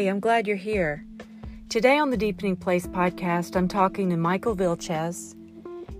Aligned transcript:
Hey, 0.00 0.08
I'm 0.08 0.18
glad 0.18 0.46
you're 0.46 0.56
here. 0.56 1.04
Today 1.68 1.98
on 1.98 2.08
the 2.08 2.16
Deepening 2.16 2.56
Place 2.56 2.86
podcast, 2.86 3.54
I'm 3.54 3.68
talking 3.68 4.08
to 4.08 4.16
Michael 4.16 4.56
Vilches. 4.56 5.34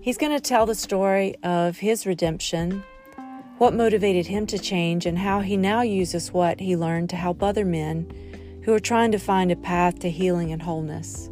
He's 0.01 0.17
going 0.17 0.31
to 0.31 0.39
tell 0.39 0.65
the 0.65 0.73
story 0.73 1.35
of 1.43 1.77
his 1.77 2.07
redemption, 2.07 2.83
what 3.59 3.75
motivated 3.75 4.25
him 4.25 4.47
to 4.47 4.57
change, 4.57 5.05
and 5.05 5.19
how 5.19 5.41
he 5.41 5.55
now 5.55 5.81
uses 5.81 6.33
what 6.33 6.59
he 6.59 6.75
learned 6.75 7.11
to 7.11 7.15
help 7.15 7.43
other 7.43 7.63
men 7.63 8.11
who 8.63 8.73
are 8.73 8.79
trying 8.79 9.11
to 9.11 9.19
find 9.19 9.51
a 9.51 9.55
path 9.55 9.99
to 9.99 10.09
healing 10.09 10.51
and 10.51 10.63
wholeness. 10.63 11.29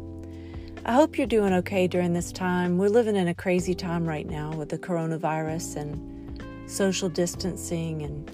I 0.84 0.92
hope 0.92 1.18
you're 1.18 1.26
doing 1.26 1.52
okay 1.54 1.88
during 1.88 2.12
this 2.12 2.30
time. 2.30 2.78
We're 2.78 2.88
living 2.88 3.16
in 3.16 3.26
a 3.26 3.34
crazy 3.34 3.74
time 3.74 4.08
right 4.08 4.30
now 4.30 4.54
with 4.54 4.68
the 4.68 4.78
coronavirus 4.78 5.74
and 5.74 6.70
social 6.70 7.08
distancing 7.08 8.02
and 8.02 8.30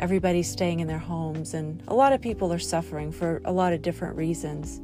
everybody's 0.00 0.50
staying 0.50 0.80
in 0.80 0.88
their 0.88 0.98
homes, 0.98 1.54
and 1.54 1.82
a 1.86 1.94
lot 1.94 2.12
of 2.12 2.20
people 2.20 2.52
are 2.52 2.58
suffering 2.58 3.12
for 3.12 3.40
a 3.44 3.52
lot 3.52 3.72
of 3.72 3.82
different 3.82 4.16
reasons. 4.16 4.80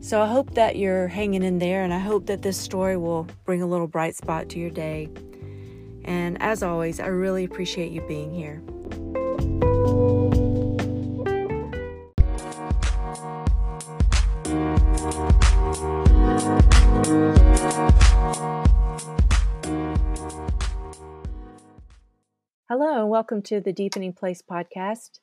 So 0.00 0.20
I 0.20 0.26
hope 0.26 0.54
that 0.54 0.76
you're 0.76 1.08
hanging 1.08 1.42
in 1.42 1.58
there, 1.58 1.82
and 1.82 1.92
I 1.92 1.98
hope 1.98 2.26
that 2.26 2.42
this 2.42 2.58
story 2.58 2.98
will 2.98 3.26
bring 3.46 3.62
a 3.62 3.66
little 3.66 3.88
bright 3.88 4.14
spot 4.14 4.50
to 4.50 4.58
your 4.58 4.70
day. 4.70 5.08
And 6.04 6.40
as 6.42 6.62
always, 6.62 7.00
I 7.00 7.06
really 7.06 7.44
appreciate 7.44 7.90
you 7.90 8.02
being 8.02 8.34
here. 8.34 8.62
Hello, 22.70 23.02
and 23.02 23.10
welcome 23.10 23.42
to 23.42 23.60
the 23.60 23.74
Deepening 23.74 24.14
Place 24.14 24.40
podcast. 24.40 25.18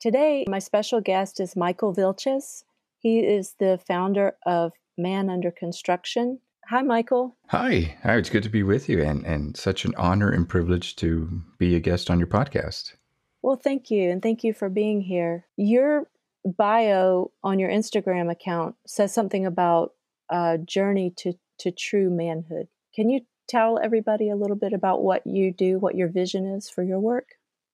Today, 0.00 0.44
my 0.48 0.58
special 0.58 1.00
guest 1.00 1.38
is 1.38 1.54
Michael 1.54 1.94
Vilches. 1.94 2.64
He 2.98 3.20
is 3.20 3.54
the 3.60 3.78
founder 3.86 4.34
of 4.44 4.72
Man 4.98 5.30
Under 5.30 5.52
Construction. 5.52 6.40
Hi, 6.68 6.82
Michael. 6.82 7.36
Hi. 7.50 7.96
Hi. 8.02 8.16
It's 8.16 8.30
good 8.30 8.42
to 8.42 8.48
be 8.48 8.64
with 8.64 8.88
you, 8.88 9.00
and, 9.00 9.24
and 9.24 9.56
such 9.56 9.84
an 9.84 9.94
honor 9.96 10.28
and 10.28 10.48
privilege 10.48 10.96
to 10.96 11.42
be 11.56 11.76
a 11.76 11.80
guest 11.80 12.10
on 12.10 12.18
your 12.18 12.26
podcast. 12.26 12.94
Well, 13.42 13.54
thank 13.54 13.88
you, 13.88 14.10
and 14.10 14.20
thank 14.20 14.42
you 14.42 14.52
for 14.52 14.68
being 14.68 15.02
here. 15.02 15.46
Your 15.56 16.08
bio 16.44 17.30
on 17.44 17.60
your 17.60 17.70
Instagram 17.70 18.28
account 18.28 18.74
says 18.88 19.14
something 19.14 19.46
about 19.46 19.92
a 20.30 20.58
journey 20.58 21.14
to, 21.18 21.34
to 21.60 21.70
true 21.70 22.10
manhood. 22.10 22.66
Can 22.92 23.08
you 23.08 23.20
tell 23.48 23.78
everybody 23.82 24.30
a 24.30 24.36
little 24.36 24.56
bit 24.56 24.72
about 24.72 25.02
what 25.02 25.26
you 25.26 25.52
do, 25.52 25.78
what 25.78 25.94
your 25.94 26.08
vision 26.08 26.46
is 26.46 26.68
for 26.68 26.82
your 26.82 27.00
work? 27.00 27.28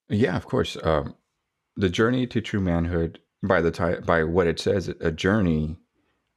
Yeah, 0.09 0.37
of 0.37 0.47
course. 0.47 0.77
Um, 0.83 1.15
the 1.77 1.89
journey 1.89 2.27
to 2.27 2.41
true 2.41 2.61
manhood, 2.61 3.21
by 3.43 3.61
the 3.61 3.71
ty- 3.71 4.01
by 4.01 4.25
what 4.25 4.47
it 4.47 4.59
says, 4.59 4.89
a 4.89 5.13
journey. 5.13 5.77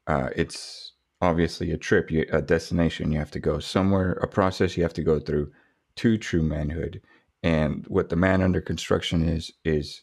Uh, 0.07 0.29
it's 0.35 0.93
obviously 1.21 1.71
a 1.71 1.77
trip, 1.77 2.11
you, 2.11 2.25
a 2.31 2.41
destination. 2.41 3.11
You 3.11 3.19
have 3.19 3.31
to 3.31 3.39
go 3.39 3.59
somewhere, 3.59 4.13
a 4.13 4.27
process 4.27 4.75
you 4.75 4.83
have 4.83 4.93
to 4.93 5.03
go 5.03 5.19
through 5.19 5.51
to 5.97 6.17
true 6.17 6.41
manhood. 6.43 7.01
And 7.43 7.85
what 7.87 8.09
the 8.09 8.15
man 8.15 8.41
under 8.41 8.61
construction 8.61 9.27
is 9.27 9.51
is 9.65 10.01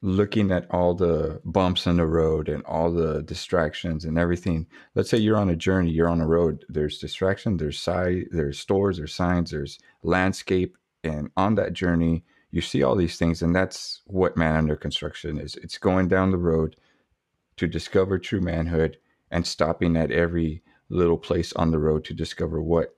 looking 0.00 0.52
at 0.52 0.70
all 0.70 0.94
the 0.94 1.40
bumps 1.44 1.86
in 1.86 1.96
the 1.96 2.06
road 2.06 2.48
and 2.48 2.64
all 2.64 2.92
the 2.92 3.22
distractions 3.22 4.04
and 4.04 4.16
everything. 4.16 4.66
Let's 4.94 5.10
say 5.10 5.18
you're 5.18 5.36
on 5.36 5.50
a 5.50 5.56
journey, 5.56 5.90
you're 5.90 6.08
on 6.08 6.20
a 6.20 6.26
road, 6.26 6.64
there's 6.68 6.98
distraction, 6.98 7.56
there's 7.56 7.80
side, 7.80 8.26
there's 8.30 8.60
stores, 8.60 8.98
there's 8.98 9.14
signs, 9.14 9.50
there's 9.50 9.78
landscape, 10.02 10.76
and 11.02 11.30
on 11.36 11.56
that 11.56 11.72
journey, 11.72 12.24
you 12.50 12.60
see 12.60 12.82
all 12.82 12.94
these 12.94 13.18
things, 13.18 13.42
and 13.42 13.54
that's 13.54 14.02
what 14.06 14.36
man 14.36 14.56
under 14.56 14.76
construction 14.76 15.38
is. 15.38 15.56
It's 15.56 15.78
going 15.78 16.08
down 16.08 16.30
the 16.30 16.38
road 16.38 16.76
to 17.56 17.66
discover 17.66 18.18
true 18.18 18.40
manhood 18.40 18.98
and 19.30 19.46
stopping 19.46 19.96
at 19.96 20.12
every 20.12 20.62
little 20.88 21.18
place 21.18 21.52
on 21.54 21.70
the 21.70 21.78
road 21.78 22.04
to 22.04 22.14
discover 22.14 22.62
what 22.62 22.96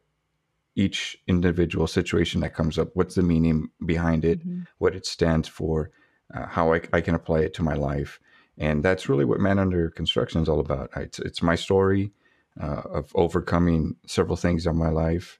each 0.77 1.19
individual 1.27 1.87
situation 1.87 2.41
that 2.43 2.55
comes 2.55 2.79
up, 2.79 2.91
what's 2.95 3.17
the 3.17 3.23
meaning 3.23 3.71
behind 3.85 4.25
it, 4.25 4.41
mm-hmm. 4.41 4.63
what 4.79 4.95
it 4.95 5.05
stands 5.05 5.49
for, 5.49 5.91
uh, 6.35 6.47
how 6.47 6.73
I, 6.75 6.81
I, 6.93 7.01
can 7.01 7.15
apply 7.15 7.41
it 7.41 7.55
to 7.55 7.63
my 7.63 7.75
life. 7.75 8.21
And 8.59 8.83
that's 8.83 9.09
really 9.09 9.25
what 9.25 9.41
Man 9.41 9.59
Under 9.59 9.91
Construction 9.91 10.43
is 10.43 10.49
all 10.49 10.61
about. 10.61 10.91
It's, 10.97 11.19
it's 11.19 11.43
my 11.43 11.55
story 11.55 12.13
uh, 12.61 12.83
of 12.93 13.11
overcoming 13.15 13.97
several 14.07 14.37
things 14.37 14.67
in 14.67 14.77
my 14.77 14.91
life. 14.91 15.39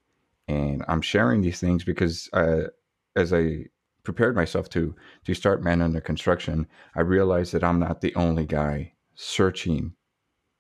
And 0.49 0.85
I'm 0.89 1.03
sharing 1.03 1.43
these 1.43 1.61
things 1.61 1.85
because 1.85 2.29
uh, 2.33 2.69
as 3.17 3.33
I 3.33 3.67
prepared 4.03 4.35
myself 4.35 4.69
to 4.71 4.95
to 5.25 5.35
start 5.35 5.63
Man 5.63 5.83
Under 5.83 6.01
Construction, 6.01 6.67
I 6.95 7.03
realized 7.03 7.53
that 7.53 7.65
I'm 7.65 7.79
not 7.79 8.01
the 8.01 8.15
only 8.15 8.47
guy 8.47 8.95
searching 9.15 9.95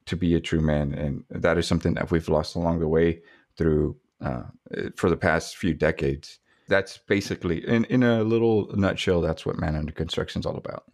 to 0.06 0.16
be 0.16 0.34
a 0.34 0.40
true 0.40 0.60
man, 0.60 0.92
and 0.92 1.24
that 1.30 1.58
is 1.58 1.66
something 1.66 1.94
that 1.94 2.10
we've 2.10 2.28
lost 2.28 2.56
along 2.56 2.80
the 2.80 2.88
way 2.88 3.22
through 3.56 3.96
uh, 4.20 4.42
for 4.96 5.08
the 5.08 5.16
past 5.16 5.56
few 5.56 5.74
decades 5.74 6.38
that's 6.70 6.96
basically 6.96 7.66
in 7.68 7.84
in 7.84 8.02
a 8.02 8.22
little 8.22 8.70
nutshell 8.74 9.20
that's 9.20 9.44
what 9.44 9.58
man 9.58 9.76
under 9.76 9.92
construction 9.92 10.40
is 10.40 10.46
all 10.46 10.56
about. 10.56 10.84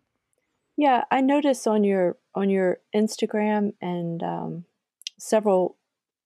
Yeah 0.76 1.04
i 1.12 1.20
notice 1.20 1.66
on 1.68 1.84
your 1.84 2.16
on 2.34 2.50
your 2.50 2.78
instagram 2.94 3.74
and 3.80 4.22
um, 4.22 4.64
several 5.18 5.76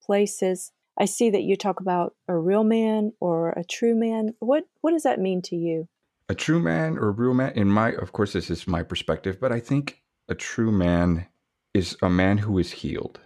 places 0.02 0.72
i 0.98 1.04
see 1.04 1.28
that 1.30 1.42
you 1.42 1.56
talk 1.56 1.80
about 1.80 2.14
a 2.28 2.36
real 2.36 2.64
man 2.64 3.12
or 3.20 3.50
a 3.50 3.64
true 3.64 3.94
man. 3.94 4.34
What 4.38 4.64
what 4.80 4.92
does 4.92 5.02
that 5.02 5.20
mean 5.20 5.42
to 5.42 5.56
you? 5.56 5.88
A 6.28 6.34
true 6.34 6.60
man 6.60 6.96
or 6.96 7.08
a 7.08 7.12
real 7.12 7.34
man? 7.34 7.52
In 7.54 7.68
my 7.68 7.92
of 7.92 8.12
course 8.12 8.32
this 8.32 8.48
is 8.50 8.66
my 8.66 8.82
perspective 8.82 9.38
but 9.40 9.52
i 9.52 9.60
think 9.60 10.00
a 10.28 10.34
true 10.34 10.72
man 10.72 11.26
is 11.74 11.96
a 12.02 12.08
man 12.08 12.38
who 12.38 12.58
is 12.58 12.70
healed 12.70 13.20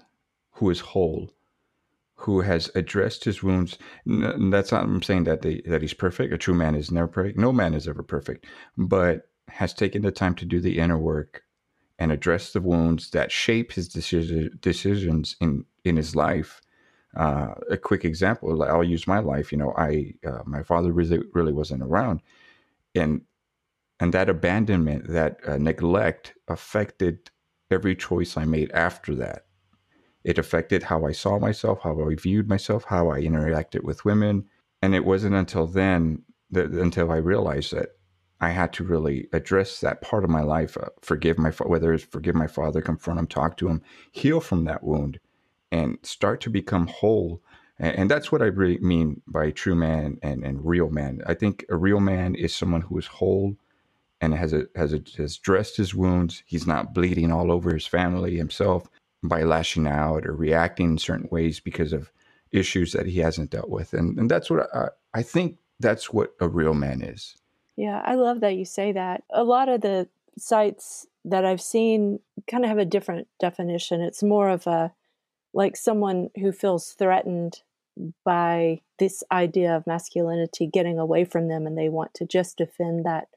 who 0.52 0.70
is 0.70 0.80
whole 0.80 1.30
who 2.16 2.40
has 2.40 2.70
addressed 2.74 3.24
his 3.24 3.42
wounds. 3.42 3.78
That's 4.06 4.72
not 4.72 4.84
I'm 4.84 5.02
saying 5.02 5.24
that 5.24 5.42
they, 5.42 5.62
that 5.66 5.82
he's 5.82 5.94
perfect. 5.94 6.32
A 6.32 6.38
true 6.38 6.54
man 6.54 6.74
is 6.74 6.90
never 6.90 7.08
perfect. 7.08 7.38
No 7.38 7.52
man 7.52 7.74
is 7.74 7.88
ever 7.88 8.02
perfect, 8.02 8.46
but 8.76 9.28
has 9.48 9.74
taken 9.74 10.02
the 10.02 10.12
time 10.12 10.34
to 10.36 10.44
do 10.44 10.60
the 10.60 10.78
inner 10.78 10.98
work 10.98 11.42
and 11.98 12.10
address 12.10 12.52
the 12.52 12.60
wounds 12.60 13.10
that 13.10 13.30
shape 13.30 13.72
his 13.72 13.88
decision, 13.88 14.58
decisions 14.60 15.36
in 15.40 15.64
in 15.84 15.96
his 15.96 16.16
life. 16.16 16.60
Uh, 17.16 17.54
a 17.70 17.76
quick 17.76 18.04
example, 18.04 18.62
I'll 18.62 18.82
use 18.82 19.06
my 19.06 19.20
life. 19.20 19.52
You 19.52 19.58
know, 19.58 19.72
I 19.76 20.14
uh, 20.26 20.42
my 20.46 20.62
father 20.62 20.92
really 20.92 21.20
really 21.32 21.52
wasn't 21.52 21.82
around, 21.82 22.20
and 22.94 23.22
and 24.00 24.12
that 24.12 24.28
abandonment, 24.28 25.08
that 25.08 25.38
uh, 25.46 25.56
neglect, 25.58 26.34
affected 26.48 27.30
every 27.70 27.94
choice 27.94 28.36
I 28.36 28.44
made 28.44 28.70
after 28.72 29.14
that. 29.16 29.46
It 30.24 30.38
affected 30.38 30.84
how 30.84 31.04
I 31.04 31.12
saw 31.12 31.38
myself, 31.38 31.80
how 31.82 32.00
I 32.08 32.14
viewed 32.14 32.48
myself, 32.48 32.84
how 32.84 33.10
I 33.10 33.20
interacted 33.20 33.84
with 33.84 34.04
women. 34.04 34.46
And 34.80 34.94
it 34.94 35.04
wasn't 35.04 35.34
until 35.34 35.66
then 35.66 36.22
that 36.50 36.70
until 36.70 37.12
I 37.12 37.16
realized 37.16 37.72
that 37.72 37.90
I 38.40 38.50
had 38.50 38.72
to 38.74 38.84
really 38.84 39.28
address 39.32 39.80
that 39.80 40.00
part 40.00 40.24
of 40.24 40.30
my 40.30 40.42
life, 40.42 40.76
uh, 40.76 40.88
forgive 41.02 41.38
my 41.38 41.50
whether 41.50 41.92
it's 41.92 42.04
forgive 42.04 42.34
my 42.34 42.46
father, 42.46 42.80
confront 42.80 43.20
him, 43.20 43.26
talk 43.26 43.56
to 43.58 43.68
him, 43.68 43.82
heal 44.12 44.40
from 44.40 44.64
that 44.64 44.82
wound, 44.82 45.20
and 45.70 45.98
start 46.02 46.40
to 46.42 46.50
become 46.50 46.86
whole. 46.86 47.42
And, 47.78 47.96
and 47.98 48.10
that's 48.10 48.32
what 48.32 48.42
I 48.42 48.46
really 48.46 48.78
mean 48.78 49.20
by 49.26 49.50
true 49.50 49.74
man 49.74 50.18
and, 50.22 50.44
and 50.44 50.64
real 50.64 50.90
man. 50.90 51.20
I 51.26 51.34
think 51.34 51.64
a 51.68 51.76
real 51.76 52.00
man 52.00 52.34
is 52.34 52.54
someone 52.54 52.82
who 52.82 52.98
is 52.98 53.06
whole 53.06 53.56
and 54.20 54.34
has 54.34 54.52
a, 54.52 54.66
has 54.74 54.94
a, 54.94 55.02
has 55.16 55.36
dressed 55.36 55.76
his 55.76 55.94
wounds. 55.94 56.42
He's 56.46 56.66
not 56.66 56.94
bleeding 56.94 57.30
all 57.30 57.52
over 57.52 57.74
his 57.74 57.86
family 57.86 58.36
himself 58.36 58.88
by 59.28 59.42
lashing 59.42 59.86
out 59.86 60.26
or 60.26 60.34
reacting 60.34 60.90
in 60.90 60.98
certain 60.98 61.28
ways 61.30 61.60
because 61.60 61.92
of 61.92 62.12
issues 62.52 62.92
that 62.92 63.06
he 63.06 63.18
hasn't 63.18 63.50
dealt 63.50 63.68
with. 63.68 63.92
And, 63.92 64.18
and 64.18 64.30
that's 64.30 64.50
what 64.50 64.68
I, 64.74 64.88
I 65.12 65.22
think 65.22 65.58
that's 65.80 66.12
what 66.12 66.34
a 66.40 66.48
real 66.48 66.74
man 66.74 67.02
is. 67.02 67.36
Yeah, 67.76 68.00
I 68.04 68.14
love 68.14 68.40
that 68.40 68.56
you 68.56 68.64
say 68.64 68.92
that. 68.92 69.24
A 69.32 69.42
lot 69.42 69.68
of 69.68 69.80
the 69.80 70.08
sites 70.38 71.06
that 71.24 71.44
I've 71.44 71.60
seen 71.60 72.20
kind 72.48 72.64
of 72.64 72.68
have 72.68 72.78
a 72.78 72.84
different 72.84 73.26
definition. 73.40 74.00
It's 74.00 74.22
more 74.22 74.48
of 74.48 74.66
a 74.66 74.92
like 75.52 75.76
someone 75.76 76.30
who 76.36 76.52
feels 76.52 76.92
threatened 76.92 77.62
by 78.24 78.80
this 78.98 79.22
idea 79.30 79.76
of 79.76 79.86
masculinity 79.86 80.66
getting 80.66 80.98
away 80.98 81.24
from 81.24 81.48
them 81.48 81.66
and 81.66 81.78
they 81.78 81.88
want 81.88 82.12
to 82.14 82.26
just 82.26 82.58
defend 82.58 83.04
that 83.04 83.28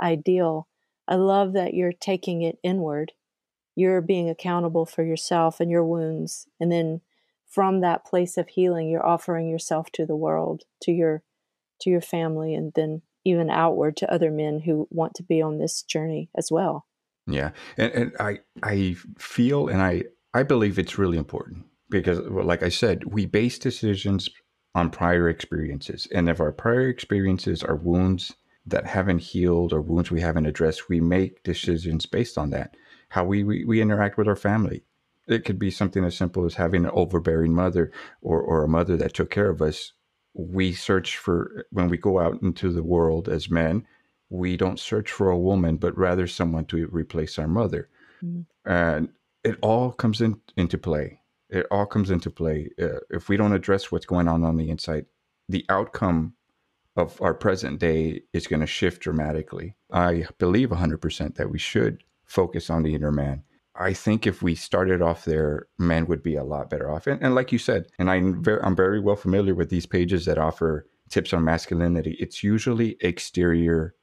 ideal. 0.00 0.68
I 1.06 1.16
love 1.16 1.52
that 1.52 1.74
you're 1.74 1.92
taking 1.92 2.42
it 2.42 2.58
inward 2.62 3.12
you're 3.76 4.00
being 4.00 4.28
accountable 4.28 4.86
for 4.86 5.04
yourself 5.04 5.60
and 5.60 5.70
your 5.70 5.84
wounds 5.84 6.48
and 6.58 6.72
then 6.72 7.00
from 7.46 7.80
that 7.80 8.04
place 8.04 8.36
of 8.36 8.48
healing 8.48 8.88
you're 8.88 9.06
offering 9.06 9.48
yourself 9.48 9.92
to 9.92 10.04
the 10.04 10.16
world 10.16 10.64
to 10.82 10.90
your 10.90 11.22
to 11.80 11.90
your 11.90 12.00
family 12.00 12.54
and 12.54 12.72
then 12.74 13.02
even 13.24 13.50
outward 13.50 13.96
to 13.96 14.12
other 14.12 14.30
men 14.30 14.60
who 14.60 14.88
want 14.90 15.14
to 15.14 15.22
be 15.22 15.42
on 15.42 15.58
this 15.58 15.82
journey 15.82 16.30
as 16.36 16.48
well. 16.50 16.86
Yeah 17.28 17.50
and, 17.76 17.92
and 17.92 18.12
i 18.20 18.38
i 18.62 18.96
feel 19.18 19.68
and 19.68 19.82
i 19.82 20.04
i 20.32 20.42
believe 20.42 20.78
it's 20.78 20.96
really 20.96 21.18
important 21.18 21.64
because 21.90 22.20
like 22.20 22.62
i 22.62 22.68
said 22.68 23.04
we 23.04 23.26
base 23.26 23.58
decisions 23.58 24.28
on 24.76 24.90
prior 24.90 25.28
experiences 25.28 26.06
and 26.14 26.28
if 26.28 26.40
our 26.40 26.52
prior 26.52 26.88
experiences 26.88 27.64
are 27.64 27.74
wounds 27.74 28.32
that 28.64 28.86
haven't 28.86 29.18
healed 29.18 29.72
or 29.72 29.80
wounds 29.80 30.10
we 30.10 30.20
haven't 30.20 30.46
addressed 30.46 30.88
we 30.88 31.00
make 31.00 31.42
decisions 31.42 32.06
based 32.06 32.38
on 32.38 32.50
that 32.50 32.76
how 33.16 33.24
we, 33.24 33.42
we, 33.42 33.64
we 33.64 33.80
interact 33.80 34.18
with 34.18 34.28
our 34.28 34.36
family. 34.36 34.84
It 35.26 35.46
could 35.46 35.58
be 35.58 35.70
something 35.70 36.04
as 36.04 36.14
simple 36.14 36.44
as 36.44 36.56
having 36.56 36.84
an 36.84 36.90
overbearing 36.92 37.54
mother 37.54 37.90
or, 38.20 38.42
or 38.42 38.62
a 38.62 38.68
mother 38.68 38.94
that 38.98 39.14
took 39.14 39.30
care 39.30 39.48
of 39.48 39.62
us. 39.62 39.92
We 40.34 40.74
search 40.74 41.16
for, 41.16 41.64
when 41.70 41.88
we 41.88 41.96
go 41.96 42.20
out 42.20 42.42
into 42.42 42.70
the 42.70 42.82
world 42.82 43.26
as 43.30 43.50
men, 43.50 43.86
we 44.28 44.58
don't 44.58 44.78
search 44.78 45.10
for 45.10 45.30
a 45.30 45.38
woman, 45.38 45.78
but 45.78 45.96
rather 45.96 46.26
someone 46.26 46.66
to 46.66 46.88
replace 46.88 47.38
our 47.38 47.48
mother. 47.48 47.88
Mm-hmm. 48.22 48.70
And 48.70 49.08
it 49.42 49.56
all 49.62 49.92
comes 49.92 50.20
in, 50.20 50.38
into 50.58 50.76
play. 50.76 51.20
It 51.48 51.66
all 51.70 51.86
comes 51.86 52.10
into 52.10 52.30
play. 52.30 52.68
Uh, 52.78 52.98
if 53.08 53.30
we 53.30 53.38
don't 53.38 53.54
address 53.54 53.90
what's 53.90 54.04
going 54.04 54.28
on 54.28 54.44
on 54.44 54.58
the 54.58 54.68
inside, 54.68 55.06
the 55.48 55.64
outcome 55.70 56.34
of 56.96 57.18
our 57.22 57.32
present 57.32 57.78
day 57.78 58.24
is 58.34 58.46
going 58.46 58.60
to 58.60 58.66
shift 58.66 59.00
dramatically. 59.00 59.74
I 59.90 60.26
believe 60.36 60.68
100% 60.68 61.36
that 61.36 61.50
we 61.50 61.58
should 61.58 62.02
focus 62.26 62.70
on 62.70 62.82
the 62.82 62.94
inner 62.94 63.12
man. 63.12 63.42
I 63.78 63.92
think 63.92 64.26
if 64.26 64.42
we 64.42 64.54
started 64.54 65.02
off 65.02 65.24
there, 65.24 65.66
men 65.78 66.06
would 66.06 66.22
be 66.22 66.36
a 66.36 66.44
lot 66.44 66.70
better 66.70 66.90
off. 66.90 67.06
And, 67.06 67.22
and 67.22 67.34
like 67.34 67.52
you 67.52 67.58
said, 67.58 67.86
and 67.98 68.10
I'm 68.10 68.42
very, 68.42 68.60
I'm 68.62 68.76
very 68.76 69.00
well 69.00 69.16
familiar 69.16 69.54
with 69.54 69.70
these 69.70 69.86
pages 69.86 70.24
that 70.24 70.38
offer 70.38 70.86
tips 71.10 71.32
on 71.32 71.44
masculinity. 71.44 72.16
It's 72.18 72.42
usually 72.42 72.96
exterior 73.00 73.94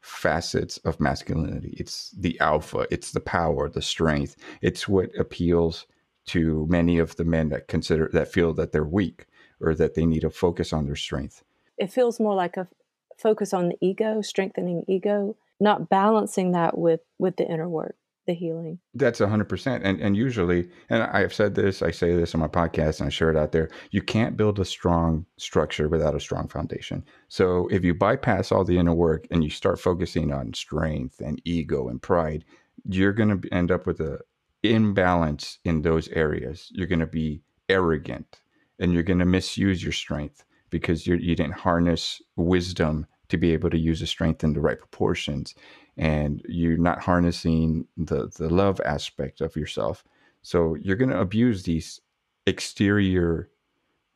facets 0.00 0.78
of 0.78 1.00
masculinity. 1.00 1.74
It's 1.78 2.10
the 2.10 2.38
alpha, 2.40 2.86
it's 2.90 3.12
the 3.12 3.20
power, 3.20 3.68
the 3.68 3.82
strength. 3.82 4.36
It's 4.60 4.88
what 4.88 5.10
appeals 5.18 5.86
to 6.26 6.66
many 6.68 6.98
of 6.98 7.16
the 7.16 7.24
men 7.24 7.48
that 7.48 7.68
consider 7.68 8.10
that 8.12 8.32
feel 8.32 8.52
that 8.54 8.72
they're 8.72 8.84
weak 8.84 9.26
or 9.60 9.74
that 9.74 9.94
they 9.94 10.04
need 10.04 10.20
to 10.20 10.30
focus 10.30 10.72
on 10.72 10.86
their 10.86 10.96
strength. 10.96 11.42
It 11.78 11.92
feels 11.92 12.20
more 12.20 12.34
like 12.34 12.56
a 12.56 12.68
focus 13.16 13.52
on 13.54 13.68
the 13.68 13.76
ego, 13.80 14.20
strengthening 14.20 14.84
ego, 14.88 15.36
not 15.60 15.88
balancing 15.88 16.52
that 16.52 16.76
with 16.76 17.00
with 17.18 17.36
the 17.36 17.46
inner 17.46 17.68
work 17.68 17.96
the 18.26 18.34
healing. 18.34 18.78
That's 18.94 19.20
100%. 19.20 19.80
And, 19.82 20.00
and 20.00 20.16
usually, 20.16 20.68
and 20.88 21.02
I 21.02 21.20
have 21.20 21.34
said 21.34 21.54
this, 21.54 21.82
I 21.82 21.90
say 21.90 22.14
this 22.14 22.34
on 22.34 22.40
my 22.40 22.48
podcast 22.48 23.00
and 23.00 23.08
I 23.08 23.10
share 23.10 23.30
it 23.30 23.36
out 23.36 23.52
there, 23.52 23.68
you 23.90 24.00
can't 24.00 24.36
build 24.36 24.60
a 24.60 24.64
strong 24.64 25.26
structure 25.38 25.88
without 25.88 26.14
a 26.14 26.20
strong 26.20 26.48
foundation. 26.48 27.04
So 27.28 27.66
if 27.68 27.84
you 27.84 27.94
bypass 27.94 28.52
all 28.52 28.64
the 28.64 28.78
inner 28.78 28.94
work 28.94 29.26
and 29.30 29.42
you 29.42 29.50
start 29.50 29.80
focusing 29.80 30.32
on 30.32 30.54
strength 30.54 31.20
and 31.20 31.42
ego 31.44 31.88
and 31.88 32.00
pride, 32.00 32.44
you're 32.88 33.12
going 33.12 33.40
to 33.40 33.52
end 33.52 33.70
up 33.70 33.86
with 33.86 34.00
a 34.00 34.20
imbalance 34.62 35.58
in 35.64 35.82
those 35.82 36.08
areas. 36.08 36.68
You're 36.72 36.86
going 36.86 37.00
to 37.00 37.06
be 37.06 37.42
arrogant 37.68 38.40
and 38.78 38.92
you're 38.92 39.02
going 39.02 39.18
to 39.18 39.24
misuse 39.24 39.82
your 39.82 39.92
strength 39.92 40.44
because 40.70 41.06
you 41.06 41.16
you 41.16 41.34
didn't 41.34 41.54
harness 41.54 42.22
wisdom 42.36 43.06
to 43.32 43.38
be 43.38 43.54
able 43.54 43.70
to 43.70 43.78
use 43.78 44.00
the 44.00 44.06
strength 44.06 44.44
in 44.44 44.52
the 44.52 44.60
right 44.60 44.78
proportions 44.78 45.54
and 45.96 46.42
you're 46.46 46.76
not 46.76 47.02
harnessing 47.02 47.86
the 47.96 48.30
the 48.36 48.50
love 48.50 48.78
aspect 48.84 49.40
of 49.40 49.56
yourself. 49.56 50.04
So 50.42 50.74
you're 50.74 50.96
going 50.96 51.08
to 51.08 51.18
abuse 51.18 51.62
these 51.62 51.98
exterior 52.44 53.48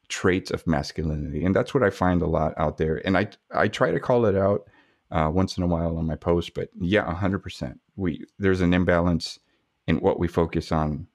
traits 0.08 0.50
of 0.50 0.66
masculinity 0.66 1.44
and 1.44 1.56
that's 1.56 1.74
what 1.74 1.82
i 1.82 1.90
find 1.90 2.22
a 2.22 2.26
lot 2.26 2.54
out 2.58 2.76
there 2.76 3.04
and 3.04 3.18
i 3.18 3.26
i 3.52 3.66
try 3.66 3.90
to 3.90 3.98
call 3.98 4.24
it 4.24 4.36
out 4.36 4.68
uh, 5.10 5.28
once 5.32 5.56
in 5.56 5.64
a 5.64 5.66
while 5.66 5.98
on 5.98 6.06
my 6.06 6.14
post 6.14 6.54
but 6.54 6.68
yeah 6.78 7.04
100% 7.12 7.76
we 7.96 8.24
there's 8.38 8.60
an 8.60 8.72
imbalance 8.72 9.40
in 9.88 9.96
what 9.96 10.20
we 10.20 10.28
focus 10.28 10.70
on 10.70 11.08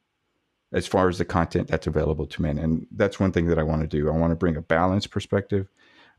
as 0.74 0.88
far 0.88 1.08
as 1.08 1.18
the 1.20 1.24
content 1.24 1.70
that's 1.70 1.88
available 1.88 2.26
to 2.26 2.42
men 2.42 2.58
and 2.58 2.86
that's 2.92 3.18
one 3.18 3.32
thing 3.32 3.48
that 3.48 3.60
i 3.60 3.64
want 3.64 3.82
to 3.82 3.88
do. 3.88 4.10
I 4.10 4.18
want 4.18 4.32
to 4.32 4.36
bring 4.36 4.58
a 4.58 4.62
balanced 4.62 5.10
perspective 5.10 5.70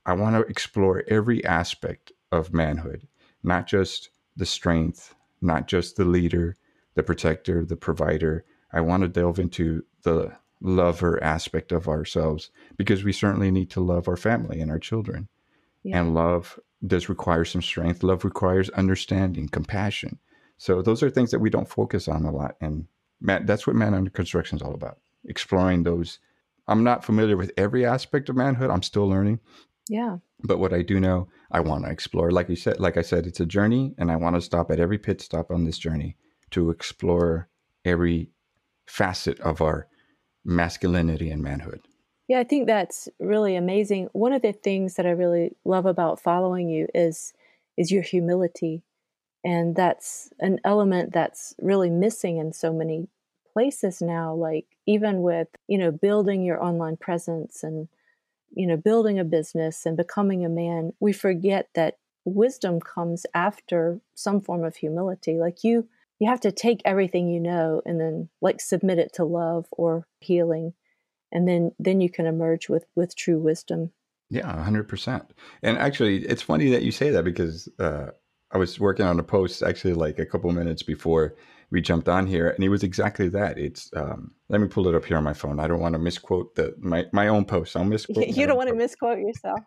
i 0.07 0.13
want 0.13 0.35
to 0.35 0.51
explore 0.51 1.05
every 1.09 1.45
aspect 1.45 2.13
of 2.31 2.53
manhood 2.53 3.07
not 3.43 3.67
just 3.67 4.11
the 4.37 4.47
strength, 4.47 5.15
not 5.41 5.67
just 5.67 5.97
the 5.97 6.05
leader, 6.05 6.57
the 6.95 7.03
protector, 7.03 7.65
the 7.65 7.77
provider. 7.77 8.45
I 8.73 8.81
want 8.81 9.03
to 9.03 9.09
delve 9.09 9.39
into 9.39 9.85
the 10.03 10.33
lover 10.61 11.23
aspect 11.23 11.73
of 11.73 11.89
ourselves 11.89 12.51
because 12.77 13.03
we 13.05 13.13
certainly 13.13 13.51
need 13.51 13.71
to 13.71 13.81
love 13.81 14.09
our 14.09 14.17
family 14.17 14.61
and 14.61 14.71
our 14.71 14.79
children. 14.79 15.29
Yeah. 15.83 16.01
And 16.01 16.15
love 16.15 16.59
does 16.87 17.09
require 17.09 17.45
some 17.45 17.63
strength. 17.63 18.03
Love 18.03 18.25
requires 18.25 18.71
understanding, 18.71 19.49
compassion. 19.49 20.19
So 20.59 20.81
those 20.81 21.03
are 21.03 21.11
things 21.11 21.33
that 21.33 21.41
we 21.41 21.51
don't 21.51 21.69
focus 21.69 22.07
on 22.07 22.25
a 22.25 22.31
lot. 22.31 22.57
And 22.61 22.87
man, 23.21 23.47
that's 23.47 23.67
what 23.67 23.77
Man 23.77 23.95
Under 23.95 24.11
Construction 24.11 24.57
is 24.57 24.63
all 24.63 24.75
about. 24.75 24.99
Exploring 25.27 25.83
those. 25.83 26.21
I'm 26.69 26.85
not 26.85 27.05
familiar 27.05 27.37
with 27.37 27.51
every 27.57 27.85
aspect 27.85 28.29
of 28.29 28.37
manhood. 28.37 28.71
I'm 28.71 28.83
still 28.83 29.09
learning. 29.09 29.41
Yeah. 29.89 30.19
But 30.45 30.59
what 30.59 30.73
I 30.73 30.83
do 30.83 31.01
know, 31.01 31.29
I 31.51 31.61
want 31.61 31.85
to 31.85 31.91
explore. 31.91 32.31
Like 32.31 32.49
you 32.49 32.57
said, 32.57 32.81
like 32.81 32.97
I 32.97 33.03
said, 33.03 33.27
it's 33.27 33.41
a 33.41 33.47
journey, 33.47 33.95
and 33.99 34.11
I 34.11 34.17
want 34.17 34.37
to 34.37 34.41
stop 34.41 34.71
at 34.71 34.81
every 34.81 34.99
pit 34.99 35.21
stop 35.21 35.51
on 35.51 35.65
this 35.65 35.79
journey 35.79 36.17
to 36.51 36.71
explore 36.71 37.49
every 37.85 38.31
facet 38.87 39.41
of 39.41 39.61
our 39.61 39.89
masculinity 40.45 41.31
and 41.31 41.43
manhood. 41.43 41.81
Yeah, 42.29 42.41
I 42.41 42.45
think 42.45 42.67
that's 42.67 43.09
really 43.19 43.57
amazing. 43.57 44.09
One 44.13 44.33
of 44.33 44.43
the 44.43 44.53
things 44.53 44.95
that 44.95 45.07
I 45.07 45.11
really 45.11 45.57
love 45.65 45.87
about 45.87 46.21
following 46.21 46.69
you 46.69 46.89
is 46.95 47.33
is 47.77 47.91
your 47.91 48.03
humility. 48.03 48.83
And 49.45 49.75
that's 49.75 50.31
an 50.39 50.61
element 50.65 51.13
that's 51.13 51.55
really 51.61 51.91
missing 51.91 52.37
in 52.39 52.53
so 52.53 52.73
many 52.73 53.09
places 53.53 54.01
now 54.01 54.35
like 54.35 54.65
even 54.87 55.21
with, 55.21 55.49
you 55.69 55.79
know, 55.79 55.91
building 55.91 56.43
your 56.43 56.63
online 56.63 56.97
presence 56.97 57.63
and 57.63 57.89
you 58.55 58.67
know, 58.67 58.77
building 58.77 59.19
a 59.19 59.25
business 59.25 59.87
and 59.87 59.97
becoming 59.97 60.45
a 60.45 60.49
man, 60.49 60.93
we 61.01 61.13
forget 61.13 61.69
that 61.75 61.97
wisdom 62.25 62.81
comes 62.81 63.27
after 63.35 64.01
some 64.15 64.41
form 64.41 64.65
of 64.65 64.77
humility. 64.77 65.39
Like 65.39 65.65
you, 65.65 65.89
you 66.19 66.29
have 66.29 66.41
to 66.41 66.53
take 66.53 66.81
everything 66.85 67.29
you 67.29 67.41
know 67.41 67.83
and 67.85 68.01
then 68.01 68.29
like 68.41 68.61
submit 68.61 68.99
it 68.99 69.13
to 69.15 69.25
love 69.25 69.67
or 69.73 70.07
healing, 70.21 70.75
and 71.33 71.49
then 71.49 71.73
then 71.79 72.01
you 72.01 72.11
can 72.11 72.27
emerge 72.27 72.69
with 72.69 72.85
with 72.95 73.17
true 73.17 73.41
wisdom. 73.41 73.93
Yeah, 74.31 74.63
hundred 74.63 74.89
percent. 74.89 75.33
And 75.63 75.77
actually, 75.79 76.25
it's 76.25 76.43
funny 76.43 76.71
that 76.71 76.83
you 76.83 76.93
say 76.93 77.11
that 77.11 77.25
because 77.25 77.69
uh, 77.79 78.09
I 78.53 78.59
was 78.59 78.79
working 78.79 79.07
on 79.07 79.19
a 79.19 79.23
post 79.25 79.63
actually 79.63 79.95
like 79.95 80.19
a 80.19 80.27
couple 80.27 80.51
minutes 80.53 80.83
before 80.83 81.35
we 81.73 81.81
jumped 81.81 82.07
on 82.07 82.27
here, 82.27 82.51
and 82.51 82.63
it 82.63 82.69
was 82.69 82.83
exactly 82.83 83.29
that. 83.29 83.59
It's 83.59 83.91
um, 83.97 84.33
let 84.51 84.61
me 84.61 84.69
pull 84.69 84.87
it 84.89 84.95
up 84.95 85.07
here 85.07 85.17
on 85.17 85.25
my 85.25 85.33
phone. 85.33 85.59
I 85.59 85.67
don't 85.67 85.81
want 85.81 85.95
to 85.95 85.99
misquote 85.99 86.55
the 86.55 86.75
my 86.79 87.07
my 87.13 87.29
own 87.29 87.47
post. 87.47 87.75
I'll 87.75 87.85
misquote. 87.97 88.29
You 88.29 88.47
don't 88.47 88.59
want 88.59 88.69
to 88.69 88.75
misquote 88.75 89.19
yourself. 89.19 89.59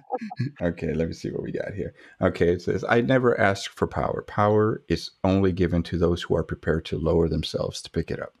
okay, 0.62 0.92
let 0.92 1.08
me 1.08 1.14
see 1.14 1.30
what 1.30 1.42
we 1.42 1.50
got 1.50 1.72
here. 1.72 1.94
Okay, 2.20 2.52
it 2.52 2.60
says, 2.60 2.84
"I 2.86 3.00
never 3.00 3.40
ask 3.40 3.70
for 3.74 3.86
power. 3.86 4.22
Power 4.28 4.82
is 4.88 5.12
only 5.24 5.50
given 5.50 5.82
to 5.84 5.96
those 5.96 6.22
who 6.22 6.36
are 6.36 6.44
prepared 6.44 6.84
to 6.86 6.98
lower 6.98 7.28
themselves 7.28 7.80
to 7.82 7.90
pick 7.90 8.10
it 8.10 8.20
up." 8.20 8.34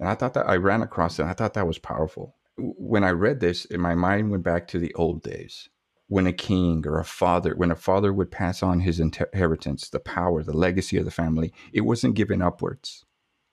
And 0.00 0.08
I 0.08 0.14
thought 0.14 0.32
that 0.34 0.48
I 0.48 0.56
ran 0.56 0.80
across 0.80 1.18
it. 1.18 1.22
and 1.22 1.30
I 1.30 1.34
thought 1.34 1.54
that 1.54 1.66
was 1.66 1.78
powerful. 1.78 2.34
When 2.56 3.04
I 3.04 3.10
read 3.10 3.40
this, 3.40 3.66
my 3.70 3.94
mind 3.94 4.30
went 4.30 4.42
back 4.42 4.68
to 4.68 4.78
the 4.78 4.94
old 4.94 5.22
days 5.22 5.68
when 6.08 6.26
a 6.26 6.32
king 6.32 6.86
or 6.86 6.98
a 6.98 7.04
father, 7.04 7.54
when 7.56 7.70
a 7.70 7.76
father 7.76 8.12
would 8.12 8.30
pass 8.30 8.62
on 8.62 8.80
his 8.80 9.00
inheritance, 9.00 9.88
the 9.88 10.00
power, 10.00 10.42
the 10.42 10.56
legacy 10.56 10.96
of 10.98 11.04
the 11.04 11.10
family, 11.10 11.52
it 11.72 11.82
wasn't 11.82 12.14
given 12.14 12.42
upwards. 12.42 13.04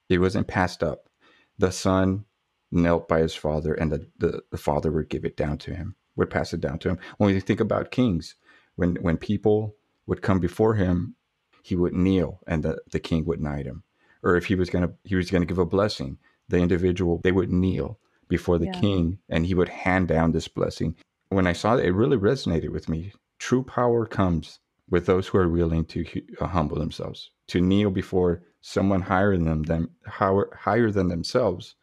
It 0.10 0.20
wasn't 0.20 0.48
passed 0.48 0.84
up. 0.84 1.10
The 1.58 1.72
son 1.72 2.25
knelt 2.72 3.08
by 3.08 3.20
his 3.20 3.36
father, 3.36 3.74
and 3.74 3.91
the, 3.91 4.08
the, 4.17 4.41
the 4.51 4.58
father 4.58 4.91
would 4.91 5.10
give 5.10 5.25
it 5.25 5.38
down 5.38 5.58
to 5.60 5.74
him, 5.74 5.96
would 6.15 6.29
pass 6.29 6.53
it 6.53 6.62
down 6.62 6.79
to 6.79 6.89
him. 6.89 7.00
When 7.17 7.34
we 7.34 7.39
think 7.39 7.60
about 7.60 7.91
kings, 7.91 8.36
when 8.75 8.96
when 8.96 9.17
people 9.17 9.75
would 10.08 10.22
come 10.22 10.39
before 10.39 10.75
him, 10.75 11.15
he 11.63 11.75
would 11.75 11.93
kneel 11.93 12.39
and 12.48 12.63
the, 12.63 12.81
the 12.91 13.00
king 13.00 13.25
would 13.25 13.41
knight 13.41 13.65
him. 13.65 13.84
Or 14.24 14.36
if 14.36 14.46
he 14.46 14.55
was 14.55 14.70
gonna 14.70 14.91
he 15.03 15.15
was 15.15 15.29
gonna 15.29 15.46
give 15.46 15.58
a 15.58 15.65
blessing, 15.65 16.17
the 16.50 16.58
individual 16.58 17.22
they 17.24 17.31
would 17.31 17.51
kneel 17.51 18.00
before 18.27 18.58
the 18.58 18.65
yeah. 18.65 18.79
king 18.79 19.20
and 19.29 19.46
he 19.46 19.53
would 19.53 19.70
hand 19.70 20.08
down 20.08 20.31
this 20.31 20.48
blessing 20.48 20.96
when 21.32 21.48
I 21.48 21.54
saw 21.54 21.76
it, 21.76 21.86
it 21.86 21.94
really 21.94 22.18
resonated 22.18 22.70
with 22.70 22.90
me. 22.90 23.14
True 23.40 23.64
power 23.64 24.06
comes 24.06 24.60
with 24.90 25.06
those 25.06 25.28
who 25.28 25.38
are 25.38 25.50
willing 25.50 25.86
to 25.86 26.06
uh, 26.42 26.48
humble 26.48 26.78
themselves, 26.78 27.32
to 27.48 27.62
kneel 27.62 27.90
before 27.90 28.44
someone 28.60 29.02
higher 29.02 29.36
than 29.38 29.62
them, 29.64 29.90
higher 30.06 30.92
than 30.92 31.08
themselves, 31.08 31.76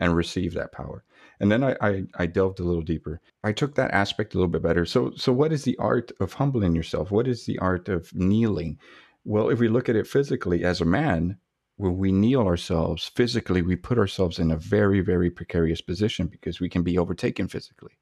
and 0.00 0.16
receive 0.16 0.52
that 0.54 0.72
power. 0.72 1.04
And 1.40 1.50
then 1.50 1.62
I, 1.62 1.76
I, 1.80 2.02
I 2.16 2.26
delved 2.26 2.58
a 2.58 2.64
little 2.64 2.82
deeper. 2.82 3.20
I 3.44 3.52
took 3.52 3.76
that 3.76 3.92
aspect 3.92 4.34
a 4.34 4.36
little 4.36 4.50
bit 4.50 4.62
better. 4.62 4.84
So, 4.84 5.12
so 5.16 5.32
what 5.32 5.52
is 5.52 5.62
the 5.62 5.78
art 5.78 6.10
of 6.18 6.32
humbling 6.32 6.74
yourself? 6.74 7.12
What 7.12 7.28
is 7.28 7.46
the 7.46 7.58
art 7.60 7.88
of 7.88 8.12
kneeling? 8.12 8.78
Well, 9.24 9.48
if 9.48 9.60
we 9.60 9.68
look 9.68 9.88
at 9.88 9.96
it 9.96 10.08
physically 10.08 10.64
as 10.64 10.80
a 10.80 10.84
man, 10.84 11.38
when 11.76 11.96
we 11.96 12.10
kneel 12.10 12.42
ourselves 12.42 13.06
physically, 13.14 13.62
we 13.62 13.76
put 13.76 13.98
ourselves 13.98 14.40
in 14.40 14.50
a 14.50 14.56
very, 14.56 15.00
very 15.00 15.30
precarious 15.30 15.80
position 15.80 16.26
because 16.26 16.58
we 16.58 16.68
can 16.68 16.82
be 16.82 16.98
overtaken 16.98 17.46
physically. 17.46 17.92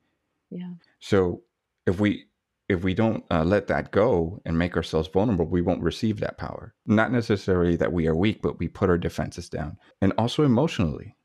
Yeah. 0.50 0.72
So 1.00 1.42
if 1.86 2.00
we 2.00 2.26
if 2.68 2.82
we 2.82 2.94
don't 2.94 3.24
uh, 3.30 3.44
let 3.44 3.68
that 3.68 3.92
go 3.92 4.40
and 4.44 4.58
make 4.58 4.76
ourselves 4.76 5.08
vulnerable, 5.08 5.46
we 5.46 5.62
won't 5.62 5.82
receive 5.82 6.18
that 6.18 6.36
power. 6.36 6.74
Not 6.84 7.12
necessarily 7.12 7.76
that 7.76 7.92
we 7.92 8.08
are 8.08 8.16
weak, 8.16 8.42
but 8.42 8.58
we 8.58 8.66
put 8.66 8.90
our 8.90 8.98
defenses 8.98 9.48
down. 9.48 9.76
And 10.00 10.12
also 10.18 10.42
emotionally, 10.42 11.16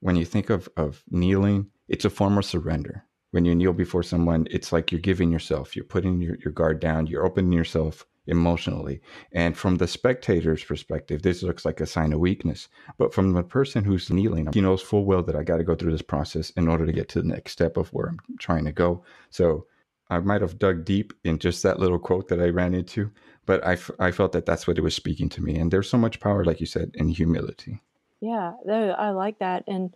when 0.00 0.16
you 0.16 0.24
think 0.24 0.50
of 0.50 0.68
of 0.76 1.02
kneeling, 1.10 1.70
it's 1.88 2.04
a 2.04 2.10
form 2.10 2.38
of 2.38 2.44
surrender. 2.44 3.04
When 3.32 3.44
you 3.44 3.54
kneel 3.54 3.72
before 3.72 4.02
someone, 4.02 4.48
it's 4.50 4.72
like 4.72 4.90
you're 4.90 5.00
giving 5.00 5.30
yourself, 5.30 5.76
you're 5.76 5.84
putting 5.84 6.20
your, 6.20 6.36
your 6.44 6.52
guard 6.52 6.80
down, 6.80 7.06
you're 7.06 7.24
opening 7.24 7.52
yourself 7.52 8.04
emotionally. 8.30 9.00
And 9.32 9.56
from 9.56 9.76
the 9.76 9.86
spectator's 9.86 10.64
perspective, 10.64 11.22
this 11.22 11.42
looks 11.42 11.64
like 11.64 11.80
a 11.80 11.86
sign 11.86 12.12
of 12.12 12.20
weakness. 12.20 12.68
But 12.96 13.12
from 13.12 13.32
the 13.32 13.42
person 13.42 13.84
who's 13.84 14.10
kneeling, 14.10 14.48
he 14.52 14.60
knows 14.60 14.80
full 14.80 15.04
well 15.04 15.22
that 15.24 15.36
I 15.36 15.42
got 15.42 15.58
to 15.58 15.64
go 15.64 15.74
through 15.74 15.92
this 15.92 16.02
process 16.02 16.50
in 16.50 16.68
order 16.68 16.86
to 16.86 16.92
get 16.92 17.08
to 17.10 17.20
the 17.20 17.28
next 17.28 17.52
step 17.52 17.76
of 17.76 17.88
where 17.92 18.08
I'm 18.08 18.20
trying 18.38 18.64
to 18.64 18.72
go. 18.72 19.04
So 19.30 19.66
I 20.08 20.18
might 20.20 20.40
have 20.40 20.58
dug 20.58 20.84
deep 20.84 21.12
in 21.24 21.38
just 21.38 21.62
that 21.62 21.78
little 21.78 21.98
quote 21.98 22.28
that 22.28 22.40
I 22.40 22.48
ran 22.48 22.74
into, 22.74 23.10
but 23.46 23.64
I, 23.64 23.74
f- 23.74 23.90
I 23.98 24.10
felt 24.10 24.32
that 24.32 24.46
that's 24.46 24.66
what 24.66 24.78
it 24.78 24.82
was 24.82 24.94
speaking 24.94 25.28
to 25.30 25.42
me. 25.42 25.56
And 25.56 25.70
there's 25.70 25.90
so 25.90 25.98
much 25.98 26.20
power, 26.20 26.44
like 26.44 26.60
you 26.60 26.66
said, 26.66 26.92
in 26.94 27.08
humility. 27.08 27.80
Yeah, 28.20 28.52
I 28.68 29.10
like 29.10 29.38
that. 29.38 29.64
And, 29.66 29.94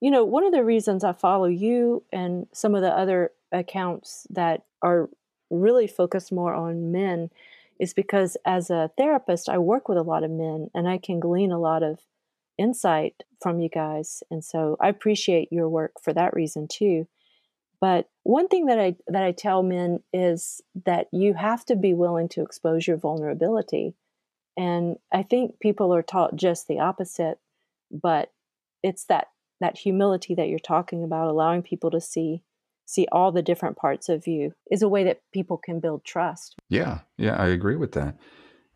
you 0.00 0.10
know, 0.10 0.24
one 0.24 0.44
of 0.44 0.52
the 0.52 0.64
reasons 0.64 1.04
I 1.04 1.12
follow 1.12 1.46
you 1.46 2.02
and 2.12 2.46
some 2.52 2.74
of 2.74 2.82
the 2.82 2.96
other 2.96 3.32
accounts 3.52 4.26
that 4.30 4.64
are 4.82 5.08
really 5.50 5.86
focused 5.86 6.32
more 6.32 6.54
on 6.54 6.92
men 6.92 7.30
is 7.78 7.94
because 7.94 8.36
as 8.44 8.70
a 8.70 8.90
therapist, 8.96 9.48
I 9.48 9.58
work 9.58 9.88
with 9.88 9.98
a 9.98 10.02
lot 10.02 10.24
of 10.24 10.30
men 10.30 10.68
and 10.74 10.88
I 10.88 10.98
can 10.98 11.20
glean 11.20 11.52
a 11.52 11.58
lot 11.58 11.82
of 11.82 12.00
insight 12.58 13.22
from 13.40 13.60
you 13.60 13.68
guys. 13.68 14.22
And 14.30 14.44
so 14.44 14.76
I 14.80 14.88
appreciate 14.88 15.52
your 15.52 15.68
work 15.68 15.92
for 16.02 16.12
that 16.12 16.34
reason 16.34 16.68
too. 16.68 17.06
But 17.80 18.08
one 18.22 18.48
thing 18.48 18.66
that 18.66 18.80
I 18.80 18.96
that 19.08 19.22
I 19.22 19.32
tell 19.32 19.62
men 19.62 20.00
is 20.12 20.62
that 20.86 21.08
you 21.12 21.34
have 21.34 21.64
to 21.66 21.76
be 21.76 21.92
willing 21.92 22.28
to 22.30 22.42
expose 22.42 22.86
your 22.86 22.96
vulnerability. 22.96 23.94
And 24.56 24.96
I 25.12 25.22
think 25.22 25.60
people 25.60 25.94
are 25.94 26.02
taught 26.02 26.36
just 26.36 26.68
the 26.68 26.80
opposite, 26.80 27.38
but 27.90 28.32
it's 28.82 29.04
that 29.04 29.28
that 29.60 29.76
humility 29.76 30.34
that 30.34 30.48
you're 30.48 30.58
talking 30.58 31.04
about, 31.04 31.28
allowing 31.28 31.62
people 31.62 31.90
to 31.90 32.00
see 32.00 32.42
see 32.86 33.06
all 33.12 33.32
the 33.32 33.42
different 33.42 33.76
parts 33.76 34.08
of 34.08 34.26
you 34.26 34.52
is 34.70 34.80
a 34.80 34.88
way 34.88 35.04
that 35.04 35.20
people 35.32 35.58
can 35.58 35.80
build 35.80 36.04
trust. 36.04 36.54
Yeah, 36.68 37.00
yeah, 37.18 37.36
I 37.36 37.48
agree 37.48 37.76
with 37.76 37.92
that. 37.92 38.16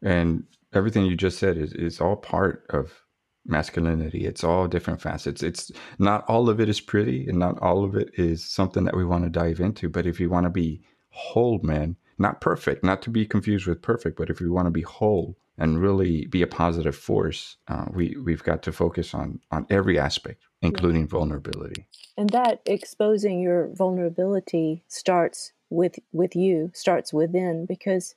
And 0.03 0.45
everything 0.75 1.07
you 1.07 1.17
just 1.17 1.39
said 1.39 1.57
is 1.57 1.73
is 1.73 2.01
all 2.01 2.17
part 2.17 2.67
of 2.71 3.03
masculinity. 3.47 4.27
It's 4.27 4.45
all 4.45 4.69
different 4.69 5.01
facets. 5.01 5.43
It's 5.43 5.73
not 5.99 6.29
all 6.29 6.49
of 6.49 6.61
it 6.61 6.69
is 6.69 6.81
pretty 6.81 7.27
and 7.27 7.39
not 7.39 7.59
all 7.61 7.85
of 7.85 7.95
it 7.95 8.11
is 8.15 8.45
something 8.45 8.85
that 8.85 8.97
we 8.97 9.05
want 9.05 9.25
to 9.25 9.31
dive 9.31 9.61
into. 9.61 9.89
But 9.89 10.07
if 10.07 10.21
you 10.21 10.29
want 10.29 10.45
to 10.45 10.51
be 10.51 10.83
whole 11.11 11.59
man, 11.63 11.97
not 12.19 12.41
perfect, 12.41 12.85
not 12.85 13.03
to 13.03 13.11
be 13.11 13.27
confused 13.27 13.67
with 13.67 13.81
perfect, 13.81 14.19
but 14.19 14.31
if 14.31 14.41
you 14.41 14.53
want 14.53 14.67
to 14.67 14.71
be 14.71 14.83
whole 14.83 15.37
and 15.61 15.81
really 15.81 16.27
be 16.27 16.43
a 16.43 16.47
positive 16.47 16.97
force, 16.97 17.57
uh, 17.69 17.85
we 17.93 18.17
we've 18.25 18.43
got 18.43 18.63
to 18.65 18.73
focus 18.73 19.15
on 19.15 19.41
on 19.51 19.67
every 19.71 19.99
aspect, 19.99 20.43
including 20.63 21.03
yeah. 21.03 21.09
vulnerability. 21.09 21.87
And 22.17 22.31
that 22.31 22.61
exposing 22.67 23.41
your 23.41 23.69
vulnerability 23.75 24.83
starts 24.89 25.53
with 25.69 25.99
with 26.13 26.35
you, 26.35 26.73
starts 26.75 27.13
within, 27.13 27.67
because 27.67 28.15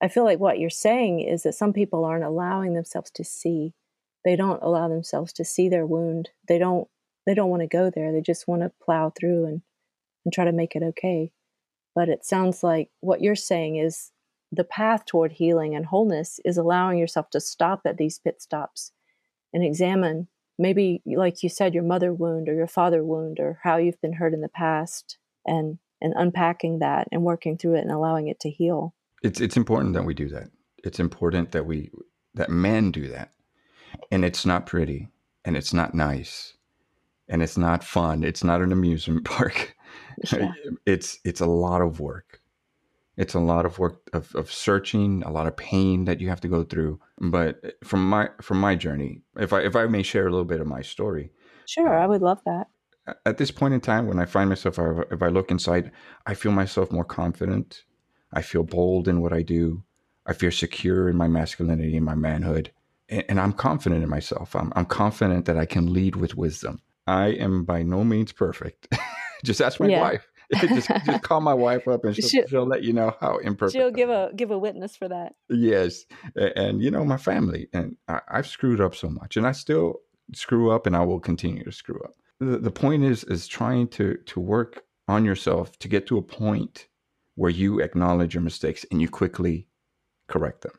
I 0.00 0.08
feel 0.08 0.24
like 0.24 0.38
what 0.38 0.58
you're 0.58 0.70
saying 0.70 1.20
is 1.20 1.42
that 1.42 1.54
some 1.54 1.72
people 1.72 2.04
aren't 2.04 2.24
allowing 2.24 2.74
themselves 2.74 3.10
to 3.12 3.24
see 3.24 3.74
they 4.24 4.36
don't 4.36 4.62
allow 4.62 4.88
themselves 4.88 5.32
to 5.34 5.44
see 5.44 5.68
their 5.68 5.86
wound. 5.86 6.30
They 6.48 6.58
don't 6.58 6.88
they 7.26 7.34
don't 7.34 7.50
want 7.50 7.62
to 7.62 7.68
go 7.68 7.90
there. 7.90 8.12
They 8.12 8.20
just 8.20 8.48
want 8.48 8.62
to 8.62 8.72
plow 8.82 9.10
through 9.18 9.46
and 9.46 9.62
and 10.24 10.32
try 10.32 10.44
to 10.44 10.52
make 10.52 10.76
it 10.76 10.82
okay. 10.82 11.32
But 11.94 12.08
it 12.08 12.24
sounds 12.24 12.62
like 12.62 12.90
what 13.00 13.20
you're 13.20 13.34
saying 13.34 13.76
is 13.76 14.12
the 14.52 14.64
path 14.64 15.06
toward 15.06 15.32
healing 15.32 15.74
and 15.74 15.86
wholeness 15.86 16.38
is 16.44 16.58
allowing 16.58 16.98
yourself 16.98 17.30
to 17.30 17.40
stop 17.40 17.80
at 17.86 17.96
these 17.96 18.18
pit 18.18 18.40
stops 18.40 18.92
and 19.52 19.64
examine 19.64 20.28
maybe 20.58 21.02
like 21.16 21.42
you 21.42 21.48
said 21.48 21.74
your 21.74 21.82
mother 21.82 22.12
wound 22.12 22.48
or 22.48 22.54
your 22.54 22.66
father 22.66 23.02
wound 23.02 23.40
or 23.40 23.58
how 23.62 23.76
you've 23.76 24.00
been 24.00 24.14
hurt 24.14 24.34
in 24.34 24.40
the 24.40 24.48
past 24.48 25.18
and 25.46 25.78
and 26.00 26.12
unpacking 26.16 26.80
that 26.80 27.08
and 27.12 27.22
working 27.22 27.56
through 27.56 27.76
it 27.76 27.82
and 27.82 27.92
allowing 27.92 28.28
it 28.28 28.40
to 28.40 28.50
heal. 28.50 28.94
It's 29.22 29.40
it's 29.40 29.56
important 29.56 29.94
that 29.94 30.04
we 30.04 30.14
do 30.14 30.28
that. 30.28 30.50
It's 30.84 31.00
important 31.00 31.52
that 31.52 31.64
we 31.64 31.90
that 32.34 32.50
men 32.50 32.90
do 32.90 33.08
that 33.08 33.30
and 34.10 34.24
it's 34.24 34.44
not 34.44 34.66
pretty 34.66 35.08
and 35.44 35.56
it's 35.56 35.72
not 35.72 35.94
nice 35.94 36.54
and 37.28 37.42
it's 37.42 37.56
not 37.56 37.84
fun. 37.84 38.24
It's 38.24 38.44
not 38.44 38.60
an 38.60 38.72
amusement 38.72 39.24
park. 39.26 39.74
Yeah. 40.32 40.52
It's 40.86 41.18
it's 41.24 41.40
a 41.40 41.46
lot 41.46 41.82
of 41.82 42.00
work. 42.00 42.40
It's 43.16 43.34
a 43.34 43.40
lot 43.40 43.66
of 43.66 43.78
work 43.78 44.08
of, 44.12 44.34
of 44.34 44.50
searching, 44.50 45.22
a 45.24 45.30
lot 45.30 45.46
of 45.46 45.56
pain 45.56 46.06
that 46.06 46.20
you 46.20 46.28
have 46.28 46.40
to 46.40 46.48
go 46.48 46.64
through. 46.64 47.00
But 47.20 47.60
eh, 47.62 47.70
from 47.84 48.08
my 48.08 48.30
from 48.40 48.60
my 48.60 48.74
journey, 48.74 49.22
if 49.36 49.52
I 49.52 49.60
if 49.60 49.76
I 49.76 49.86
may 49.86 50.02
share 50.02 50.26
a 50.26 50.30
little 50.30 50.46
bit 50.46 50.60
of 50.60 50.66
my 50.66 50.82
story. 50.82 51.30
Sure, 51.66 51.96
uh, 51.96 52.02
I 52.02 52.06
would 52.06 52.22
love 52.22 52.40
that. 52.46 52.68
At 53.26 53.38
this 53.38 53.50
point 53.50 53.74
in 53.74 53.80
time, 53.80 54.06
when 54.06 54.20
I 54.20 54.26
find 54.26 54.48
myself, 54.48 54.78
if 55.10 55.22
I 55.22 55.28
look 55.28 55.50
inside, 55.50 55.90
I 56.26 56.34
feel 56.34 56.52
myself 56.52 56.92
more 56.92 57.04
confident. 57.04 57.82
I 58.32 58.42
feel 58.42 58.62
bold 58.62 59.08
in 59.08 59.20
what 59.20 59.32
I 59.32 59.42
do. 59.42 59.82
I 60.24 60.32
feel 60.34 60.52
secure 60.52 61.08
in 61.08 61.16
my 61.16 61.26
masculinity 61.26 61.96
and 61.96 62.06
my 62.06 62.14
manhood 62.14 62.70
and 63.28 63.38
I'm 63.38 63.52
confident 63.52 64.02
in 64.02 64.08
myself. 64.08 64.56
I'm, 64.56 64.72
I'm 64.74 64.86
confident 64.86 65.44
that 65.46 65.58
I 65.58 65.66
can 65.66 65.92
lead 65.92 66.16
with 66.16 66.36
wisdom. 66.36 66.80
I 67.06 67.28
am 67.28 67.64
by 67.64 67.82
no 67.82 68.04
means 68.04 68.32
perfect. 68.32 68.88
just 69.44 69.60
ask 69.60 69.80
my 69.80 69.86
yeah. 69.86 70.00
wife. 70.00 70.26
just, 70.60 70.88
just 71.06 71.22
call 71.22 71.40
my 71.40 71.54
wife 71.54 71.88
up 71.88 72.04
and 72.04 72.14
she'll, 72.14 72.28
she'll, 72.28 72.46
she'll, 72.46 72.66
let 72.66 72.82
you 72.82 72.92
know 72.92 73.16
how 73.20 73.38
imperfect. 73.38 73.72
She'll 73.72 73.90
give 73.90 74.10
a 74.10 74.30
give 74.34 74.50
a 74.50 74.58
witness 74.58 74.96
for 74.96 75.08
that. 75.08 75.34
Yes, 75.48 76.04
and, 76.36 76.52
and 76.56 76.82
you 76.82 76.90
know 76.90 77.04
my 77.04 77.16
family, 77.16 77.68
and 77.72 77.96
I, 78.08 78.20
have 78.30 78.46
screwed 78.46 78.80
up 78.80 78.94
so 78.94 79.08
much, 79.08 79.36
and 79.36 79.46
I 79.46 79.52
still 79.52 80.00
screw 80.34 80.70
up, 80.70 80.86
and 80.86 80.96
I 80.96 81.04
will 81.04 81.20
continue 81.20 81.64
to 81.64 81.72
screw 81.72 82.00
up. 82.04 82.12
The, 82.40 82.58
the 82.58 82.70
point 82.70 83.04
is 83.04 83.24
is 83.24 83.46
trying 83.46 83.88
to 83.88 84.16
to 84.26 84.40
work 84.40 84.82
on 85.08 85.24
yourself 85.24 85.78
to 85.78 85.88
get 85.88 86.06
to 86.06 86.18
a 86.18 86.22
point 86.22 86.88
where 87.34 87.50
you 87.50 87.80
acknowledge 87.80 88.34
your 88.34 88.42
mistakes 88.42 88.84
and 88.90 89.00
you 89.00 89.08
quickly 89.08 89.66
correct 90.28 90.62
them. 90.62 90.72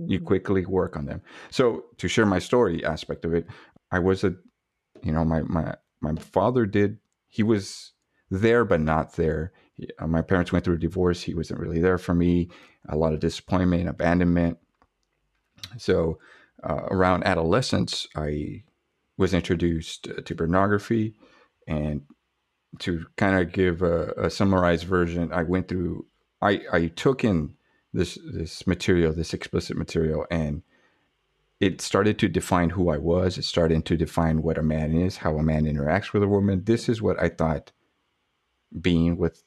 Mm-hmm. 0.00 0.12
You 0.12 0.20
quickly 0.20 0.66
work 0.66 0.96
on 0.96 1.06
them. 1.06 1.22
So 1.50 1.84
to 1.98 2.08
share 2.08 2.26
my 2.26 2.38
story 2.38 2.84
aspect 2.84 3.24
of 3.24 3.34
it, 3.34 3.46
I 3.90 3.98
was 3.98 4.24
a, 4.24 4.34
you 5.02 5.12
know, 5.12 5.24
my 5.24 5.42
my 5.42 5.74
my 6.00 6.14
father 6.16 6.66
did. 6.66 6.98
He 7.28 7.42
was 7.42 7.92
there 8.30 8.64
but 8.64 8.80
not 8.80 9.14
there. 9.14 9.52
He, 9.74 9.88
uh, 9.98 10.06
my 10.06 10.22
parents 10.22 10.52
went 10.52 10.64
through 10.64 10.76
a 10.76 10.78
divorce. 10.78 11.22
He 11.22 11.34
wasn't 11.34 11.60
really 11.60 11.80
there 11.80 11.98
for 11.98 12.14
me. 12.14 12.48
A 12.88 12.96
lot 12.96 13.12
of 13.12 13.20
disappointment, 13.20 13.88
abandonment. 13.88 14.58
So 15.78 16.18
uh, 16.62 16.82
around 16.90 17.24
adolescence, 17.24 18.06
I 18.16 18.64
was 19.16 19.34
introduced 19.34 20.08
to 20.24 20.34
pornography, 20.34 21.14
and 21.66 22.02
to 22.80 23.06
kind 23.16 23.40
of 23.40 23.52
give 23.52 23.82
a, 23.82 24.12
a 24.12 24.30
summarized 24.30 24.84
version, 24.84 25.32
I 25.32 25.42
went 25.42 25.68
through. 25.68 26.06
I 26.42 26.60
I 26.72 26.86
took 26.88 27.24
in 27.24 27.54
this 27.92 28.18
this 28.32 28.66
material, 28.66 29.12
this 29.12 29.34
explicit 29.34 29.76
material, 29.76 30.26
and 30.30 30.62
it 31.60 31.80
started 31.80 32.18
to 32.18 32.28
define 32.28 32.70
who 32.70 32.90
I 32.90 32.98
was. 32.98 33.38
It 33.38 33.44
started 33.44 33.86
to 33.86 33.96
define 33.96 34.42
what 34.42 34.58
a 34.58 34.62
man 34.62 34.94
is, 34.94 35.18
how 35.18 35.38
a 35.38 35.42
man 35.42 35.64
interacts 35.64 36.12
with 36.12 36.22
a 36.22 36.28
woman. 36.28 36.64
This 36.64 36.88
is 36.88 37.00
what 37.00 37.20
I 37.20 37.30
thought 37.30 37.72
being 38.80 39.16
with 39.16 39.42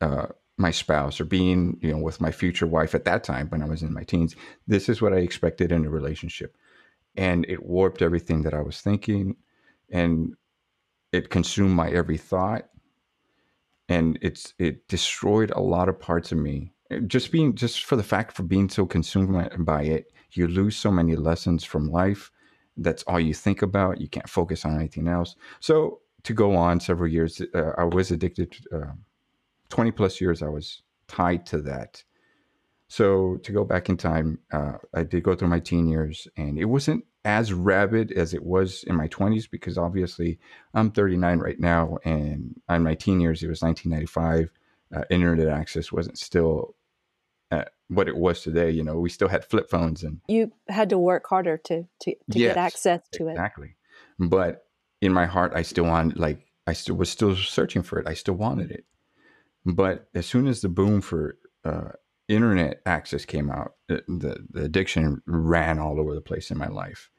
uh, 0.00 0.26
my 0.58 0.70
spouse 0.70 1.20
or 1.20 1.24
being, 1.24 1.78
you 1.80 1.90
know, 1.92 1.98
with 1.98 2.20
my 2.20 2.30
future 2.30 2.66
wife 2.66 2.94
at 2.94 3.04
that 3.04 3.24
time 3.24 3.48
when 3.48 3.62
I 3.62 3.66
was 3.66 3.82
in 3.82 3.92
my 3.92 4.04
teens. 4.04 4.36
This 4.66 4.88
is 4.88 5.00
what 5.00 5.12
I 5.12 5.18
expected 5.18 5.72
in 5.72 5.84
a 5.84 5.90
relationship, 5.90 6.56
and 7.16 7.44
it 7.48 7.64
warped 7.64 8.02
everything 8.02 8.42
that 8.42 8.54
I 8.54 8.60
was 8.60 8.80
thinking, 8.80 9.36
and 9.90 10.34
it 11.12 11.30
consumed 11.30 11.74
my 11.74 11.90
every 11.90 12.18
thought, 12.18 12.68
and 13.88 14.18
it's 14.22 14.54
it 14.58 14.88
destroyed 14.88 15.50
a 15.50 15.60
lot 15.60 15.88
of 15.88 16.00
parts 16.00 16.32
of 16.32 16.38
me. 16.38 16.72
Just 17.06 17.32
being 17.32 17.54
just 17.54 17.84
for 17.84 17.96
the 17.96 18.02
fact 18.02 18.36
for 18.36 18.42
being 18.42 18.68
so 18.68 18.84
consumed 18.84 19.64
by 19.64 19.82
it 19.82 20.12
you 20.36 20.48
lose 20.48 20.76
so 20.76 20.90
many 20.90 21.16
lessons 21.16 21.64
from 21.64 21.90
life. 21.90 22.30
That's 22.76 23.02
all 23.04 23.20
you 23.20 23.34
think 23.34 23.62
about. 23.62 24.00
You 24.00 24.08
can't 24.08 24.28
focus 24.28 24.64
on 24.64 24.76
anything 24.76 25.08
else. 25.08 25.36
So 25.60 26.00
to 26.24 26.32
go 26.32 26.54
on 26.54 26.80
several 26.80 27.10
years 27.10 27.40
uh, 27.54 27.72
i 27.78 27.84
was 27.84 28.10
addicted 28.10 28.54
uh, 28.72 28.92
20 29.68 29.90
plus 29.90 30.20
years 30.20 30.42
i 30.42 30.48
was 30.48 30.82
tied 31.08 31.44
to 31.46 31.60
that 31.60 32.02
so 32.88 33.36
to 33.38 33.52
go 33.52 33.64
back 33.64 33.88
in 33.88 33.96
time 33.96 34.38
uh, 34.52 34.74
i 34.94 35.02
did 35.02 35.22
go 35.22 35.34
through 35.34 35.48
my 35.48 35.60
teen 35.60 35.86
years 35.86 36.28
and 36.36 36.58
it 36.58 36.66
wasn't 36.66 37.04
as 37.24 37.52
rabid 37.52 38.10
as 38.12 38.34
it 38.34 38.42
was 38.42 38.82
in 38.84 38.96
my 38.96 39.08
20s 39.08 39.48
because 39.50 39.78
obviously 39.78 40.38
i'm 40.74 40.90
39 40.90 41.38
right 41.38 41.60
now 41.60 41.98
and 42.04 42.60
in 42.68 42.82
my 42.82 42.94
teen 42.94 43.20
years 43.20 43.42
it 43.42 43.48
was 43.48 43.62
1995 43.62 44.50
uh, 44.94 45.04
internet 45.10 45.48
access 45.48 45.92
wasn't 45.92 46.18
still 46.18 46.74
what 47.94 48.08
it 48.08 48.16
was 48.16 48.42
today. 48.42 48.70
You 48.70 48.82
know, 48.82 48.98
we 48.98 49.08
still 49.08 49.28
had 49.28 49.44
flip 49.44 49.70
phones 49.70 50.02
and 50.02 50.20
you 50.28 50.52
had 50.68 50.90
to 50.90 50.98
work 50.98 51.26
harder 51.26 51.58
to 51.58 51.84
to, 52.00 52.10
to 52.14 52.38
yes, 52.38 52.54
get 52.54 52.56
access 52.56 53.00
to 53.12 53.28
exactly. 53.28 53.28
it. 53.28 53.30
Exactly. 53.32 53.76
But 54.18 54.66
in 55.02 55.12
my 55.14 55.26
heart, 55.26 55.52
I 55.56 55.62
still 55.62 55.86
wanted 55.86 56.18
like 56.18 56.46
I 56.68 56.74
still 56.74 56.96
was 56.96 57.10
still 57.10 57.36
searching 57.36 57.82
for 57.84 58.00
it. 58.00 58.08
I 58.08 58.14
still 58.14 58.34
wanted 58.36 58.72
it. 58.72 58.86
But 59.66 60.08
as 60.14 60.26
soon 60.26 60.48
as 60.48 60.62
the 60.62 60.70
boom 60.70 61.02
for 61.02 61.38
uh, 61.64 61.90
internet 62.28 62.82
access 62.86 63.26
came 63.26 63.50
out, 63.50 63.74
the, 63.88 64.04
the, 64.08 64.46
the 64.50 64.64
addiction 64.64 65.22
ran 65.26 65.80
all 65.80 66.00
over 66.00 66.14
the 66.14 66.22
place 66.22 66.50
in 66.52 66.58
my 66.58 66.68
life, 66.68 67.10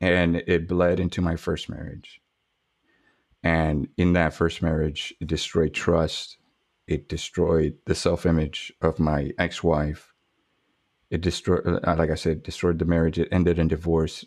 and 0.00 0.36
it 0.36 0.68
bled 0.68 1.00
into 1.00 1.22
my 1.22 1.36
first 1.36 1.70
marriage. 1.70 2.20
And 3.44 3.88
in 3.98 4.14
that 4.14 4.34
first 4.34 4.62
marriage, 4.62 5.14
it 5.20 5.28
destroyed 5.28 5.74
trust 5.74 6.38
it 6.88 7.08
destroyed 7.08 7.74
the 7.86 7.94
self 7.94 8.26
image 8.26 8.72
of 8.82 8.98
my 8.98 9.30
ex 9.38 9.62
wife. 9.64 10.12
it 11.10 11.20
destroyed 11.22 11.62
uh, 11.66 11.96
like 11.96 12.10
i 12.10 12.16
said 12.16 12.42
destroyed 12.42 12.78
the 12.78 12.86
marriage 12.86 13.18
it 13.18 13.28
ended 13.32 13.58
in 13.58 13.68
divorce 13.68 14.24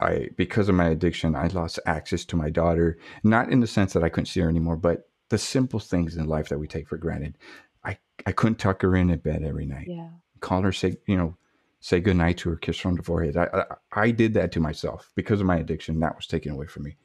i 0.00 0.28
because 0.36 0.68
of 0.68 0.74
my 0.74 0.88
addiction 0.88 1.34
i 1.34 1.46
lost 1.48 1.78
access 1.86 2.24
to 2.24 2.36
my 2.36 2.50
daughter 2.50 2.98
not 3.22 3.50
in 3.50 3.60
the 3.60 3.66
sense 3.66 3.92
that 3.92 4.04
i 4.04 4.08
couldn't 4.08 4.26
see 4.26 4.40
her 4.40 4.48
anymore 4.48 4.76
but 4.76 5.10
the 5.30 5.38
simple 5.38 5.80
things 5.80 6.16
in 6.16 6.26
life 6.26 6.48
that 6.48 6.58
we 6.58 6.68
take 6.68 6.88
for 6.88 6.98
granted. 6.98 7.38
I 7.82 7.96
i 8.26 8.32
couldn't 8.32 8.58
tuck 8.58 8.82
her 8.82 8.94
in 8.94 9.10
at 9.10 9.22
bed 9.22 9.42
every 9.42 9.64
night. 9.64 9.86
Yeah. 9.88 10.10
call 10.40 10.62
her 10.62 10.72
say 10.72 10.96
you 11.06 11.16
know 11.16 11.36
say 11.80 11.98
goodnight 12.00 12.36
to 12.38 12.50
her 12.50 12.56
kiss 12.56 12.80
her 12.80 12.90
on 12.90 12.96
the 12.96 13.02
forehead. 13.02 13.36
I, 13.36 13.48
I 13.54 14.02
i 14.02 14.10
did 14.10 14.34
that 14.34 14.52
to 14.52 14.60
myself 14.60 15.10
because 15.14 15.40
of 15.40 15.46
my 15.46 15.56
addiction. 15.56 15.98
That 16.00 16.16
was 16.16 16.26
taken 16.26 16.52
away 16.52 16.66
from 16.66 16.82
me. 16.82 16.96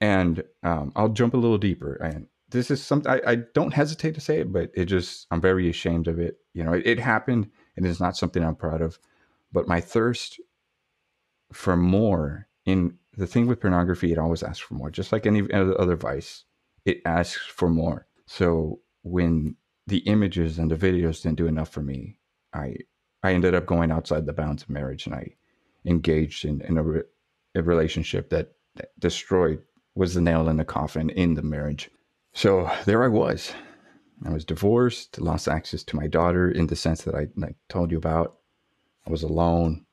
And 0.00 0.44
um, 0.62 0.92
i'll 0.94 1.08
jump 1.08 1.34
a 1.34 1.38
little 1.38 1.58
deeper 1.58 1.94
and 1.94 2.26
this 2.50 2.70
is 2.70 2.82
something 2.82 3.10
I, 3.10 3.20
I 3.26 3.34
don't 3.54 3.74
hesitate 3.74 4.14
to 4.14 4.20
say 4.20 4.40
it 4.40 4.52
but 4.52 4.70
it 4.74 4.86
just 4.86 5.26
i'm 5.30 5.40
very 5.40 5.70
ashamed 5.70 6.08
of 6.08 6.18
it. 6.18 6.38
You 6.52 6.64
know 6.64 6.72
it, 6.72 6.86
it 6.86 6.98
happened 7.00 7.50
and 7.76 7.86
it's 7.86 8.00
not 8.00 8.16
something 8.16 8.42
i'm 8.42 8.56
proud 8.56 8.82
of. 8.82 8.98
But 9.50 9.68
my 9.68 9.80
thirst 9.80 10.40
for 11.52 11.76
more 11.76 12.48
in 12.64 12.96
the 13.16 13.26
thing 13.26 13.46
with 13.46 13.60
pornography 13.60 14.12
it 14.12 14.18
always 14.18 14.42
asks 14.42 14.60
for 14.60 14.74
more. 14.74 14.90
Just 14.90 15.12
like 15.12 15.26
any 15.26 15.50
other 15.52 15.96
vice 15.96 16.44
it 16.84 17.00
asks 17.04 17.46
for 17.46 17.68
more. 17.68 18.06
So 18.26 18.80
when 19.02 19.56
the 19.86 19.98
images 20.00 20.58
and 20.58 20.70
the 20.70 20.76
videos 20.76 21.22
didn't 21.22 21.38
do 21.38 21.46
enough 21.46 21.70
for 21.70 21.80
me 21.80 22.18
i 22.52 22.76
i 23.22 23.32
ended 23.32 23.54
up 23.54 23.64
going 23.64 23.90
outside 23.90 24.26
the 24.26 24.32
bounds 24.34 24.62
of 24.62 24.68
marriage 24.68 25.06
and 25.06 25.14
i 25.14 25.26
engaged 25.84 26.44
in, 26.44 26.60
in 26.62 26.76
a, 26.76 26.82
re- 26.82 27.02
a 27.54 27.62
relationship 27.62 28.30
that, 28.30 28.52
destroyed 29.00 29.60
was 29.96 30.14
the 30.14 30.20
nail 30.20 30.48
in 30.48 30.56
the 30.56 30.64
coffin 30.64 31.10
in 31.10 31.34
the 31.34 31.42
marriage. 31.42 31.90
So 32.32 32.70
there 32.84 33.02
i 33.02 33.08
was. 33.08 33.52
I 34.24 34.30
was 34.30 34.44
divorced 34.44 35.20
lost 35.20 35.48
access 35.48 35.82
to 35.84 35.96
my 35.96 36.06
daughter 36.06 36.48
in 36.48 36.68
the 36.68 36.76
sense 36.76 37.02
that 37.02 37.16
i 37.16 37.26
like, 37.36 37.56
told 37.68 37.90
you 37.90 37.98
about. 37.98 38.36
I 39.04 39.10
was 39.10 39.24
alone 39.24 39.84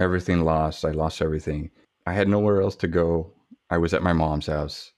everything 0.00 0.44
lost 0.44 0.84
i 0.84 0.90
lost 0.90 1.20
everything 1.22 1.70
i 2.06 2.12
had 2.12 2.28
nowhere 2.28 2.60
else 2.60 2.76
to 2.76 2.88
go 2.88 3.32
i 3.70 3.78
was 3.78 3.94
at 3.94 4.02
my 4.02 4.12
mom's 4.12 4.46
house 4.46 4.92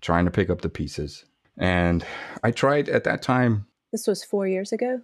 trying 0.00 0.24
to 0.24 0.30
pick 0.30 0.50
up 0.50 0.60
the 0.60 0.68
pieces 0.68 1.24
and 1.58 2.04
i 2.42 2.50
tried 2.50 2.88
at 2.88 3.04
that 3.04 3.22
time 3.22 3.66
This 3.92 4.06
was 4.06 4.22
four 4.24 4.46
years 4.46 4.72
ago, 4.72 5.00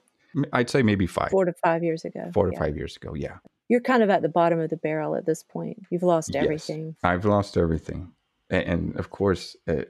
i'd 0.53 0.71
say 0.71 0.83
maybe 0.83 1.07
five 1.07 1.31
four 1.31 1.45
to 1.45 1.53
five 1.65 1.83
years 1.83 2.05
ago. 2.05 2.31
four 2.35 2.47
to 2.47 2.53
Yeah. 2.53 2.59
five 2.59 2.77
years 2.77 2.97
ago 2.97 3.15
yeah 3.15 3.39
You're 3.69 3.81
kind 3.81 4.03
of 4.03 4.11
at 4.11 4.23
the 4.23 4.29
bottom 4.29 4.59
of 4.61 4.69
the 4.71 4.77
barrel 4.77 5.15
at 5.17 5.25
this 5.27 5.43
point. 5.43 5.79
You've 5.91 6.03
lost 6.03 6.37
everything. 6.37 6.83
Yes. 6.89 6.97
I've 7.03 7.25
lost 7.25 7.57
everything. 7.57 8.13
And, 8.51 8.95
of 8.97 9.09
course, 9.09 9.57
uh, 9.67 9.85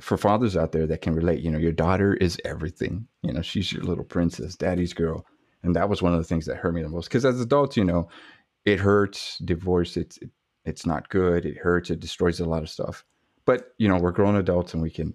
for 0.00 0.16
fathers 0.16 0.56
out 0.56 0.72
there 0.72 0.86
that 0.86 1.02
can 1.02 1.14
relate, 1.14 1.40
you 1.44 1.50
know, 1.50 1.58
your 1.58 1.70
daughter 1.84 2.14
is 2.14 2.40
everything. 2.46 3.06
You 3.22 3.32
know, 3.34 3.42
she's 3.42 3.70
your 3.74 3.84
little 3.84 4.04
princess, 4.04 4.56
daddy's 4.56 4.94
girl. 4.94 5.26
And 5.62 5.76
that 5.76 5.88
was 5.90 6.00
one 6.00 6.14
of 6.14 6.18
the 6.18 6.24
things 6.30 6.46
that 6.46 6.56
hurt 6.56 6.72
me 6.74 6.82
the 6.82 6.88
most. 6.88 7.08
Because 7.08 7.26
as 7.26 7.40
adults, 7.42 7.76
you 7.76 7.84
know, 7.84 8.08
it 8.64 8.80
hurts. 8.80 9.38
Divorce, 9.38 9.96
it's 9.96 10.16
it, 10.18 10.30
it's 10.64 10.86
not 10.86 11.08
good. 11.08 11.44
It 11.44 11.58
hurts. 11.58 11.90
It 11.90 12.00
destroys 12.00 12.40
a 12.40 12.44
lot 12.44 12.62
of 12.62 12.70
stuff. 12.70 13.04
But 13.44 13.74
you 13.78 13.88
know, 13.88 13.98
we're 13.98 14.12
grown 14.12 14.36
adults 14.36 14.74
and 14.74 14.82
we 14.82 14.90
can 14.90 15.14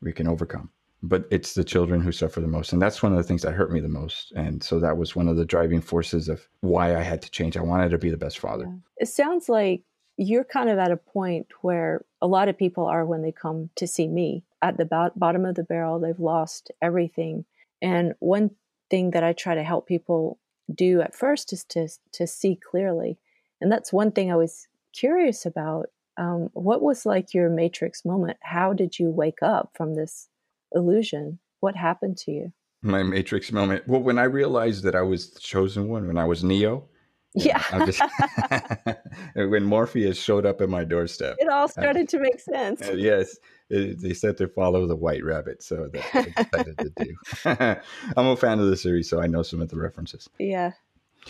we 0.00 0.12
can 0.12 0.28
overcome. 0.28 0.70
But 1.04 1.26
it's 1.32 1.54
the 1.54 1.64
children 1.64 2.00
who 2.00 2.12
suffer 2.12 2.40
the 2.40 2.46
most, 2.46 2.72
and 2.72 2.80
that's 2.80 3.02
one 3.02 3.10
of 3.10 3.18
the 3.18 3.24
things 3.24 3.42
that 3.42 3.54
hurt 3.54 3.72
me 3.72 3.80
the 3.80 3.88
most. 3.88 4.32
And 4.36 4.62
so 4.62 4.78
that 4.78 4.96
was 4.96 5.16
one 5.16 5.26
of 5.26 5.36
the 5.36 5.44
driving 5.44 5.80
forces 5.80 6.28
of 6.28 6.48
why 6.60 6.94
I 6.94 7.02
had 7.02 7.22
to 7.22 7.30
change. 7.30 7.56
I 7.56 7.62
wanted 7.62 7.90
to 7.90 7.98
be 7.98 8.10
the 8.10 8.16
best 8.16 8.38
father. 8.38 8.72
It 8.98 9.08
sounds 9.08 9.48
like 9.48 9.82
you're 10.16 10.44
kind 10.44 10.68
of 10.68 10.78
at 10.78 10.92
a 10.92 10.96
point 10.96 11.48
where 11.62 12.04
a 12.20 12.28
lot 12.28 12.48
of 12.48 12.56
people 12.56 12.86
are 12.86 13.04
when 13.04 13.22
they 13.22 13.32
come 13.32 13.70
to 13.76 13.86
see 13.88 14.06
me 14.06 14.44
at 14.60 14.76
the 14.76 14.84
bo- 14.84 15.10
bottom 15.16 15.44
of 15.44 15.56
the 15.56 15.64
barrel. 15.64 15.98
They've 15.98 16.18
lost 16.20 16.70
everything. 16.80 17.46
And 17.80 18.14
one 18.20 18.52
thing 18.90 19.10
that 19.10 19.24
I 19.24 19.32
try 19.32 19.56
to 19.56 19.64
help 19.64 19.88
people 19.88 20.38
do 20.72 21.00
at 21.00 21.14
first 21.14 21.52
is 21.52 21.64
to, 21.64 21.88
to 22.12 22.26
see 22.26 22.56
clearly. 22.56 23.18
And 23.60 23.70
that's 23.70 23.92
one 23.92 24.12
thing 24.12 24.30
I 24.30 24.36
was 24.36 24.68
curious 24.92 25.46
about. 25.46 25.86
Um, 26.16 26.50
what 26.52 26.82
was 26.82 27.06
like 27.06 27.32
your 27.32 27.48
matrix 27.48 28.04
moment? 28.04 28.36
How 28.42 28.72
did 28.72 28.98
you 28.98 29.10
wake 29.10 29.42
up 29.42 29.70
from 29.74 29.94
this 29.94 30.28
illusion? 30.72 31.38
What 31.60 31.76
happened 31.76 32.18
to 32.18 32.32
you? 32.32 32.52
my 32.82 33.02
matrix 33.02 33.52
moment 33.52 33.86
well 33.86 34.02
when 34.02 34.18
i 34.18 34.24
realized 34.24 34.82
that 34.82 34.96
i 34.96 35.00
was 35.00 35.30
the 35.30 35.40
chosen 35.40 35.88
one 35.88 36.06
when 36.06 36.18
i 36.18 36.24
was 36.24 36.42
neo 36.42 36.84
Yeah. 37.34 37.62
I'm 37.72 37.86
just 37.86 38.02
when 39.34 39.64
morpheus 39.64 40.18
showed 40.18 40.44
up 40.46 40.60
at 40.60 40.68
my 40.68 40.84
doorstep 40.84 41.36
it 41.38 41.48
all 41.48 41.68
started 41.68 42.08
to 42.10 42.18
make 42.18 42.40
sense. 42.40 42.82
uh, 42.86 42.92
yes 42.92 43.38
it, 43.70 44.00
they 44.00 44.12
said 44.12 44.36
to 44.38 44.48
follow 44.48 44.86
the 44.86 44.96
white 44.96 45.24
rabbit 45.24 45.62
so 45.62 45.88
that's 45.92 46.14
what 46.14 46.26
i 46.26 46.42
decided 46.42 46.78
to 46.78 46.92
do 47.04 47.80
i'm 48.16 48.26
a 48.26 48.36
fan 48.36 48.58
of 48.60 48.66
the 48.66 48.76
series 48.76 49.08
so 49.08 49.20
i 49.20 49.26
know 49.26 49.42
some 49.42 49.62
of 49.62 49.68
the 49.70 49.76
references 49.78 50.28
Yeah. 50.38 50.72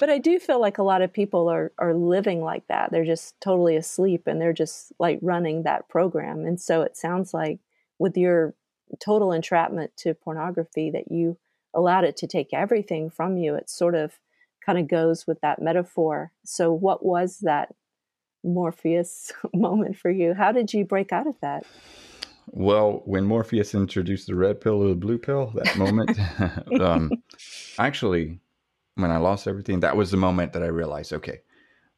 But 0.00 0.08
I 0.08 0.16
do 0.16 0.38
feel 0.38 0.58
like 0.58 0.78
a 0.78 0.82
lot 0.82 1.02
of 1.02 1.12
people 1.12 1.48
are, 1.50 1.70
are 1.78 1.92
living 1.92 2.42
like 2.42 2.66
that. 2.68 2.90
They're 2.90 3.04
just 3.04 3.38
totally 3.42 3.76
asleep 3.76 4.26
and 4.26 4.40
they're 4.40 4.54
just 4.54 4.90
like 4.98 5.18
running 5.20 5.64
that 5.64 5.86
program. 5.90 6.46
And 6.46 6.58
so 6.58 6.80
it 6.80 6.96
sounds 6.96 7.34
like 7.34 7.58
with 7.98 8.16
your 8.16 8.54
total 9.00 9.32
entrapment 9.32 9.94
to 9.98 10.14
pornography 10.14 10.90
that 10.92 11.12
you 11.12 11.36
allowed 11.74 12.04
it 12.04 12.16
to 12.18 12.26
take 12.26 12.54
everything 12.54 13.10
from 13.10 13.36
you, 13.36 13.54
it's 13.54 13.76
sort 13.76 13.94
of 13.94 14.18
kind 14.64 14.78
of 14.78 14.88
goes 14.88 15.26
with 15.26 15.40
that 15.40 15.60
metaphor. 15.60 16.32
So, 16.44 16.72
what 16.72 17.04
was 17.04 17.38
that 17.40 17.74
Morpheus 18.44 19.32
moment 19.54 19.96
for 19.96 20.10
you? 20.10 20.34
How 20.34 20.52
did 20.52 20.72
you 20.72 20.84
break 20.84 21.12
out 21.12 21.26
of 21.26 21.38
that? 21.40 21.64
well 22.46 23.02
when 23.04 23.24
morpheus 23.24 23.74
introduced 23.74 24.26
the 24.26 24.34
red 24.34 24.60
pill 24.60 24.82
or 24.82 24.88
the 24.88 24.94
blue 24.94 25.18
pill 25.18 25.52
that 25.54 25.76
moment 25.76 26.18
um, 26.80 27.10
actually 27.78 28.38
when 28.96 29.10
i 29.10 29.16
lost 29.16 29.46
everything 29.46 29.80
that 29.80 29.96
was 29.96 30.10
the 30.10 30.16
moment 30.16 30.52
that 30.52 30.62
i 30.62 30.66
realized 30.66 31.12
okay 31.12 31.40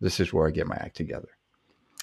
this 0.01 0.21
is 0.21 0.33
where 0.33 0.47
i 0.47 0.51
get 0.51 0.67
my 0.67 0.77
act 0.77 0.97
together 0.97 1.29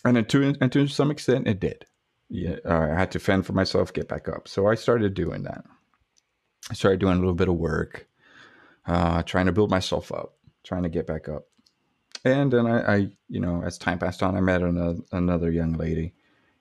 and 0.03 0.27
to, 0.29 0.55
and 0.59 0.71
to 0.71 0.87
some 0.87 1.11
extent 1.11 1.47
it 1.47 1.59
did 1.59 1.85
yeah 2.29 2.55
uh, 2.65 2.87
i 2.91 2.99
had 2.99 3.11
to 3.11 3.19
fend 3.19 3.45
for 3.45 3.53
myself 3.53 3.93
get 3.93 4.07
back 4.07 4.27
up 4.27 4.47
so 4.47 4.67
i 4.67 4.75
started 4.75 5.13
doing 5.13 5.43
that 5.43 5.63
i 6.69 6.73
started 6.73 6.99
doing 6.99 7.13
a 7.13 7.19
little 7.19 7.33
bit 7.33 7.49
of 7.49 7.55
work 7.55 8.07
uh, 8.87 9.21
trying 9.23 9.45
to 9.45 9.51
build 9.51 9.69
myself 9.69 10.11
up 10.11 10.33
trying 10.63 10.83
to 10.83 10.89
get 10.89 11.07
back 11.07 11.29
up. 11.29 11.43
And 12.23 12.51
then 12.51 12.67
I, 12.67 12.95
I 12.95 12.95
you 13.29 13.39
know 13.39 13.63
as 13.63 13.77
time 13.77 13.99
passed 13.99 14.21
on 14.21 14.35
i 14.35 14.41
met 14.41 14.61
another, 14.61 14.99
another 15.11 15.51
young 15.51 15.73
lady. 15.73 16.13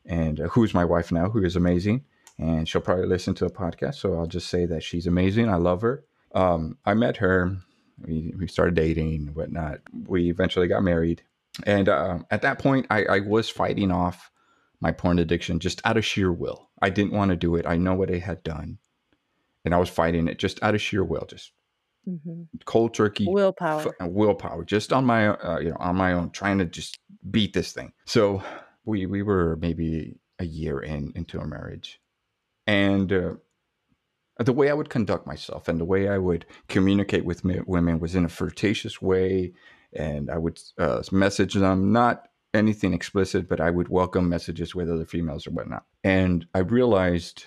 And 0.06 0.40
uh, 0.40 0.48
who's 0.48 0.74
my 0.74 0.84
wife 0.84 1.12
now 1.12 1.30
who 1.30 1.44
is 1.44 1.56
amazing. 1.56 2.04
And 2.38 2.66
she'll 2.66 2.80
probably 2.80 3.06
listen 3.06 3.34
to 3.34 3.44
the 3.44 3.50
podcast 3.50 3.96
so 3.96 4.18
i'll 4.18 4.26
just 4.26 4.48
say 4.48 4.66
that 4.66 4.82
she's 4.82 5.06
amazing. 5.06 5.48
I 5.48 5.56
love 5.56 5.82
her. 5.82 6.04
Um, 6.34 6.78
i 6.84 6.94
met 6.94 7.18
her 7.18 7.56
we, 8.02 8.32
we 8.38 8.46
started 8.46 8.74
dating 8.74 9.34
whatnot. 9.34 9.80
We 10.06 10.30
eventually 10.30 10.68
got 10.68 10.82
married. 10.82 11.22
And 11.66 11.88
uh, 11.88 12.20
at 12.30 12.42
that 12.42 12.58
point 12.58 12.86
I, 12.88 13.04
I 13.04 13.20
was 13.20 13.50
fighting 13.50 13.90
off 13.90 14.30
my 14.80 14.92
porn 14.92 15.18
addiction 15.18 15.58
just 15.60 15.82
out 15.84 15.98
of 15.98 16.04
sheer 16.06 16.32
will. 16.32 16.70
I 16.80 16.88
didn't 16.88 17.12
want 17.12 17.30
to 17.30 17.36
do 17.36 17.56
it. 17.56 17.66
I 17.66 17.76
know 17.76 17.94
what 17.94 18.08
it 18.08 18.20
had 18.20 18.42
done. 18.42 18.78
And 19.66 19.74
i 19.74 19.76
was 19.76 19.90
fighting 19.90 20.26
it 20.26 20.38
just 20.38 20.62
out 20.62 20.74
of 20.74 20.80
sheer 20.80 21.04
will 21.04 21.26
just 21.26 21.52
hmm 22.04 22.42
cold 22.64 22.94
turkey 22.94 23.26
Willpower. 23.28 23.94
f- 24.00 24.08
willpower 24.08 24.64
just 24.64 24.92
on 24.92 25.04
my 25.04 25.28
uh, 25.28 25.58
you 25.58 25.70
know 25.70 25.76
on 25.78 25.96
my 25.96 26.12
own 26.12 26.30
trying 26.30 26.58
to 26.58 26.64
just 26.64 26.98
beat 27.30 27.52
this 27.52 27.72
thing. 27.72 27.92
So 28.06 28.42
we 28.84 29.06
we 29.06 29.22
were 29.22 29.56
maybe 29.60 30.16
a 30.38 30.44
year 30.44 30.80
in 30.80 31.12
into 31.14 31.38
a 31.40 31.46
marriage. 31.46 32.00
And 32.66 33.12
uh, 33.12 33.34
the 34.38 34.52
way 34.52 34.70
i 34.70 34.74
would 34.74 34.88
conduct 34.88 35.26
myself 35.26 35.68
and 35.68 35.78
the 35.78 35.84
way 35.84 36.08
i 36.08 36.18
would 36.18 36.46
communicate 36.68 37.24
with 37.24 37.44
me, 37.44 37.60
women 37.66 38.00
was 38.00 38.14
in 38.14 38.24
a 38.24 38.28
flirtatious 38.28 39.00
way. 39.02 39.52
And 39.92 40.30
i 40.30 40.38
would 40.38 40.60
uh, 40.78 41.02
message 41.12 41.54
them 41.54 41.92
not 41.92 42.28
anything 42.54 42.92
explicit 42.94 43.48
but 43.48 43.60
i 43.60 43.70
would 43.70 43.88
welcome 43.88 44.28
messages 44.28 44.74
with 44.74 44.90
other 44.90 45.04
females 45.04 45.46
or 45.46 45.50
whatnot. 45.50 45.84
And 46.04 46.46
i 46.54 46.60
realized 46.60 47.44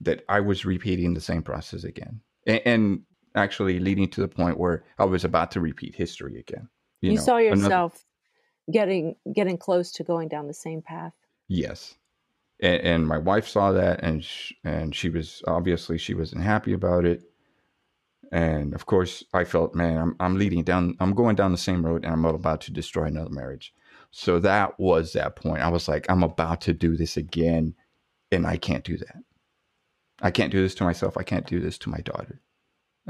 that 0.00 0.24
i 0.28 0.40
was 0.40 0.64
repeating 0.64 1.14
the 1.14 1.20
same 1.20 1.42
process 1.42 1.84
again. 1.84 2.20
And, 2.46 2.60
and 2.66 3.00
actually 3.36 3.78
leading 3.78 4.08
to 4.10 4.20
the 4.20 4.28
point 4.28 4.58
where 4.58 4.82
i 4.98 5.04
was 5.04 5.24
about 5.24 5.50
to 5.50 5.60
repeat 5.60 5.94
history 5.94 6.38
again 6.40 6.68
You, 7.00 7.14
know, 7.14 7.20
saw 7.22 7.36
another- 7.36 7.56
yourself 7.56 8.04
getting 8.72 9.14
getting 9.32 9.58
close 9.58 9.92
to 9.92 10.02
going 10.04 10.28
down 10.28 10.48
the 10.48 10.54
same 10.54 10.82
path. 10.82 11.12
Yes, 11.46 11.94
and, 12.60 12.80
and 12.82 13.06
my 13.06 13.18
wife 13.18 13.46
saw 13.46 13.70
that, 13.72 14.02
and 14.02 14.24
sh- 14.24 14.54
and 14.64 14.92
she 14.94 15.08
was 15.08 15.40
obviously 15.46 15.98
she 15.98 16.14
wasn't 16.14 16.42
happy 16.42 16.72
about 16.72 17.04
it, 17.04 17.22
and 18.32 18.74
of 18.74 18.86
course 18.86 19.22
I 19.32 19.44
felt, 19.44 19.74
man, 19.74 19.98
I'm 19.98 20.16
I'm 20.18 20.36
leading 20.36 20.64
down, 20.64 20.96
I'm 20.98 21.14
going 21.14 21.36
down 21.36 21.52
the 21.52 21.58
same 21.58 21.86
road, 21.86 22.04
and 22.04 22.12
I'm 22.12 22.24
about 22.24 22.60
to 22.62 22.72
destroy 22.72 23.04
another 23.04 23.30
marriage. 23.30 23.72
So 24.10 24.38
that 24.40 24.80
was 24.80 25.12
that 25.12 25.36
point. 25.36 25.62
I 25.62 25.68
was 25.68 25.86
like, 25.88 26.06
I'm 26.10 26.22
about 26.24 26.60
to 26.62 26.72
do 26.72 26.96
this 26.96 27.16
again, 27.16 27.74
and 28.32 28.46
I 28.46 28.56
can't 28.56 28.82
do 28.84 28.96
that. 28.96 29.16
I 30.20 30.30
can't 30.32 30.50
do 30.50 30.62
this 30.62 30.74
to 30.76 30.84
myself. 30.84 31.16
I 31.16 31.22
can't 31.22 31.46
do 31.46 31.60
this 31.60 31.78
to 31.78 31.90
my 31.90 31.98
daughter. 31.98 32.40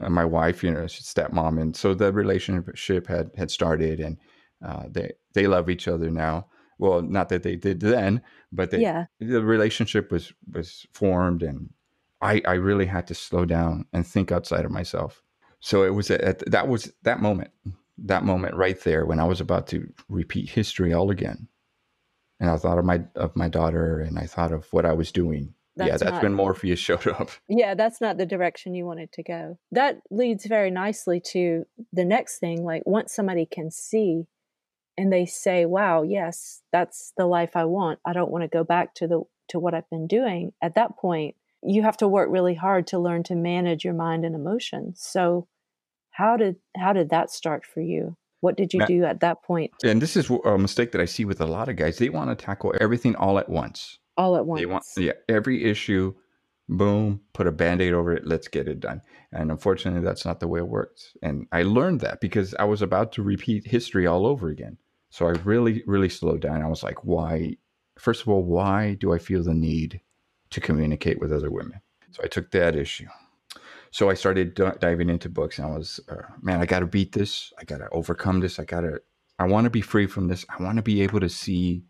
Uh, 0.00 0.10
my 0.10 0.24
wife, 0.24 0.62
you 0.62 0.70
know, 0.70 0.86
she's 0.86 1.12
stepmom, 1.12 1.60
and 1.60 1.76
so 1.76 1.94
the 1.94 2.12
relationship 2.12 3.06
had 3.06 3.30
had 3.36 3.50
started, 3.50 4.00
and 4.00 4.18
uh, 4.64 4.84
they 4.90 5.12
they 5.34 5.46
love 5.46 5.70
each 5.70 5.88
other 5.88 6.10
now. 6.10 6.46
Well, 6.78 7.00
not 7.02 7.30
that 7.30 7.42
they 7.42 7.56
did 7.56 7.80
then, 7.80 8.20
but 8.52 8.70
they, 8.70 8.80
yeah. 8.80 9.06
the 9.18 9.42
relationship 9.42 10.12
was 10.12 10.32
was 10.52 10.86
formed, 10.92 11.42
and 11.42 11.70
I 12.20 12.42
I 12.46 12.54
really 12.54 12.86
had 12.86 13.06
to 13.08 13.14
slow 13.14 13.44
down 13.44 13.86
and 13.92 14.06
think 14.06 14.30
outside 14.30 14.64
of 14.64 14.70
myself. 14.70 15.22
So 15.60 15.82
it 15.82 15.94
was 15.94 16.10
at, 16.10 16.48
that 16.50 16.68
was 16.68 16.92
that 17.02 17.20
moment, 17.20 17.50
that 17.98 18.24
moment 18.24 18.54
right 18.54 18.78
there 18.80 19.06
when 19.06 19.18
I 19.18 19.24
was 19.24 19.40
about 19.40 19.66
to 19.68 19.92
repeat 20.08 20.50
history 20.50 20.92
all 20.92 21.10
again. 21.10 21.48
And 22.38 22.50
I 22.50 22.56
thought 22.56 22.78
of 22.78 22.84
my 22.84 23.02
of 23.14 23.34
my 23.34 23.48
daughter 23.48 23.98
and 23.98 24.18
I 24.18 24.26
thought 24.26 24.52
of 24.52 24.70
what 24.72 24.84
I 24.84 24.92
was 24.92 25.10
doing. 25.10 25.54
That's 25.76 25.88
yeah, 25.88 25.96
that's 25.98 26.12
not, 26.12 26.22
when 26.22 26.34
Morpheus 26.34 26.78
showed 26.78 27.06
up. 27.06 27.30
Yeah, 27.48 27.74
that's 27.74 28.00
not 28.00 28.16
the 28.16 28.26
direction 28.26 28.74
you 28.74 28.86
wanted 28.86 29.12
to 29.12 29.22
go. 29.22 29.58
That 29.72 30.00
leads 30.10 30.46
very 30.46 30.70
nicely 30.70 31.20
to 31.32 31.64
the 31.92 32.04
next 32.04 32.38
thing. 32.38 32.64
Like 32.64 32.82
once 32.86 33.14
somebody 33.14 33.46
can 33.46 33.70
see 33.70 34.26
and 34.96 35.12
they 35.12 35.26
say, 35.26 35.66
Wow, 35.66 36.02
yes, 36.02 36.62
that's 36.72 37.12
the 37.16 37.26
life 37.26 37.54
I 37.54 37.64
want. 37.64 37.98
I 38.04 38.12
don't 38.12 38.30
want 38.30 38.42
to 38.42 38.48
go 38.48 38.64
back 38.64 38.94
to 38.94 39.06
the 39.06 39.22
to 39.48 39.58
what 39.58 39.74
I've 39.74 39.88
been 39.90 40.06
doing. 40.06 40.52
At 40.62 40.74
that 40.74 40.96
point, 40.96 41.36
you 41.62 41.82
have 41.82 41.96
to 41.98 42.08
work 42.08 42.28
really 42.30 42.54
hard 42.54 42.86
to 42.88 42.98
learn 42.98 43.22
to 43.24 43.34
manage 43.34 43.84
your 43.84 43.94
mind 43.94 44.24
and 44.24 44.34
emotions. 44.34 45.00
So 45.02 45.46
how 46.10 46.36
did 46.36 46.56
how 46.76 46.92
did 46.92 47.10
that 47.10 47.30
start 47.30 47.66
for 47.66 47.80
you? 47.80 48.16
What 48.40 48.56
did 48.56 48.72
you 48.72 48.86
do 48.86 49.04
at 49.04 49.20
that 49.20 49.42
point? 49.42 49.72
And 49.82 50.00
this 50.00 50.16
is 50.16 50.30
a 50.30 50.58
mistake 50.58 50.92
that 50.92 51.00
I 51.00 51.06
see 51.06 51.24
with 51.24 51.40
a 51.40 51.46
lot 51.46 51.68
of 51.68 51.76
guys. 51.76 51.98
They 51.98 52.10
want 52.10 52.30
to 52.30 52.44
tackle 52.44 52.74
everything 52.80 53.16
all 53.16 53.38
at 53.38 53.48
once. 53.48 53.98
All 54.16 54.36
at 54.36 54.46
once. 54.46 54.60
They 54.60 54.66
want 54.66 54.84
yeah, 54.96 55.12
every 55.28 55.64
issue, 55.64 56.14
boom, 56.68 57.20
put 57.32 57.46
a 57.46 57.52
band-aid 57.52 57.92
over 57.92 58.12
it, 58.12 58.26
let's 58.26 58.48
get 58.48 58.68
it 58.68 58.80
done. 58.80 59.02
And 59.32 59.50
unfortunately, 59.50 60.00
that's 60.00 60.24
not 60.24 60.40
the 60.40 60.48
way 60.48 60.60
it 60.60 60.68
works. 60.68 61.16
And 61.22 61.46
I 61.52 61.62
learned 61.62 62.00
that 62.00 62.20
because 62.20 62.54
I 62.54 62.64
was 62.64 62.82
about 62.82 63.12
to 63.12 63.22
repeat 63.22 63.66
history 63.66 64.06
all 64.06 64.26
over 64.26 64.48
again. 64.48 64.78
So 65.10 65.26
I 65.26 65.32
really, 65.44 65.82
really 65.86 66.08
slowed 66.08 66.40
down. 66.40 66.62
I 66.62 66.68
was 66.68 66.82
like, 66.82 67.04
why? 67.04 67.56
First 67.98 68.22
of 68.22 68.28
all, 68.28 68.42
why 68.42 68.94
do 68.94 69.12
I 69.12 69.18
feel 69.18 69.42
the 69.42 69.54
need 69.54 70.00
to 70.50 70.60
communicate 70.60 71.20
with 71.20 71.32
other 71.32 71.50
women? 71.50 71.80
So 72.10 72.22
I 72.24 72.26
took 72.28 72.50
that 72.52 72.76
issue. 72.76 73.06
So 73.90 74.10
I 74.10 74.14
started 74.14 74.54
d- 74.54 74.64
diving 74.80 75.08
into 75.08 75.28
books, 75.28 75.58
and 75.58 75.66
I 75.66 75.76
was, 75.76 76.00
uh, 76.08 76.22
man, 76.42 76.60
I 76.60 76.66
got 76.66 76.80
to 76.80 76.86
beat 76.86 77.12
this. 77.12 77.52
I 77.58 77.64
got 77.64 77.78
to 77.78 77.88
overcome 77.90 78.40
this. 78.40 78.58
I 78.58 78.64
got 78.64 78.82
to, 78.82 79.00
I 79.38 79.46
want 79.46 79.64
to 79.64 79.70
be 79.70 79.80
free 79.80 80.06
from 80.06 80.28
this. 80.28 80.44
I 80.48 80.62
want 80.62 80.76
to 80.76 80.82
be 80.82 81.02
able 81.02 81.20
to 81.20 81.28
see 81.28 81.84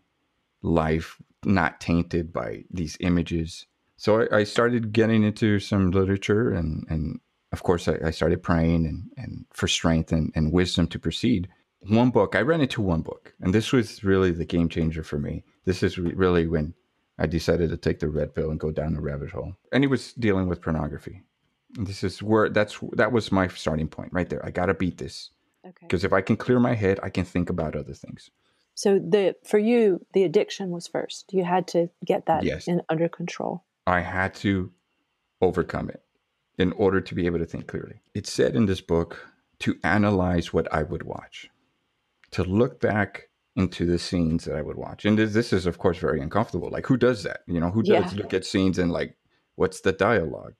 life 0.61 1.17
not 1.45 1.79
tainted 1.79 2.33
by 2.33 2.63
these 2.71 2.97
images. 2.99 3.65
So 3.97 4.21
I, 4.21 4.39
I 4.39 4.43
started 4.43 4.91
getting 4.91 5.23
into 5.23 5.59
some 5.59 5.91
literature, 5.91 6.51
and 6.51 6.85
and 6.89 7.19
of 7.51 7.63
course 7.63 7.87
I, 7.87 7.97
I 8.05 8.11
started 8.11 8.43
praying 8.43 8.85
and 8.85 9.11
and 9.17 9.45
for 9.53 9.67
strength 9.67 10.11
and, 10.11 10.31
and 10.35 10.51
wisdom 10.51 10.87
to 10.87 10.99
proceed. 10.99 11.49
One 11.81 12.09
book 12.09 12.35
I 12.35 12.41
ran 12.41 12.61
into 12.61 12.81
one 12.81 13.01
book, 13.01 13.33
and 13.39 13.53
this 13.53 13.71
was 13.71 14.03
really 14.03 14.31
the 14.31 14.45
game 14.45 14.69
changer 14.69 15.03
for 15.03 15.19
me. 15.19 15.43
This 15.65 15.83
is 15.83 15.97
re- 15.97 16.13
really 16.13 16.47
when 16.47 16.73
I 17.19 17.25
decided 17.27 17.69
to 17.69 17.77
take 17.77 17.99
the 17.99 18.09
red 18.09 18.35
pill 18.35 18.51
and 18.51 18.59
go 18.59 18.71
down 18.71 18.93
the 18.93 19.01
rabbit 19.01 19.31
hole. 19.31 19.53
And 19.71 19.83
he 19.83 19.87
was 19.87 20.13
dealing 20.13 20.47
with 20.47 20.61
pornography. 20.61 21.23
This 21.71 22.03
is 22.03 22.23
where 22.23 22.49
that's 22.49 22.79
that 22.93 23.11
was 23.11 23.31
my 23.31 23.47
starting 23.47 23.87
point 23.87 24.13
right 24.13 24.29
there. 24.29 24.45
I 24.45 24.51
got 24.51 24.67
to 24.67 24.73
beat 24.73 24.97
this. 24.97 25.31
Okay. 25.65 25.75
Because 25.81 26.03
if 26.03 26.13
I 26.13 26.21
can 26.21 26.37
clear 26.37 26.59
my 26.59 26.75
head, 26.75 26.99
I 27.03 27.09
can 27.09 27.25
think 27.25 27.49
about 27.49 27.75
other 27.75 27.93
things. 27.93 28.29
So 28.77 28.99
the 28.99 29.35
for 29.43 29.57
you, 29.57 30.05
the 30.13 30.23
addiction 30.23 30.69
was 30.69 30.87
first. 30.87 31.33
You 31.33 31.43
had 31.43 31.67
to 31.69 31.89
get 32.05 32.27
that 32.27 32.43
yes. 32.43 32.67
in, 32.67 32.83
under 32.89 33.09
control. 33.09 33.65
I 33.87 34.01
had 34.01 34.35
to 34.35 34.71
overcome 35.41 35.89
it 35.89 36.03
in 36.59 36.73
order 36.73 37.01
to 37.01 37.15
be 37.15 37.25
able 37.25 37.39
to 37.39 37.45
think 37.45 37.65
clearly. 37.65 38.01
It's 38.13 38.31
said 38.31 38.55
in 38.55 38.67
this 38.67 38.79
book 38.79 39.27
to 39.61 39.79
analyze 39.83 40.53
what 40.53 40.71
I 40.71 40.83
would 40.83 41.01
watch, 41.01 41.49
to 42.31 42.43
look 42.43 42.79
back 42.79 43.29
into 43.55 43.87
the 43.87 43.97
scenes 43.97 44.45
that 44.45 44.55
I 44.55 44.61
would 44.61 44.77
watch. 44.77 45.05
And 45.05 45.17
this, 45.17 45.33
this 45.33 45.51
is, 45.51 45.65
of 45.65 45.79
course, 45.79 45.97
very 45.97 46.21
uncomfortable. 46.21 46.69
Like, 46.69 46.85
who 46.85 46.97
does 46.97 47.23
that? 47.23 47.39
You 47.47 47.59
know, 47.59 47.71
who 47.71 47.81
does 47.81 48.13
yeah. 48.13 48.21
look 48.21 48.31
at 48.35 48.45
scenes 48.45 48.77
and 48.77 48.91
like, 48.91 49.17
what's 49.55 49.81
the 49.81 49.91
dialogue? 49.91 50.53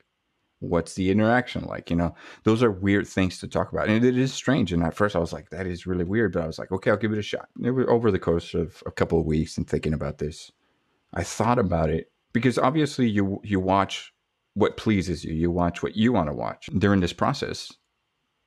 What's 0.60 0.94
the 0.94 1.10
interaction 1.10 1.64
like 1.64 1.90
you 1.90 1.96
know? 1.96 2.14
Those 2.44 2.62
are 2.62 2.70
weird 2.70 3.06
things 3.06 3.38
to 3.38 3.48
talk 3.48 3.72
about 3.72 3.88
and 3.88 4.04
it 4.04 4.16
is 4.16 4.32
strange 4.32 4.72
and 4.72 4.82
at 4.82 4.94
first 4.94 5.16
i 5.16 5.18
was 5.18 5.32
like 5.32 5.50
that 5.50 5.66
is 5.66 5.86
really 5.86 6.04
weird 6.04 6.32
but 6.32 6.42
i 6.42 6.46
was 6.46 6.58
like 6.58 6.72
okay 6.72 6.90
i'll 6.90 6.96
give 6.96 7.12
it 7.12 7.18
a 7.18 7.22
shot. 7.22 7.48
It 7.62 7.70
was 7.70 7.86
over 7.88 8.10
the 8.10 8.18
course 8.18 8.54
of 8.54 8.82
a 8.86 8.90
couple 8.90 9.20
of 9.20 9.26
weeks 9.26 9.56
and 9.56 9.68
thinking 9.68 9.94
about 9.94 10.18
this 10.18 10.50
i 11.14 11.22
thought 11.22 11.58
about 11.58 11.90
it 11.90 12.10
because 12.32 12.58
obviously 12.58 13.08
you 13.08 13.40
you 13.44 13.60
watch 13.60 14.12
what 14.54 14.76
pleases 14.76 15.24
you 15.24 15.34
you 15.34 15.50
watch 15.50 15.82
what 15.82 15.96
you 15.96 16.12
want 16.12 16.28
to 16.28 16.34
watch. 16.34 16.68
During 16.78 17.00
this 17.00 17.12
process 17.12 17.72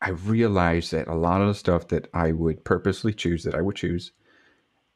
i 0.01 0.09
realized 0.09 0.91
that 0.91 1.07
a 1.07 1.15
lot 1.15 1.41
of 1.41 1.47
the 1.47 1.55
stuff 1.55 1.87
that 1.89 2.07
i 2.13 2.31
would 2.31 2.63
purposely 2.65 3.13
choose 3.13 3.43
that 3.43 3.55
i 3.55 3.61
would 3.61 3.75
choose 3.75 4.11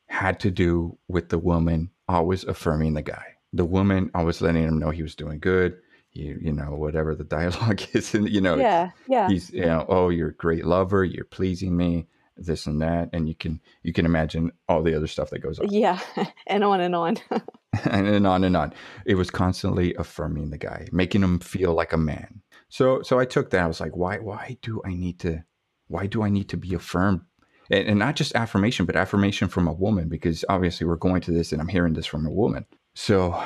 had 0.08 0.40
to 0.40 0.52
do 0.52 0.98
with 1.08 1.30
the 1.30 1.40
woman 1.40 1.90
always 2.08 2.44
affirming 2.44 2.94
the 2.94 3.02
guy. 3.02 3.26
The 3.54 3.66
woman 3.66 4.12
always 4.14 4.42
letting 4.42 4.64
him 4.64 4.78
know 4.78 4.92
he 4.92 5.02
was 5.02 5.16
doing 5.16 5.40
good 5.40 5.78
you 6.16 6.38
you 6.42 6.52
know 6.52 6.72
whatever 6.76 7.16
the 7.16 7.24
dialogue 7.38 7.82
is 7.94 8.14
and 8.16 8.30
you 8.30 8.42
know 8.42 8.56
yeah 8.56 8.92
yeah. 9.08 9.28
he's 9.28 9.52
you 9.52 9.66
know 9.66 9.86
oh 9.90 10.10
you're 10.10 10.30
a 10.30 10.36
great 10.36 10.66
lover 10.66 11.04
you're 11.04 11.26
pleasing 11.26 11.76
me 11.76 12.08
this 12.38 12.66
and 12.66 12.82
that 12.82 13.10
and 13.14 13.28
you 13.28 13.36
can 13.36 13.62
you 13.84 13.94
can 13.94 14.06
imagine 14.06 14.52
all 14.68 14.84
the 14.84 14.96
other 14.96 15.08
stuff 15.08 15.30
that 15.30 15.40
goes 15.40 15.60
on. 15.60 15.72
Yeah 15.72 16.00
and 16.48 16.64
on 16.64 16.82
and 16.82 16.96
on. 16.96 17.18
And, 17.84 18.08
and 18.08 18.26
on 18.26 18.46
and 18.46 18.56
on. 18.56 18.74
It 19.06 19.16
was 19.16 19.30
constantly 19.30 19.94
affirming 19.96 20.50
the 20.50 20.58
guy 20.58 20.88
making 20.94 21.22
him 21.22 21.40
feel 21.40 21.74
like 21.74 21.92
a 21.92 21.98
man. 21.98 22.42
So 22.70 23.02
so 23.02 23.20
i 23.20 23.26
took 23.26 23.50
that 23.50 23.64
i 23.64 23.68
was 23.68 23.82
like 23.82 23.96
why 23.98 24.18
why 24.18 24.58
do 24.62 24.82
i 24.86 24.94
need 24.94 25.20
to 25.20 25.44
why 25.88 26.08
do 26.08 26.24
i 26.24 26.30
need 26.30 26.48
to 26.50 26.58
be 26.58 26.74
affirmed? 26.74 27.22
And, 27.70 27.88
and 27.90 28.00
not 28.00 28.16
just 28.16 28.34
affirmation 28.34 28.86
but 28.86 28.96
affirmation 28.96 29.50
from 29.50 29.68
a 29.68 29.74
woman 29.74 30.08
because 30.08 30.46
obviously 30.48 30.88
we're 30.88 30.96
going 30.96 31.22
to 31.24 31.32
this 31.32 31.52
and 31.52 31.62
i'm 31.62 31.68
hearing 31.68 31.94
this 31.94 32.06
from 32.06 32.26
a 32.26 32.32
woman. 32.32 32.66
So 32.96 33.42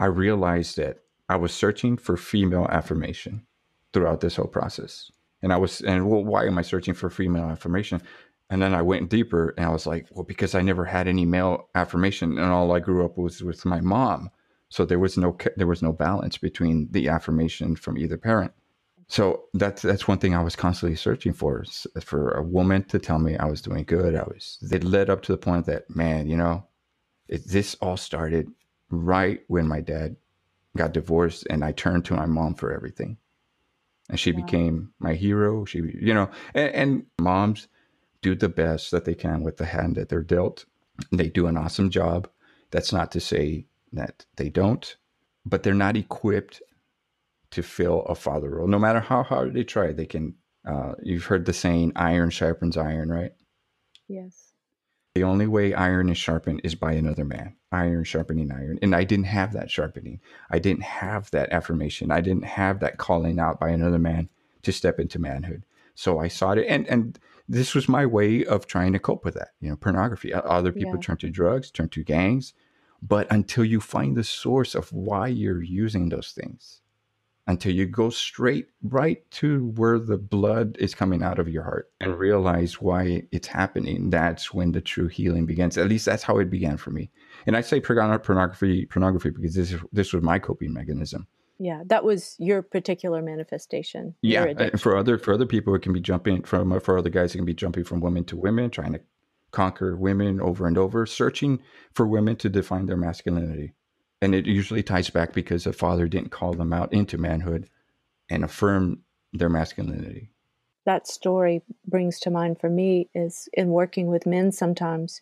i 0.00 0.06
realized 0.06 0.76
that 0.76 0.98
I 1.28 1.36
was 1.36 1.52
searching 1.52 1.96
for 1.96 2.16
female 2.16 2.66
affirmation 2.70 3.46
throughout 3.92 4.20
this 4.20 4.36
whole 4.36 4.46
process. 4.46 5.10
And 5.42 5.52
I 5.52 5.56
was, 5.56 5.80
and 5.80 6.08
well, 6.08 6.24
why 6.24 6.46
am 6.46 6.58
I 6.58 6.62
searching 6.62 6.94
for 6.94 7.10
female 7.10 7.44
affirmation? 7.44 8.00
And 8.48 8.62
then 8.62 8.74
I 8.74 8.82
went 8.82 9.10
deeper 9.10 9.54
and 9.56 9.66
I 9.66 9.70
was 9.70 9.86
like, 9.86 10.06
well, 10.10 10.24
because 10.24 10.54
I 10.54 10.62
never 10.62 10.84
had 10.84 11.08
any 11.08 11.24
male 11.24 11.68
affirmation 11.74 12.38
and 12.38 12.52
all 12.52 12.72
I 12.72 12.80
grew 12.80 13.04
up 13.04 13.18
was 13.18 13.42
with 13.42 13.64
my 13.64 13.80
mom. 13.80 14.30
So 14.68 14.84
there 14.84 14.98
was 14.98 15.16
no, 15.16 15.36
there 15.56 15.66
was 15.66 15.82
no 15.82 15.92
balance 15.92 16.38
between 16.38 16.88
the 16.90 17.08
affirmation 17.08 17.76
from 17.76 17.98
either 17.98 18.16
parent. 18.16 18.52
So 19.08 19.44
that's, 19.54 19.82
that's 19.82 20.08
one 20.08 20.18
thing 20.18 20.34
I 20.34 20.42
was 20.42 20.56
constantly 20.56 20.96
searching 20.96 21.32
for, 21.32 21.64
for 22.02 22.32
a 22.32 22.42
woman 22.42 22.82
to 22.84 22.98
tell 22.98 23.18
me 23.18 23.36
I 23.36 23.46
was 23.46 23.62
doing 23.62 23.84
good. 23.84 24.16
I 24.16 24.24
was, 24.24 24.58
it 24.70 24.82
led 24.82 25.10
up 25.10 25.22
to 25.22 25.32
the 25.32 25.38
point 25.38 25.66
that, 25.66 25.88
man, 25.94 26.28
you 26.28 26.36
know, 26.36 26.66
it, 27.28 27.46
this 27.46 27.76
all 27.80 27.96
started 27.96 28.50
right 28.90 29.40
when 29.46 29.66
my 29.66 29.80
dad 29.80 30.16
got 30.76 30.92
divorced 30.92 31.46
and 31.50 31.64
I 31.64 31.72
turned 31.72 32.04
to 32.06 32.14
my 32.14 32.26
mom 32.26 32.54
for 32.54 32.72
everything. 32.72 33.18
And 34.08 34.20
she 34.20 34.30
became 34.30 34.92
my 35.00 35.14
hero. 35.14 35.64
She, 35.64 35.78
you 35.78 36.14
know, 36.14 36.30
and, 36.54 36.74
and, 36.74 37.06
moms 37.20 37.66
do 38.22 38.36
the 38.36 38.48
best 38.48 38.92
that 38.92 39.04
they 39.04 39.14
can 39.14 39.42
with 39.42 39.56
the 39.56 39.64
hand 39.64 39.96
that 39.96 40.08
they're 40.08 40.22
dealt. 40.22 40.64
They 41.10 41.28
do 41.28 41.48
an 41.48 41.56
awesome 41.56 41.90
job. 41.90 42.28
That's 42.70 42.92
not 42.92 43.10
to 43.12 43.20
say 43.20 43.66
that 43.92 44.24
they 44.36 44.48
don't, 44.48 44.96
but 45.44 45.64
they're 45.64 45.74
not 45.74 45.96
equipped 45.96 46.62
to 47.50 47.62
fill 47.62 48.02
a 48.02 48.14
father 48.14 48.50
role. 48.50 48.68
No 48.68 48.78
matter 48.78 49.00
how 49.00 49.22
hard 49.22 49.54
they 49.54 49.64
try, 49.64 49.92
they 49.92 50.06
can. 50.06 50.34
Uh, 50.64 50.94
you've 51.02 51.24
heard 51.24 51.44
the 51.44 51.52
saying, 51.52 51.92
iron 51.96 52.30
sharpens 52.30 52.76
iron, 52.76 53.08
right? 53.08 53.32
Yes. 54.08 54.45
The 55.16 55.24
only 55.24 55.46
way 55.46 55.72
iron 55.72 56.10
is 56.10 56.18
sharpened 56.18 56.60
is 56.62 56.74
by 56.74 56.92
another 56.92 57.24
man. 57.24 57.56
Iron 57.72 58.04
sharpening 58.04 58.52
iron. 58.52 58.78
And 58.82 58.94
I 58.94 59.04
didn't 59.04 59.24
have 59.24 59.54
that 59.54 59.70
sharpening. 59.70 60.20
I 60.50 60.58
didn't 60.58 60.82
have 60.82 61.30
that 61.30 61.50
affirmation. 61.52 62.10
I 62.10 62.20
didn't 62.20 62.44
have 62.44 62.80
that 62.80 62.98
calling 62.98 63.38
out 63.38 63.58
by 63.58 63.70
another 63.70 63.98
man 63.98 64.28
to 64.60 64.72
step 64.72 65.00
into 65.00 65.18
manhood. 65.18 65.64
So 65.94 66.18
I 66.18 66.28
sought 66.28 66.58
it. 66.58 66.66
And, 66.68 66.86
and 66.88 67.18
this 67.48 67.74
was 67.74 67.88
my 67.88 68.04
way 68.04 68.44
of 68.44 68.66
trying 68.66 68.92
to 68.92 68.98
cope 68.98 69.24
with 69.24 69.32
that. 69.36 69.52
You 69.58 69.70
know, 69.70 69.76
pornography. 69.76 70.34
Other 70.34 70.70
people 70.70 70.96
yeah. 70.96 71.00
turn 71.00 71.16
to 71.16 71.30
drugs, 71.30 71.70
turn 71.70 71.88
to 71.88 72.04
gangs. 72.04 72.52
But 73.00 73.26
until 73.32 73.64
you 73.64 73.80
find 73.80 74.18
the 74.18 74.22
source 74.22 74.74
of 74.74 74.92
why 74.92 75.28
you're 75.28 75.62
using 75.62 76.10
those 76.10 76.32
things, 76.32 76.82
until 77.46 77.72
you 77.72 77.86
go 77.86 78.10
straight 78.10 78.68
right 78.82 79.28
to 79.30 79.66
where 79.76 79.98
the 79.98 80.18
blood 80.18 80.76
is 80.78 80.94
coming 80.94 81.22
out 81.22 81.38
of 81.38 81.48
your 81.48 81.62
heart 81.62 81.90
and 82.00 82.18
realize 82.18 82.80
why 82.80 83.22
it's 83.30 83.46
happening 83.46 84.10
that's 84.10 84.52
when 84.52 84.72
the 84.72 84.80
true 84.80 85.08
healing 85.08 85.46
begins. 85.46 85.78
At 85.78 85.88
least 85.88 86.06
that's 86.06 86.24
how 86.24 86.38
it 86.38 86.50
began 86.50 86.76
for 86.76 86.90
me. 86.90 87.10
And 87.46 87.56
i 87.56 87.60
say 87.60 87.80
pornography 87.80 88.86
pornography 88.86 89.30
because 89.30 89.54
this 89.54 89.72
is 89.72 89.80
this 89.92 90.12
was 90.12 90.22
my 90.22 90.38
coping 90.38 90.72
mechanism. 90.72 91.26
Yeah 91.58 91.82
that 91.86 92.04
was 92.04 92.36
your 92.38 92.62
particular 92.62 93.22
manifestation 93.22 94.14
yeah 94.22 94.76
for 94.76 94.96
other 94.96 95.18
for 95.18 95.32
other 95.32 95.46
people 95.46 95.74
it 95.74 95.82
can 95.82 95.92
be 95.92 96.00
jumping 96.00 96.42
from 96.42 96.78
for 96.80 96.98
other 96.98 97.10
guys 97.10 97.34
it 97.34 97.38
can 97.38 97.46
be 97.46 97.54
jumping 97.54 97.84
from 97.84 98.00
women 98.00 98.24
to 98.24 98.36
women 98.36 98.70
trying 98.70 98.92
to 98.92 99.00
conquer 99.52 99.96
women 99.96 100.40
over 100.40 100.66
and 100.66 100.76
over 100.76 101.06
searching 101.06 101.60
for 101.94 102.06
women 102.06 102.36
to 102.36 102.48
define 102.50 102.86
their 102.86 102.96
masculinity 102.96 103.72
and 104.20 104.34
it 104.34 104.46
usually 104.46 104.82
ties 104.82 105.10
back 105.10 105.32
because 105.32 105.66
a 105.66 105.72
father 105.72 106.08
didn't 106.08 106.30
call 106.30 106.54
them 106.54 106.72
out 106.72 106.92
into 106.92 107.18
manhood 107.18 107.68
and 108.30 108.44
affirm 108.44 109.00
their 109.32 109.48
masculinity. 109.48 110.30
That 110.84 111.06
story 111.06 111.62
brings 111.86 112.20
to 112.20 112.30
mind 112.30 112.60
for 112.60 112.70
me 112.70 113.08
is 113.14 113.48
in 113.52 113.68
working 113.68 114.06
with 114.06 114.26
men 114.26 114.52
sometimes 114.52 115.20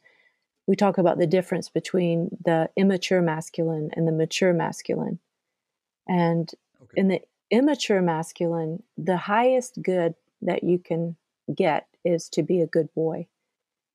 we 0.67 0.77
talk 0.77 0.99
about 0.99 1.19
the 1.19 1.27
difference 1.27 1.69
between 1.69 2.31
the 2.45 2.71
immature 2.77 3.21
masculine 3.21 3.91
and 3.93 4.09
the 4.09 4.13
mature 4.13 4.53
masculine. 4.53 5.19
And 6.09 6.51
okay. 6.83 6.93
in 6.97 7.09
the 7.09 7.21
immature 7.51 8.01
masculine, 8.01 8.83
the 8.97 9.17
highest 9.17 9.83
good 9.83 10.15
that 10.43 10.65
you 10.65 10.79
can 10.79 11.17
get 11.55 11.87
is 12.05 12.29
to 12.31 12.43
be 12.43 12.61
a 12.61 12.67
good 12.67 12.93
boy. 12.95 13.27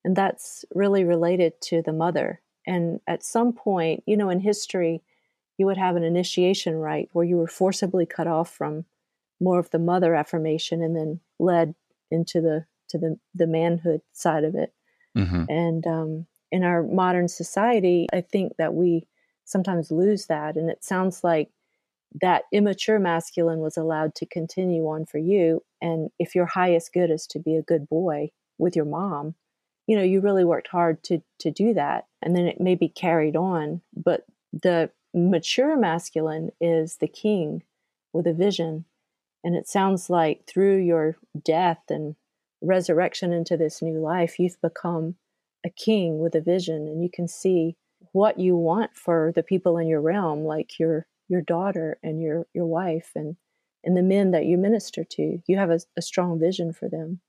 And 0.04 0.14
that's 0.14 0.64
really 0.74 1.04
related 1.04 1.60
to 1.62 1.82
the 1.82 1.92
mother. 1.92 2.40
And 2.70 3.00
at 3.08 3.24
some 3.24 3.52
point, 3.52 4.04
you 4.06 4.16
know, 4.16 4.30
in 4.30 4.38
history, 4.38 5.02
you 5.58 5.66
would 5.66 5.76
have 5.76 5.96
an 5.96 6.04
initiation 6.04 6.76
rite 6.76 7.08
where 7.12 7.24
you 7.24 7.36
were 7.36 7.48
forcibly 7.48 8.06
cut 8.06 8.28
off 8.28 8.48
from 8.48 8.84
more 9.40 9.58
of 9.58 9.70
the 9.70 9.80
mother 9.80 10.14
affirmation 10.14 10.80
and 10.80 10.94
then 10.94 11.20
led 11.40 11.74
into 12.12 12.40
the 12.40 12.66
to 12.90 12.98
the 12.98 13.18
the 13.34 13.48
manhood 13.48 14.02
side 14.12 14.44
of 14.44 14.54
it. 14.54 14.72
Mm-hmm. 15.18 15.44
And 15.48 15.86
um, 15.88 16.26
in 16.52 16.62
our 16.62 16.84
modern 16.84 17.26
society, 17.26 18.06
I 18.12 18.20
think 18.20 18.52
that 18.58 18.72
we 18.72 19.08
sometimes 19.44 19.90
lose 19.90 20.26
that. 20.26 20.54
And 20.54 20.70
it 20.70 20.84
sounds 20.84 21.24
like 21.24 21.50
that 22.20 22.44
immature 22.52 23.00
masculine 23.00 23.58
was 23.58 23.76
allowed 23.76 24.14
to 24.16 24.26
continue 24.26 24.84
on 24.84 25.06
for 25.06 25.18
you. 25.18 25.64
And 25.82 26.10
if 26.20 26.36
your 26.36 26.46
highest 26.46 26.92
good 26.92 27.10
is 27.10 27.26
to 27.28 27.40
be 27.40 27.56
a 27.56 27.62
good 27.62 27.88
boy 27.88 28.30
with 28.58 28.76
your 28.76 28.84
mom, 28.84 29.34
you 29.90 29.96
know, 29.96 30.04
you 30.04 30.20
really 30.20 30.44
worked 30.44 30.68
hard 30.68 31.02
to 31.02 31.20
to 31.40 31.50
do 31.50 31.74
that. 31.74 32.06
And 32.22 32.36
then 32.36 32.46
it 32.46 32.60
may 32.60 32.76
be 32.76 32.88
carried 32.88 33.34
on. 33.34 33.80
But 33.92 34.24
the 34.52 34.92
mature 35.12 35.76
masculine 35.76 36.52
is 36.60 36.98
the 36.98 37.08
king 37.08 37.64
with 38.12 38.28
a 38.28 38.32
vision. 38.32 38.84
And 39.42 39.56
it 39.56 39.66
sounds 39.66 40.08
like 40.08 40.46
through 40.46 40.76
your 40.76 41.16
death 41.44 41.80
and 41.88 42.14
resurrection 42.62 43.32
into 43.32 43.56
this 43.56 43.82
new 43.82 43.98
life, 43.98 44.38
you've 44.38 44.60
become 44.62 45.16
a 45.66 45.70
king 45.70 46.20
with 46.20 46.36
a 46.36 46.40
vision 46.40 46.86
and 46.86 47.02
you 47.02 47.10
can 47.12 47.26
see 47.26 47.74
what 48.12 48.38
you 48.38 48.56
want 48.56 48.94
for 48.94 49.32
the 49.34 49.42
people 49.42 49.76
in 49.76 49.88
your 49.88 50.00
realm, 50.00 50.44
like 50.44 50.78
your 50.78 51.08
your 51.28 51.42
daughter 51.42 51.98
and 52.00 52.22
your 52.22 52.46
your 52.54 52.66
wife 52.66 53.10
and 53.16 53.34
and 53.82 53.96
the 53.96 54.02
men 54.02 54.30
that 54.30 54.46
you 54.46 54.56
minister 54.56 55.02
to. 55.02 55.42
You 55.48 55.56
have 55.56 55.70
a, 55.70 55.80
a 55.96 56.02
strong 56.02 56.38
vision 56.38 56.72
for 56.72 56.88
them. 56.88 57.22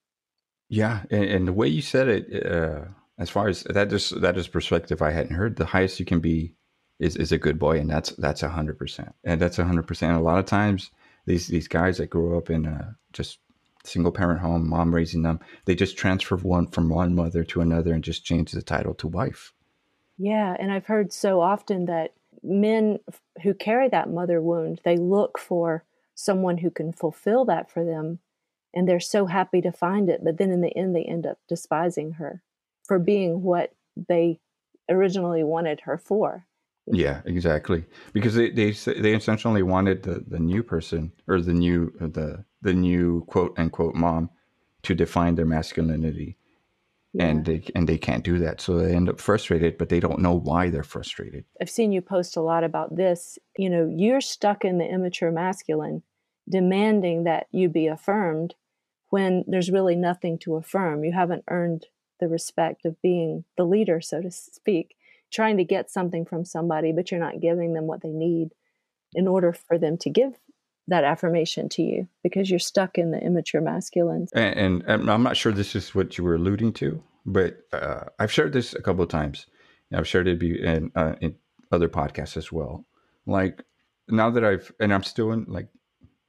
Yeah, 0.71 1.03
and, 1.11 1.25
and, 1.25 1.47
the 1.49 1.53
way 1.53 1.67
you 1.67 1.81
said 1.81 2.07
it, 2.07 2.45
uh, 2.45 2.85
as 3.19 3.29
far 3.29 3.49
as 3.49 3.63
that 3.63 3.89
just 3.89 4.21
that 4.21 4.37
is 4.37 4.47
perspective 4.47 5.01
I 5.01 5.11
hadn't 5.11 5.35
heard. 5.35 5.57
The 5.57 5.65
highest 5.65 5.99
you 5.99 6.05
can 6.05 6.21
be 6.21 6.55
is 6.97 7.17
is 7.17 7.33
a 7.33 7.37
good 7.37 7.59
boy, 7.59 7.77
and 7.77 7.89
that's 7.89 8.11
that's 8.11 8.41
a 8.41 8.47
hundred 8.47 8.79
percent, 8.79 9.13
and 9.25 9.41
that's 9.41 9.59
a 9.59 9.65
hundred 9.65 9.85
percent. 9.85 10.15
A 10.15 10.21
lot 10.21 10.39
of 10.39 10.45
times, 10.45 10.89
these 11.25 11.47
these 11.47 11.67
guys 11.67 11.97
that 11.97 12.09
grow 12.09 12.37
up 12.37 12.49
in 12.49 12.65
a 12.65 12.95
just 13.11 13.39
single 13.83 14.13
parent 14.13 14.39
home, 14.39 14.69
mom 14.69 14.95
raising 14.95 15.23
them, 15.23 15.41
they 15.65 15.75
just 15.75 15.97
transfer 15.97 16.37
one 16.37 16.67
from 16.67 16.87
one 16.87 17.15
mother 17.15 17.43
to 17.43 17.59
another 17.59 17.93
and 17.93 18.01
just 18.03 18.23
change 18.23 18.53
the 18.53 18.61
title 18.61 18.93
to 18.93 19.09
wife. 19.09 19.51
Yeah, 20.17 20.55
and 20.57 20.71
I've 20.71 20.85
heard 20.85 21.11
so 21.11 21.41
often 21.41 21.83
that 21.87 22.13
men 22.43 22.99
who 23.43 23.53
carry 23.53 23.89
that 23.89 24.09
mother 24.09 24.41
wound, 24.41 24.79
they 24.85 24.95
look 24.95 25.37
for 25.37 25.83
someone 26.15 26.59
who 26.59 26.69
can 26.71 26.93
fulfill 26.93 27.43
that 27.45 27.69
for 27.69 27.83
them 27.83 28.19
and 28.73 28.87
they're 28.87 28.99
so 28.99 29.25
happy 29.25 29.61
to 29.61 29.71
find 29.71 30.09
it, 30.09 30.21
but 30.23 30.37
then 30.37 30.51
in 30.51 30.61
the 30.61 30.75
end 30.77 30.95
they 30.95 31.03
end 31.03 31.25
up 31.25 31.37
despising 31.47 32.13
her 32.13 32.41
for 32.83 32.99
being 32.99 33.41
what 33.41 33.73
they 33.95 34.39
originally 34.89 35.43
wanted 35.43 35.81
her 35.81 35.97
for. 35.97 36.45
Yeah, 36.87 37.21
exactly. 37.25 37.85
Because 38.13 38.35
they 38.35 38.49
they 38.49 38.71
they 38.71 39.13
essentially 39.13 39.63
wanted 39.63 40.03
the 40.03 40.23
the 40.27 40.39
new 40.39 40.63
person 40.63 41.11
or 41.27 41.41
the 41.41 41.53
new 41.53 41.93
uh, 42.01 42.07
the 42.07 42.45
the 42.61 42.73
new 42.73 43.23
quote 43.27 43.57
unquote 43.57 43.95
mom 43.95 44.29
to 44.83 44.95
define 44.95 45.35
their 45.35 45.45
masculinity 45.45 46.37
yeah. 47.13 47.25
and 47.25 47.45
they 47.45 47.63
and 47.75 47.87
they 47.87 47.97
can't 47.97 48.23
do 48.23 48.39
that 48.39 48.61
so 48.61 48.77
they 48.77 48.93
end 48.93 49.09
up 49.09 49.19
frustrated 49.19 49.77
but 49.77 49.89
they 49.89 49.99
don't 49.99 50.19
know 50.19 50.33
why 50.33 50.69
they're 50.69 50.83
frustrated 50.83 51.43
i've 51.59 51.69
seen 51.69 51.91
you 51.91 52.01
post 52.01 52.37
a 52.37 52.41
lot 52.41 52.63
about 52.63 52.95
this 52.95 53.37
you 53.57 53.69
know 53.69 53.91
you're 53.95 54.21
stuck 54.21 54.63
in 54.63 54.77
the 54.77 54.85
immature 54.85 55.31
masculine 55.31 56.01
demanding 56.49 57.23
that 57.25 57.47
you 57.51 57.69
be 57.69 57.87
affirmed 57.87 58.55
when 59.11 59.43
there's 59.47 59.69
really 59.69 59.95
nothing 59.95 60.37
to 60.39 60.55
affirm 60.55 61.03
you 61.03 61.11
haven't 61.11 61.43
earned 61.47 61.85
the 62.19 62.27
respect 62.27 62.85
of 62.85 63.01
being 63.01 63.43
the 63.57 63.63
leader 63.63 64.01
so 64.01 64.21
to 64.21 64.31
speak 64.31 64.95
trying 65.31 65.57
to 65.57 65.63
get 65.63 65.89
something 65.89 66.25
from 66.25 66.43
somebody 66.43 66.91
but 66.91 67.11
you're 67.11 67.19
not 67.19 67.39
giving 67.39 67.73
them 67.73 67.85
what 67.85 68.01
they 68.01 68.09
need 68.09 68.49
in 69.13 69.27
order 69.27 69.53
for 69.53 69.77
them 69.77 69.97
to 69.97 70.09
give 70.09 70.33
that 70.87 71.03
affirmation 71.03 71.69
to 71.69 71.81
you 71.81 72.07
because 72.23 72.49
you're 72.49 72.59
stuck 72.59 72.97
in 72.97 73.11
the 73.11 73.19
immature 73.19 73.61
masculine. 73.61 74.27
And, 74.33 74.57
and, 74.57 74.83
and 74.87 75.11
I'm 75.11 75.23
not 75.23 75.37
sure 75.37 75.51
this 75.51 75.75
is 75.75 75.93
what 75.95 76.17
you 76.17 76.23
were 76.23 76.35
alluding 76.35 76.73
to, 76.73 77.01
but 77.25 77.65
uh, 77.71 78.05
I've 78.19 78.31
shared 78.31 78.53
this 78.53 78.73
a 78.73 78.81
couple 78.81 79.03
of 79.03 79.09
times. 79.09 79.47
I've 79.93 80.07
shared 80.07 80.27
it 80.27 80.41
in, 80.41 80.91
uh, 80.95 81.15
in 81.21 81.35
other 81.71 81.89
podcasts 81.89 82.37
as 82.37 82.51
well. 82.51 82.85
Like 83.25 83.63
now 84.07 84.29
that 84.31 84.43
I've, 84.43 84.71
and 84.79 84.93
I'm 84.93 85.03
still 85.03 85.31
in 85.31 85.45
like 85.47 85.67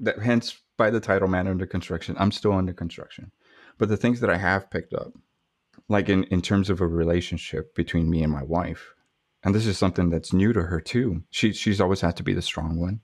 that, 0.00 0.18
hence 0.20 0.58
by 0.82 0.90
the 0.90 0.98
title 0.98 1.28
Man 1.28 1.46
Under 1.46 1.64
Construction, 1.64 2.16
I'm 2.18 2.32
still 2.32 2.50
under 2.50 2.72
construction. 2.72 3.30
But 3.78 3.88
the 3.88 3.96
things 3.96 4.18
that 4.18 4.30
I 4.30 4.36
have 4.36 4.68
picked 4.68 4.92
up, 4.92 5.12
like 5.88 6.08
in, 6.08 6.24
in 6.24 6.42
terms 6.42 6.70
of 6.70 6.80
a 6.80 6.86
relationship 6.88 7.76
between 7.76 8.10
me 8.10 8.24
and 8.24 8.32
my 8.32 8.42
wife, 8.42 8.92
and 9.44 9.54
this 9.54 9.64
is 9.64 9.78
something 9.78 10.10
that's 10.10 10.32
new 10.32 10.52
to 10.52 10.62
her 10.62 10.80
too. 10.80 11.22
She 11.30 11.52
she's 11.52 11.80
always 11.80 12.00
had 12.00 12.16
to 12.16 12.24
be 12.24 12.34
the 12.34 12.42
strong 12.42 12.80
one 12.80 12.98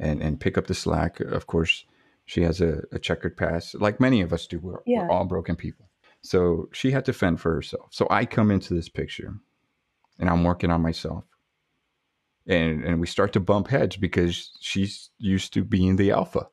and 0.00 0.22
and 0.22 0.40
pick 0.40 0.56
up 0.56 0.68
the 0.68 0.74
slack. 0.74 1.20
Of 1.20 1.46
course, 1.46 1.84
she 2.24 2.40
has 2.44 2.62
a, 2.62 2.84
a 2.92 2.98
checkered 2.98 3.36
past, 3.36 3.74
like 3.74 4.00
many 4.00 4.22
of 4.22 4.32
us 4.32 4.46
do. 4.46 4.58
We're, 4.58 4.80
yeah. 4.86 5.02
we're 5.02 5.10
all 5.10 5.26
broken 5.26 5.54
people. 5.54 5.90
So 6.22 6.70
she 6.72 6.92
had 6.92 7.04
to 7.04 7.12
fend 7.12 7.42
for 7.42 7.52
herself. 7.52 7.88
So 7.90 8.06
I 8.10 8.24
come 8.24 8.50
into 8.50 8.72
this 8.72 8.88
picture, 8.88 9.34
and 10.18 10.30
I'm 10.30 10.44
working 10.44 10.70
on 10.70 10.80
myself. 10.80 11.24
And 12.46 12.84
and 12.84 13.00
we 13.02 13.06
start 13.06 13.34
to 13.34 13.40
bump 13.40 13.68
heads 13.68 13.98
because 13.98 14.56
she's 14.60 15.10
used 15.18 15.52
to 15.52 15.62
being 15.62 15.96
the 15.96 16.10
alpha. 16.10 16.48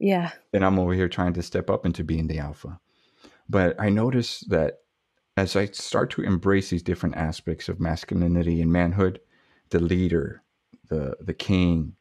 Yeah. 0.00 0.30
And 0.52 0.64
I'm 0.64 0.78
over 0.78 0.94
here 0.94 1.08
trying 1.08 1.34
to 1.34 1.42
step 1.42 1.70
up 1.70 1.86
into 1.86 2.02
being 2.02 2.26
the 2.26 2.38
alpha. 2.38 2.80
But 3.48 3.78
I 3.78 3.90
notice 3.90 4.40
that 4.48 4.78
as 5.36 5.54
I 5.54 5.66
start 5.66 6.10
to 6.12 6.22
embrace 6.22 6.70
these 6.70 6.82
different 6.82 7.16
aspects 7.16 7.68
of 7.68 7.80
masculinity 7.80 8.60
and 8.62 8.72
manhood, 8.72 9.20
the 9.68 9.78
leader, 9.80 10.42
the 10.88 11.16
the 11.20 11.34
king, 11.34 11.94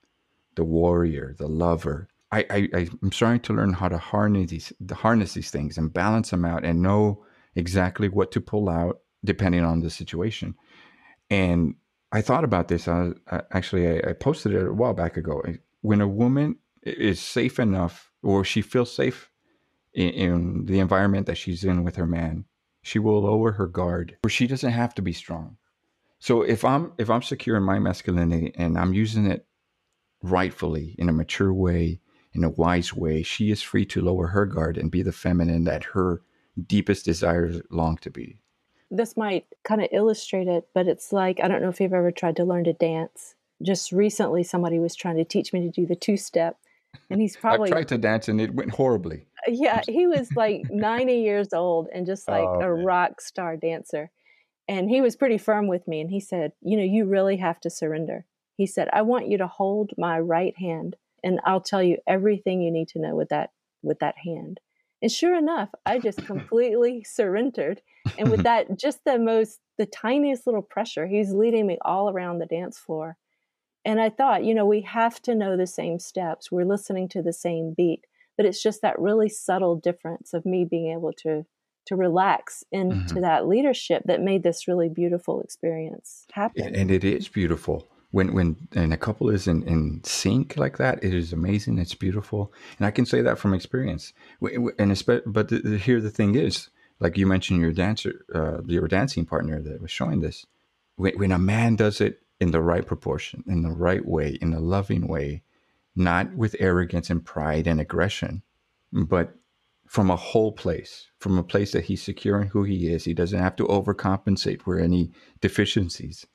the 0.55 0.63
warrior, 0.63 1.35
the 1.37 1.47
lover. 1.47 2.07
I, 2.31 2.45
I, 2.51 2.87
I'm 3.01 3.11
starting 3.11 3.41
to 3.41 3.53
learn 3.53 3.73
how 3.73 3.87
to 3.87 3.97
harness 3.97 4.51
these, 4.51 4.73
harness 4.91 5.33
these 5.33 5.49
things 5.49 5.79
and 5.79 5.91
balance 5.91 6.29
them 6.29 6.45
out 6.45 6.63
and 6.63 6.79
know 6.79 7.25
exactly 7.55 8.07
what 8.07 8.31
to 8.33 8.41
pull 8.41 8.69
out 8.69 8.99
depending 9.25 9.63
on 9.63 9.79
the 9.79 9.89
situation. 9.89 10.53
And 11.31 11.75
I 12.11 12.21
thought 12.21 12.43
about 12.43 12.67
this. 12.67 12.87
I, 12.87 13.13
I 13.31 13.41
actually 13.51 13.87
I, 13.87 14.09
I, 14.11 14.13
posted 14.13 14.53
it 14.53 14.67
a 14.67 14.73
while 14.73 14.93
back 14.93 15.17
ago. 15.17 15.41
When 15.81 16.01
a 16.01 16.07
woman 16.07 16.57
is 16.83 17.19
safe 17.19 17.59
enough, 17.59 18.11
or 18.21 18.43
she 18.43 18.61
feels 18.61 18.93
safe 18.93 19.29
in, 19.93 20.09
in 20.09 20.65
the 20.65 20.79
environment 20.79 21.27
that 21.27 21.37
she's 21.37 21.63
in 21.63 21.83
with 21.83 21.95
her 21.95 22.07
man, 22.07 22.45
she 22.81 22.99
will 22.99 23.21
lower 23.21 23.51
her 23.53 23.67
guard, 23.67 24.17
or 24.23 24.29
she 24.29 24.47
doesn't 24.47 24.71
have 24.71 24.95
to 24.95 25.01
be 25.01 25.13
strong. 25.13 25.57
So 26.19 26.41
if 26.41 26.65
I'm 26.65 26.93
if 26.97 27.09
I'm 27.09 27.21
secure 27.21 27.57
in 27.57 27.63
my 27.63 27.79
masculinity 27.79 28.51
and 28.55 28.77
I'm 28.77 28.93
using 28.93 29.25
it 29.25 29.45
rightfully 30.21 30.95
in 30.97 31.07
a 31.07 31.13
mature 31.13 31.53
way, 31.53 32.01
in 32.33 32.43
a 32.43 32.49
wise 32.49 32.93
way, 32.93 33.23
she 33.23 33.51
is 33.51 33.61
free 33.61 33.85
to 33.85 34.01
lower 34.01 34.27
her 34.27 34.45
guard 34.45 34.77
and 34.77 34.91
be 34.91 35.01
the 35.01 35.11
feminine 35.11 35.63
that 35.63 35.83
her 35.85 36.21
deepest 36.67 37.05
desires 37.05 37.61
long 37.71 37.97
to 37.97 38.09
be. 38.09 38.41
This 38.91 39.15
might 39.15 39.45
kind 39.63 39.81
of 39.81 39.87
illustrate 39.91 40.47
it, 40.47 40.67
but 40.73 40.87
it's 40.87 41.13
like 41.13 41.39
I 41.41 41.47
don't 41.47 41.61
know 41.61 41.69
if 41.69 41.79
you've 41.79 41.93
ever 41.93 42.11
tried 42.11 42.35
to 42.37 42.43
learn 42.43 42.65
to 42.65 42.73
dance. 42.73 43.35
Just 43.61 43.91
recently, 43.91 44.43
somebody 44.43 44.79
was 44.79 44.95
trying 44.95 45.17
to 45.17 45.25
teach 45.25 45.51
me 45.51 45.61
to 45.61 45.69
do 45.69 45.85
the 45.85 45.95
two 45.95 46.17
step, 46.17 46.57
and 47.09 47.21
he's 47.21 47.35
probably 47.35 47.69
I 47.69 47.71
tried 47.71 47.87
to 47.89 47.97
dance 47.97 48.27
and 48.27 48.39
it 48.39 48.53
went 48.53 48.71
horribly. 48.71 49.25
Uh, 49.47 49.51
yeah, 49.51 49.81
he 49.87 50.07
was 50.07 50.29
like 50.35 50.63
90 50.69 51.13
years 51.15 51.53
old 51.53 51.87
and 51.93 52.05
just 52.05 52.27
like 52.27 52.43
oh, 52.47 52.59
a 52.59 52.75
man. 52.75 52.85
rock 52.85 53.21
star 53.21 53.57
dancer. 53.57 54.11
And 54.67 54.89
he 54.89 55.01
was 55.01 55.15
pretty 55.15 55.39
firm 55.39 55.67
with 55.67 55.87
me, 55.87 55.99
and 55.99 56.11
he 56.11 56.19
said, 56.19 56.51
"You 56.61 56.77
know, 56.77 56.83
you 56.83 57.05
really 57.05 57.37
have 57.37 57.59
to 57.61 57.71
surrender." 57.71 58.25
He 58.59 58.67
said, 58.67 58.89
I 58.91 59.03
want 59.03 59.29
you 59.29 59.37
to 59.37 59.47
hold 59.47 59.91
my 59.97 60.19
right 60.19 60.53
hand 60.57 60.97
and 61.23 61.39
I'll 61.45 61.61
tell 61.61 61.81
you 61.81 61.97
everything 62.05 62.61
you 62.61 62.71
need 62.71 62.89
to 62.89 62.99
know 62.99 63.15
with 63.15 63.29
that 63.29 63.51
with 63.81 63.99
that 63.99 64.15
hand. 64.17 64.59
And 65.01 65.09
sure 65.09 65.33
enough, 65.33 65.69
I 65.85 65.97
just 65.97 66.17
completely 66.25 67.05
surrendered. 67.05 67.81
And 68.17 68.29
with 68.29 68.43
that, 68.49 68.77
just 68.77 68.99
the 69.05 69.17
most, 69.17 69.59
the 69.77 69.85
tiniest 69.85 70.45
little 70.45 70.61
pressure, 70.61 71.07
he's 71.07 71.31
leading 71.31 71.67
me 71.67 71.77
all 71.83 72.09
around 72.09 72.39
the 72.39 72.45
dance 72.45 72.77
floor. 72.77 73.15
And 73.85 74.01
I 74.01 74.09
thought, 74.09 74.43
you 74.43 74.53
know, 74.53 74.65
we 74.65 74.81
have 74.81 75.21
to 75.23 75.35
know 75.35 75.55
the 75.55 75.67
same 75.67 75.99
steps. 75.99 76.51
We're 76.51 76.65
listening 76.65 77.07
to 77.09 77.21
the 77.21 77.33
same 77.33 77.73
beat, 77.75 78.05
but 78.37 78.45
it's 78.45 78.61
just 78.61 78.81
that 78.81 78.99
really 78.99 79.29
subtle 79.29 79.75
difference 79.75 80.33
of 80.33 80.45
me 80.45 80.65
being 80.69 80.91
able 80.91 81.13
to 81.23 81.45
to 81.85 81.95
relax 81.95 82.63
into 82.71 82.95
mm-hmm. 82.95 83.21
that 83.21 83.47
leadership 83.47 84.03
that 84.05 84.21
made 84.21 84.43
this 84.43 84.67
really 84.67 84.89
beautiful 84.89 85.41
experience 85.41 86.27
happen. 86.33 86.75
And 86.75 86.91
it 86.91 87.03
is 87.03 87.27
beautiful 87.27 87.87
when 88.11 88.33
when 88.33 88.67
and 88.73 88.93
a 88.93 88.97
couple 88.97 89.29
is 89.29 89.47
in, 89.47 89.63
in 89.63 90.01
sync 90.03 90.57
like 90.57 90.77
that, 90.77 91.03
it 91.03 91.13
is 91.13 91.31
amazing. 91.33 91.77
It's 91.77 91.95
beautiful, 91.95 92.51
and 92.77 92.85
I 92.85 92.91
can 92.91 93.05
say 93.05 93.21
that 93.21 93.37
from 93.37 93.53
experience. 93.53 94.13
And 94.41 95.03
but 95.05 95.49
the, 95.49 95.61
the, 95.63 95.77
here 95.77 96.01
the 96.01 96.09
thing 96.09 96.35
is, 96.35 96.69
like 96.99 97.17
you 97.17 97.27
mentioned, 97.27 97.61
your 97.61 97.71
dancer, 97.71 98.25
uh, 98.33 98.61
your 98.65 98.87
dancing 98.87 99.25
partner 99.25 99.61
that 99.61 99.81
was 99.81 99.91
showing 99.91 100.21
this. 100.21 100.45
When, 100.95 101.17
when 101.17 101.31
a 101.31 101.39
man 101.39 101.75
does 101.75 102.01
it 102.01 102.21
in 102.39 102.51
the 102.51 102.61
right 102.61 102.85
proportion, 102.85 103.43
in 103.47 103.61
the 103.63 103.71
right 103.71 104.05
way, 104.05 104.37
in 104.41 104.53
a 104.53 104.59
loving 104.59 105.07
way, 105.07 105.43
not 105.95 106.33
with 106.35 106.55
arrogance 106.59 107.09
and 107.09 107.25
pride 107.25 107.67
and 107.67 107.79
aggression, 107.81 108.41
but 108.93 109.35
from 109.87 110.11
a 110.11 110.15
whole 110.15 110.51
place, 110.51 111.07
from 111.19 111.37
a 111.37 111.43
place 111.43 111.71
that 111.71 111.85
he's 111.85 112.01
secure 112.01 112.39
in 112.41 112.47
who 112.47 112.63
he 112.63 112.93
is. 112.93 113.03
He 113.03 113.13
doesn't 113.13 113.39
have 113.39 113.55
to 113.57 113.65
overcompensate 113.65 114.61
for 114.61 114.79
any 114.79 115.11
deficiencies. 115.41 116.27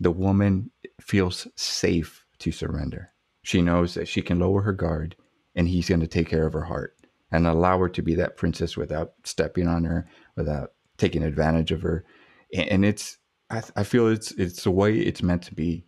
The 0.00 0.10
woman 0.10 0.70
feels 1.00 1.46
safe 1.54 2.24
to 2.40 2.52
surrender. 2.52 3.12
She 3.42 3.62
knows 3.62 3.94
that 3.94 4.08
she 4.08 4.20
can 4.20 4.40
lower 4.40 4.62
her 4.62 4.72
guard 4.72 5.14
and 5.54 5.68
he's 5.68 5.88
going 5.88 6.00
to 6.00 6.06
take 6.08 6.28
care 6.28 6.46
of 6.46 6.52
her 6.52 6.64
heart 6.64 6.96
and 7.30 7.46
allow 7.46 7.78
her 7.78 7.88
to 7.88 8.02
be 8.02 8.14
that 8.16 8.36
princess 8.36 8.76
without 8.76 9.12
stepping 9.24 9.68
on 9.68 9.84
her, 9.84 10.08
without 10.34 10.72
taking 10.98 11.22
advantage 11.22 11.70
of 11.70 11.82
her. 11.82 12.04
And 12.52 12.84
it's, 12.84 13.18
I, 13.50 13.62
I 13.76 13.82
feel 13.84 14.08
it's, 14.08 14.32
it's 14.32 14.64
the 14.64 14.70
way 14.70 14.96
it's 14.96 15.22
meant 15.22 15.42
to 15.44 15.54
be. 15.54 15.84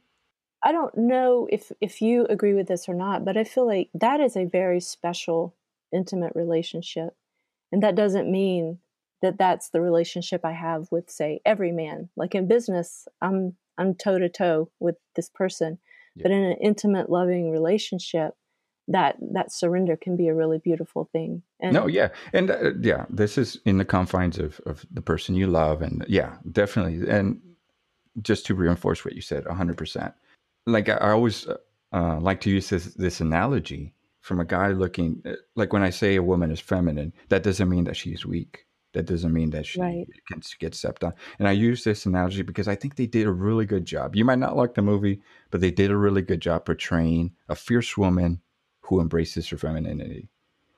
I 0.62 0.72
don't 0.72 0.96
know 0.96 1.46
if, 1.50 1.70
if 1.80 2.02
you 2.02 2.26
agree 2.26 2.54
with 2.54 2.66
this 2.66 2.88
or 2.88 2.94
not, 2.94 3.24
but 3.24 3.36
I 3.36 3.44
feel 3.44 3.66
like 3.66 3.90
that 3.94 4.20
is 4.20 4.36
a 4.36 4.44
very 4.44 4.80
special 4.80 5.54
intimate 5.92 6.32
relationship. 6.34 7.14
And 7.70 7.82
that 7.82 7.94
doesn't 7.94 8.30
mean 8.30 8.78
that 9.22 9.38
that's 9.38 9.70
the 9.70 9.80
relationship 9.80 10.44
I 10.44 10.52
have 10.52 10.88
with, 10.90 11.10
say, 11.10 11.40
every 11.44 11.72
man. 11.72 12.08
Like 12.16 12.34
in 12.34 12.48
business, 12.48 13.06
I'm 13.20 13.56
I'm 13.76 13.94
toe 13.94 14.18
to 14.18 14.28
toe 14.28 14.70
with 14.80 14.96
this 15.14 15.28
person, 15.28 15.78
yeah. 16.16 16.22
but 16.24 16.32
in 16.32 16.42
an 16.42 16.56
intimate, 16.60 17.08
loving 17.10 17.50
relationship, 17.50 18.34
that 18.88 19.16
that 19.20 19.52
surrender 19.52 19.96
can 19.96 20.16
be 20.16 20.28
a 20.28 20.34
really 20.34 20.58
beautiful 20.58 21.08
thing. 21.12 21.42
And 21.60 21.74
no, 21.74 21.86
yeah, 21.86 22.08
and 22.32 22.50
uh, 22.50 22.72
yeah, 22.80 23.04
this 23.10 23.38
is 23.38 23.60
in 23.64 23.78
the 23.78 23.84
confines 23.84 24.38
of 24.38 24.60
of 24.66 24.86
the 24.90 25.02
person 25.02 25.34
you 25.34 25.46
love, 25.46 25.82
and 25.82 26.04
yeah, 26.08 26.36
definitely. 26.50 27.08
And 27.08 27.40
just 28.22 28.46
to 28.46 28.54
reinforce 28.54 29.04
what 29.04 29.14
you 29.14 29.20
said, 29.20 29.46
hundred 29.46 29.76
percent. 29.76 30.14
Like 30.66 30.88
I, 30.88 31.12
always 31.12 31.46
uh, 31.92 32.18
like 32.20 32.40
to 32.42 32.50
use 32.50 32.68
this 32.68 32.94
this 32.94 33.20
analogy 33.20 33.94
from 34.20 34.40
a 34.40 34.44
guy 34.44 34.68
looking 34.68 35.22
uh, 35.24 35.32
like 35.56 35.72
when 35.72 35.82
I 35.82 35.90
say 35.90 36.16
a 36.16 36.22
woman 36.22 36.50
is 36.50 36.60
feminine, 36.60 37.12
that 37.28 37.42
doesn't 37.42 37.68
mean 37.68 37.84
that 37.84 37.96
she's 37.96 38.26
weak. 38.26 38.66
That 38.94 39.06
doesn't 39.06 39.32
mean 39.32 39.50
that 39.50 39.66
she 39.66 39.80
right. 39.80 40.06
can 40.28 40.40
get 40.58 40.74
stepped 40.74 41.04
on. 41.04 41.12
And 41.38 41.46
I 41.46 41.52
use 41.52 41.84
this 41.84 42.06
analogy 42.06 42.42
because 42.42 42.68
I 42.68 42.74
think 42.74 42.96
they 42.96 43.06
did 43.06 43.26
a 43.26 43.32
really 43.32 43.66
good 43.66 43.84
job. 43.84 44.16
You 44.16 44.24
might 44.24 44.38
not 44.38 44.56
like 44.56 44.74
the 44.74 44.82
movie, 44.82 45.20
but 45.50 45.60
they 45.60 45.70
did 45.70 45.90
a 45.90 45.96
really 45.96 46.22
good 46.22 46.40
job 46.40 46.64
portraying 46.64 47.32
a 47.48 47.54
fierce 47.54 47.96
woman 47.98 48.40
who 48.80 49.00
embraces 49.00 49.48
her 49.50 49.58
femininity. 49.58 50.30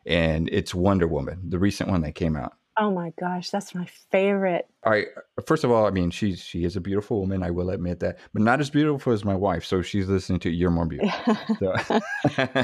And 0.07 0.49
it's 0.51 0.75
Wonder 0.75 1.07
Woman, 1.07 1.41
the 1.49 1.59
recent 1.59 1.89
one 1.89 2.01
that 2.03 2.15
came 2.17 2.35
out. 2.35 2.55
Oh 2.81 2.91
my 2.91 3.13
gosh, 3.21 3.51
that's 3.51 3.75
my 3.75 3.85
favorite. 4.11 4.67
I 4.87 5.05
first 5.47 5.65
of 5.65 5.71
all, 5.71 5.87
I 5.87 5.91
mean, 5.91 6.11
she's 6.11 6.43
she 6.43 6.65
is 6.65 6.77
a 6.77 6.81
beautiful 6.81 7.21
woman. 7.21 7.43
I 7.43 7.51
will 7.51 7.69
admit 7.69 8.01
that, 8.01 8.19
but 8.33 8.41
not 8.41 8.59
as 8.59 8.71
beautiful 8.71 9.13
as 9.13 9.23
my 9.23 9.35
wife. 9.35 9.67
So 9.67 9.83
she's 9.83 10.09
listening 10.09 10.41
to 10.41 10.51
"You're 10.51 10.71
More 10.71 10.87
Beautiful." 10.87 11.37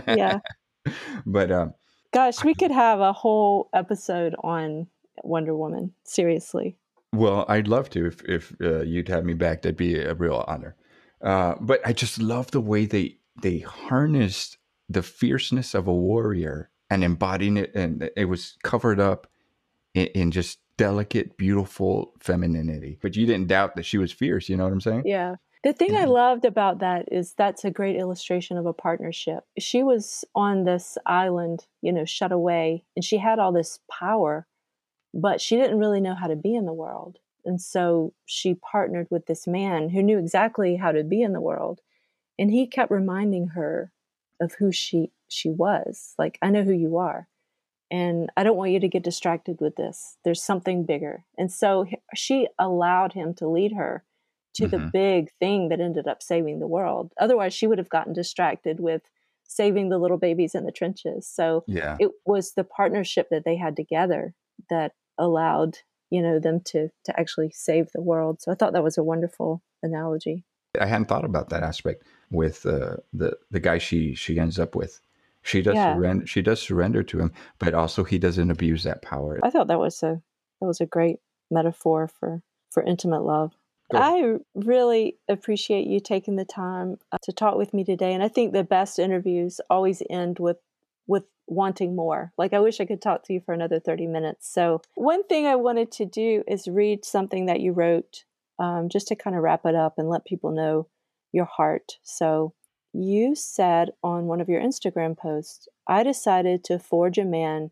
yeah, 0.08 0.38
but 1.26 1.52
um, 1.52 1.74
gosh, 2.14 2.42
we 2.42 2.54
could 2.54 2.70
have 2.70 3.00
a 3.00 3.12
whole 3.12 3.68
episode 3.74 4.34
on 4.42 4.86
Wonder 5.22 5.54
Woman. 5.54 5.92
Seriously. 6.04 6.78
Well, 7.12 7.44
I'd 7.46 7.68
love 7.68 7.90
to 7.90 8.06
if 8.06 8.24
if 8.24 8.54
uh, 8.62 8.80
you'd 8.84 9.08
have 9.08 9.26
me 9.26 9.34
back. 9.34 9.60
That'd 9.60 9.76
be 9.76 9.98
a 9.98 10.14
real 10.14 10.46
honor. 10.48 10.76
Uh, 11.20 11.56
but 11.60 11.86
I 11.86 11.92
just 11.92 12.18
love 12.18 12.50
the 12.52 12.60
way 12.62 12.86
they 12.86 13.18
they 13.42 13.58
harnessed 13.58 14.56
the 14.88 15.02
fierceness 15.02 15.74
of 15.74 15.86
a 15.86 15.94
warrior 15.94 16.70
and 16.88 17.04
embodying 17.04 17.58
it, 17.58 17.74
and 17.74 18.08
it 18.16 18.24
was 18.24 18.56
covered 18.62 18.98
up 18.98 19.26
in, 19.96 20.06
in 20.08 20.30
just 20.30 20.58
delicate, 20.76 21.36
beautiful 21.36 22.12
femininity. 22.20 22.98
But 23.00 23.16
you 23.16 23.26
didn't 23.26 23.48
doubt 23.48 23.74
that 23.76 23.86
she 23.86 23.98
was 23.98 24.12
fierce. 24.12 24.48
You 24.48 24.56
know 24.56 24.64
what 24.64 24.72
I'm 24.72 24.80
saying? 24.80 25.02
Yeah. 25.06 25.36
The 25.64 25.72
thing 25.72 25.88
mm-hmm. 25.88 26.02
I 26.02 26.04
loved 26.04 26.44
about 26.44 26.78
that 26.80 27.08
is 27.10 27.32
that's 27.32 27.64
a 27.64 27.70
great 27.70 27.96
illustration 27.96 28.56
of 28.56 28.66
a 28.66 28.72
partnership. 28.72 29.44
She 29.58 29.82
was 29.82 30.24
on 30.34 30.64
this 30.64 30.96
island, 31.06 31.66
you 31.82 31.92
know, 31.92 32.04
shut 32.04 32.30
away, 32.30 32.84
and 32.94 33.04
she 33.04 33.16
had 33.16 33.38
all 33.38 33.52
this 33.52 33.80
power, 33.90 34.46
but 35.12 35.40
she 35.40 35.56
didn't 35.56 35.78
really 35.78 36.00
know 36.00 36.14
how 36.14 36.28
to 36.28 36.36
be 36.36 36.54
in 36.54 36.66
the 36.66 36.72
world. 36.72 37.18
And 37.44 37.60
so 37.60 38.12
she 38.26 38.54
partnered 38.54 39.08
with 39.10 39.26
this 39.26 39.46
man 39.46 39.88
who 39.88 40.02
knew 40.02 40.18
exactly 40.18 40.76
how 40.76 40.92
to 40.92 41.02
be 41.02 41.22
in 41.22 41.32
the 41.32 41.40
world. 41.40 41.80
And 42.38 42.50
he 42.50 42.66
kept 42.66 42.90
reminding 42.90 43.48
her 43.48 43.92
of 44.40 44.54
who 44.58 44.70
she 44.70 45.10
she 45.28 45.48
was. 45.48 46.14
Like, 46.18 46.38
I 46.42 46.50
know 46.50 46.62
who 46.62 46.72
you 46.72 46.98
are. 46.98 47.28
And 47.90 48.30
I 48.36 48.42
don't 48.42 48.56
want 48.56 48.72
you 48.72 48.80
to 48.80 48.88
get 48.88 49.04
distracted 49.04 49.60
with 49.60 49.76
this. 49.76 50.16
There's 50.24 50.42
something 50.42 50.84
bigger. 50.84 51.24
And 51.38 51.52
so 51.52 51.86
she 52.14 52.48
allowed 52.58 53.12
him 53.12 53.34
to 53.34 53.48
lead 53.48 53.72
her 53.72 54.04
to 54.54 54.64
mm-hmm. 54.64 54.70
the 54.70 54.90
big 54.90 55.30
thing 55.38 55.68
that 55.68 55.80
ended 55.80 56.08
up 56.08 56.22
saving 56.22 56.58
the 56.58 56.66
world. 56.66 57.12
Otherwise, 57.20 57.54
she 57.54 57.66
would 57.66 57.78
have 57.78 57.90
gotten 57.90 58.12
distracted 58.12 58.80
with 58.80 59.02
saving 59.44 59.88
the 59.88 59.98
little 59.98 60.18
babies 60.18 60.54
in 60.54 60.64
the 60.64 60.72
trenches. 60.72 61.28
So 61.28 61.62
yeah. 61.68 61.96
it 62.00 62.10
was 62.24 62.52
the 62.52 62.64
partnership 62.64 63.28
that 63.30 63.44
they 63.44 63.56
had 63.56 63.76
together 63.76 64.34
that 64.68 64.92
allowed 65.18 65.78
you 66.10 66.22
know 66.22 66.38
them 66.38 66.60
to 66.60 66.88
to 67.04 67.18
actually 67.18 67.50
save 67.50 67.90
the 67.92 68.02
world. 68.02 68.40
So 68.40 68.52
I 68.52 68.54
thought 68.54 68.72
that 68.72 68.84
was 68.84 68.98
a 68.98 69.02
wonderful 69.02 69.62
analogy. 69.82 70.44
I 70.78 70.86
hadn't 70.86 71.06
thought 71.06 71.24
about 71.24 71.48
that 71.50 71.62
aspect 71.62 72.04
with 72.30 72.64
uh, 72.66 72.96
the 73.12 73.36
the 73.50 73.60
guy 73.60 73.78
she 73.78 74.14
she 74.14 74.38
ends 74.38 74.58
up 74.58 74.74
with. 74.74 75.00
She 75.46 75.62
does 75.62 75.76
yeah. 75.76 75.94
surrender. 75.94 76.26
She 76.26 76.42
does 76.42 76.60
surrender 76.60 77.02
to 77.04 77.20
him, 77.20 77.32
but 77.58 77.72
also 77.72 78.02
he 78.02 78.18
doesn't 78.18 78.50
abuse 78.50 78.82
that 78.82 79.02
power. 79.02 79.38
I 79.44 79.50
thought 79.50 79.68
that 79.68 79.78
was 79.78 80.02
a 80.02 80.20
that 80.60 80.66
was 80.66 80.80
a 80.80 80.86
great 80.86 81.18
metaphor 81.50 82.08
for 82.08 82.42
for 82.70 82.82
intimate 82.82 83.22
love. 83.22 83.52
I 83.94 84.38
really 84.56 85.16
appreciate 85.28 85.86
you 85.86 86.00
taking 86.00 86.34
the 86.34 86.44
time 86.44 86.96
uh, 87.12 87.18
to 87.22 87.32
talk 87.32 87.56
with 87.56 87.72
me 87.72 87.84
today. 87.84 88.12
And 88.12 88.22
I 88.22 88.26
think 88.26 88.52
the 88.52 88.64
best 88.64 88.98
interviews 88.98 89.60
always 89.70 90.02
end 90.10 90.40
with 90.40 90.56
with 91.06 91.22
wanting 91.46 91.94
more. 91.94 92.32
Like 92.36 92.52
I 92.52 92.58
wish 92.58 92.80
I 92.80 92.84
could 92.84 93.00
talk 93.00 93.22
to 93.24 93.32
you 93.32 93.40
for 93.40 93.54
another 93.54 93.78
30 93.78 94.08
minutes. 94.08 94.52
So 94.52 94.82
one 94.96 95.22
thing 95.24 95.46
I 95.46 95.54
wanted 95.54 95.92
to 95.92 96.04
do 96.04 96.42
is 96.48 96.66
read 96.66 97.04
something 97.04 97.46
that 97.46 97.60
you 97.60 97.72
wrote 97.72 98.24
um, 98.58 98.88
just 98.88 99.06
to 99.08 99.14
kind 99.14 99.36
of 99.36 99.42
wrap 99.42 99.64
it 99.64 99.76
up 99.76 99.94
and 99.96 100.08
let 100.08 100.24
people 100.24 100.50
know 100.50 100.88
your 101.30 101.44
heart. 101.44 101.98
So 102.02 102.52
you 103.02 103.34
said 103.34 103.92
on 104.02 104.26
one 104.26 104.40
of 104.40 104.48
your 104.48 104.60
Instagram 104.60 105.16
posts, 105.16 105.68
I 105.86 106.02
decided 106.02 106.64
to 106.64 106.78
forge 106.78 107.18
a 107.18 107.24
man 107.24 107.70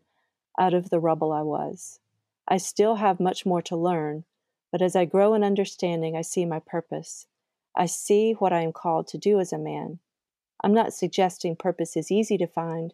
out 0.59 0.73
of 0.73 0.89
the 0.89 0.99
rubble 0.99 1.31
I 1.31 1.41
was. 1.41 1.99
I 2.47 2.57
still 2.57 2.95
have 2.95 3.19
much 3.19 3.45
more 3.45 3.61
to 3.63 3.75
learn, 3.75 4.23
but 4.71 4.81
as 4.81 4.95
I 4.95 5.05
grow 5.05 5.33
in 5.33 5.43
understanding, 5.43 6.15
I 6.15 6.21
see 6.21 6.45
my 6.45 6.59
purpose. 6.59 7.27
I 7.75 7.87
see 7.87 8.33
what 8.33 8.53
I 8.53 8.61
am 8.61 8.71
called 8.71 9.07
to 9.07 9.17
do 9.17 9.39
as 9.39 9.51
a 9.51 9.57
man. 9.57 9.99
I'm 10.63 10.73
not 10.73 10.93
suggesting 10.93 11.55
purpose 11.55 11.97
is 11.97 12.11
easy 12.11 12.37
to 12.37 12.47
find, 12.47 12.93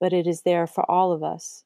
but 0.00 0.12
it 0.12 0.26
is 0.26 0.42
there 0.42 0.66
for 0.66 0.88
all 0.90 1.12
of 1.12 1.22
us. 1.22 1.64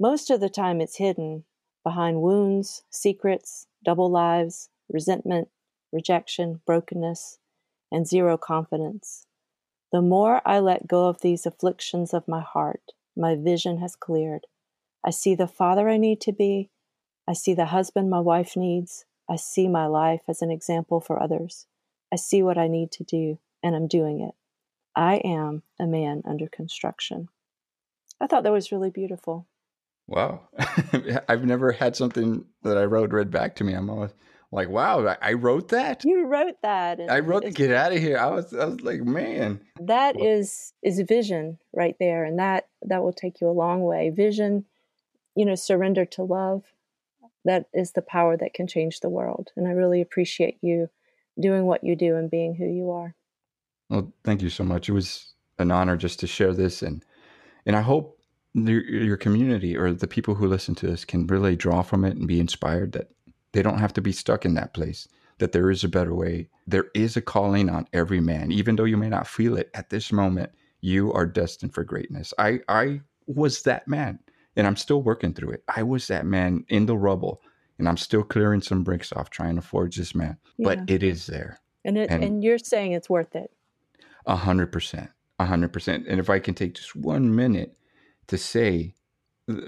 Most 0.00 0.30
of 0.30 0.40
the 0.40 0.48
time, 0.48 0.80
it's 0.80 0.96
hidden 0.96 1.44
behind 1.84 2.20
wounds, 2.20 2.82
secrets, 2.90 3.66
double 3.84 4.10
lives, 4.10 4.70
resentment, 4.90 5.48
rejection, 5.92 6.60
brokenness, 6.66 7.38
and 7.92 8.06
zero 8.06 8.36
confidence. 8.36 9.25
The 9.96 10.02
more 10.02 10.42
I 10.44 10.58
let 10.58 10.86
go 10.86 11.08
of 11.08 11.22
these 11.22 11.46
afflictions 11.46 12.12
of 12.12 12.28
my 12.28 12.42
heart, 12.42 12.92
my 13.16 13.34
vision 13.34 13.78
has 13.78 13.96
cleared. 13.96 14.46
I 15.02 15.08
see 15.08 15.34
the 15.34 15.48
father 15.48 15.88
I 15.88 15.96
need 15.96 16.20
to 16.20 16.32
be, 16.32 16.68
I 17.26 17.32
see 17.32 17.54
the 17.54 17.64
husband 17.64 18.10
my 18.10 18.20
wife 18.20 18.58
needs. 18.58 19.06
I 19.26 19.36
see 19.36 19.68
my 19.68 19.86
life 19.86 20.20
as 20.28 20.42
an 20.42 20.50
example 20.50 21.00
for 21.00 21.22
others. 21.22 21.64
I 22.12 22.16
see 22.16 22.42
what 22.42 22.58
I 22.58 22.68
need 22.68 22.92
to 22.92 23.04
do, 23.04 23.38
and 23.62 23.74
I'm 23.74 23.86
doing 23.86 24.20
it. 24.20 24.34
I 24.94 25.14
am 25.24 25.62
a 25.80 25.86
man 25.86 26.20
under 26.26 26.46
construction. 26.46 27.30
I 28.20 28.26
thought 28.26 28.42
that 28.42 28.52
was 28.52 28.70
really 28.70 28.90
beautiful. 28.90 29.46
Wow. 30.06 30.50
I've 31.26 31.46
never 31.46 31.72
had 31.72 31.96
something 31.96 32.44
that 32.64 32.76
I 32.76 32.84
wrote 32.84 33.14
read 33.14 33.30
back 33.30 33.56
to 33.56 33.64
me. 33.64 33.72
I'm 33.72 33.88
always 33.88 34.12
like, 34.52 34.68
wow, 34.68 35.16
I 35.20 35.32
wrote 35.32 35.68
that. 35.68 36.04
You 36.04 36.26
wrote 36.26 36.62
that. 36.62 37.00
I 37.08 37.18
wrote 37.18 37.44
the 37.44 37.50
get 37.50 37.72
out 37.72 37.92
of 37.92 37.98
here. 37.98 38.18
I 38.18 38.26
was, 38.26 38.54
I 38.54 38.64
was 38.66 38.80
like, 38.80 39.02
man. 39.02 39.60
That 39.80 40.20
is 40.20 40.72
is 40.82 41.00
vision 41.00 41.58
right 41.72 41.96
there, 41.98 42.24
and 42.24 42.38
that 42.38 42.68
that 42.82 43.02
will 43.02 43.12
take 43.12 43.40
you 43.40 43.48
a 43.48 43.50
long 43.50 43.82
way. 43.82 44.10
Vision, 44.10 44.64
you 45.34 45.44
know, 45.44 45.56
surrender 45.56 46.04
to 46.06 46.22
love, 46.22 46.62
that 47.44 47.66
is 47.74 47.92
the 47.92 48.02
power 48.02 48.36
that 48.36 48.54
can 48.54 48.66
change 48.66 49.00
the 49.00 49.08
world. 49.08 49.50
And 49.56 49.66
I 49.66 49.72
really 49.72 50.00
appreciate 50.00 50.58
you 50.62 50.90
doing 51.40 51.66
what 51.66 51.84
you 51.84 51.96
do 51.96 52.16
and 52.16 52.30
being 52.30 52.54
who 52.54 52.66
you 52.66 52.90
are. 52.90 53.14
Well, 53.88 54.12
thank 54.24 54.42
you 54.42 54.50
so 54.50 54.64
much. 54.64 54.88
It 54.88 54.92
was 54.92 55.34
an 55.58 55.70
honor 55.70 55.96
just 55.96 56.20
to 56.20 56.26
share 56.26 56.54
this, 56.54 56.82
and 56.82 57.04
and 57.64 57.74
I 57.74 57.80
hope 57.80 58.20
your, 58.54 58.82
your 58.82 59.16
community 59.16 59.76
or 59.76 59.92
the 59.92 60.06
people 60.06 60.34
who 60.34 60.46
listen 60.46 60.74
to 60.76 60.86
this 60.86 61.04
can 61.04 61.26
really 61.26 61.56
draw 61.56 61.82
from 61.82 62.04
it 62.04 62.16
and 62.16 62.26
be 62.26 62.40
inspired 62.40 62.92
that 62.92 63.10
they 63.56 63.62
don't 63.62 63.78
have 63.78 63.94
to 63.94 64.02
be 64.02 64.12
stuck 64.12 64.44
in 64.44 64.54
that 64.54 64.74
place. 64.74 65.08
That 65.38 65.52
there 65.52 65.70
is 65.70 65.84
a 65.84 65.88
better 65.88 66.14
way. 66.14 66.48
There 66.66 66.86
is 66.94 67.16
a 67.16 67.20
calling 67.20 67.68
on 67.68 67.86
every 67.92 68.20
man, 68.20 68.52
even 68.52 68.76
though 68.76 68.84
you 68.84 68.96
may 68.96 69.08
not 69.08 69.26
feel 69.26 69.56
it 69.56 69.70
at 69.74 69.90
this 69.90 70.12
moment. 70.12 70.50
You 70.80 71.12
are 71.12 71.26
destined 71.26 71.74
for 71.74 71.84
greatness. 71.84 72.32
I 72.38 72.60
I 72.68 73.00
was 73.26 73.62
that 73.62 73.88
man 73.88 74.20
and 74.56 74.66
I'm 74.66 74.76
still 74.76 75.02
working 75.02 75.34
through 75.34 75.50
it. 75.50 75.64
I 75.68 75.82
was 75.82 76.08
that 76.08 76.26
man 76.26 76.64
in 76.68 76.86
the 76.86 76.96
rubble, 76.96 77.42
and 77.78 77.88
I'm 77.88 77.98
still 77.98 78.22
clearing 78.22 78.62
some 78.62 78.82
bricks 78.82 79.12
off 79.12 79.30
trying 79.30 79.56
to 79.56 79.62
forge 79.62 79.96
this 79.96 80.14
man. 80.14 80.38
Yeah. 80.56 80.64
But 80.64 80.90
it 80.90 81.02
is 81.02 81.26
there, 81.26 81.60
and 81.84 81.98
it, 81.98 82.10
and, 82.10 82.24
and 82.24 82.42
you're 82.42 82.58
saying 82.58 82.92
it's 82.92 83.10
worth 83.10 83.36
it. 83.36 83.52
A 84.24 84.36
hundred 84.36 84.72
percent, 84.72 85.10
100%. 85.40 86.04
And 86.08 86.18
if 86.18 86.30
I 86.30 86.40
can 86.40 86.54
take 86.54 86.74
just 86.74 86.96
one 86.96 87.36
minute 87.36 87.76
to 88.26 88.38
say, 88.38 88.94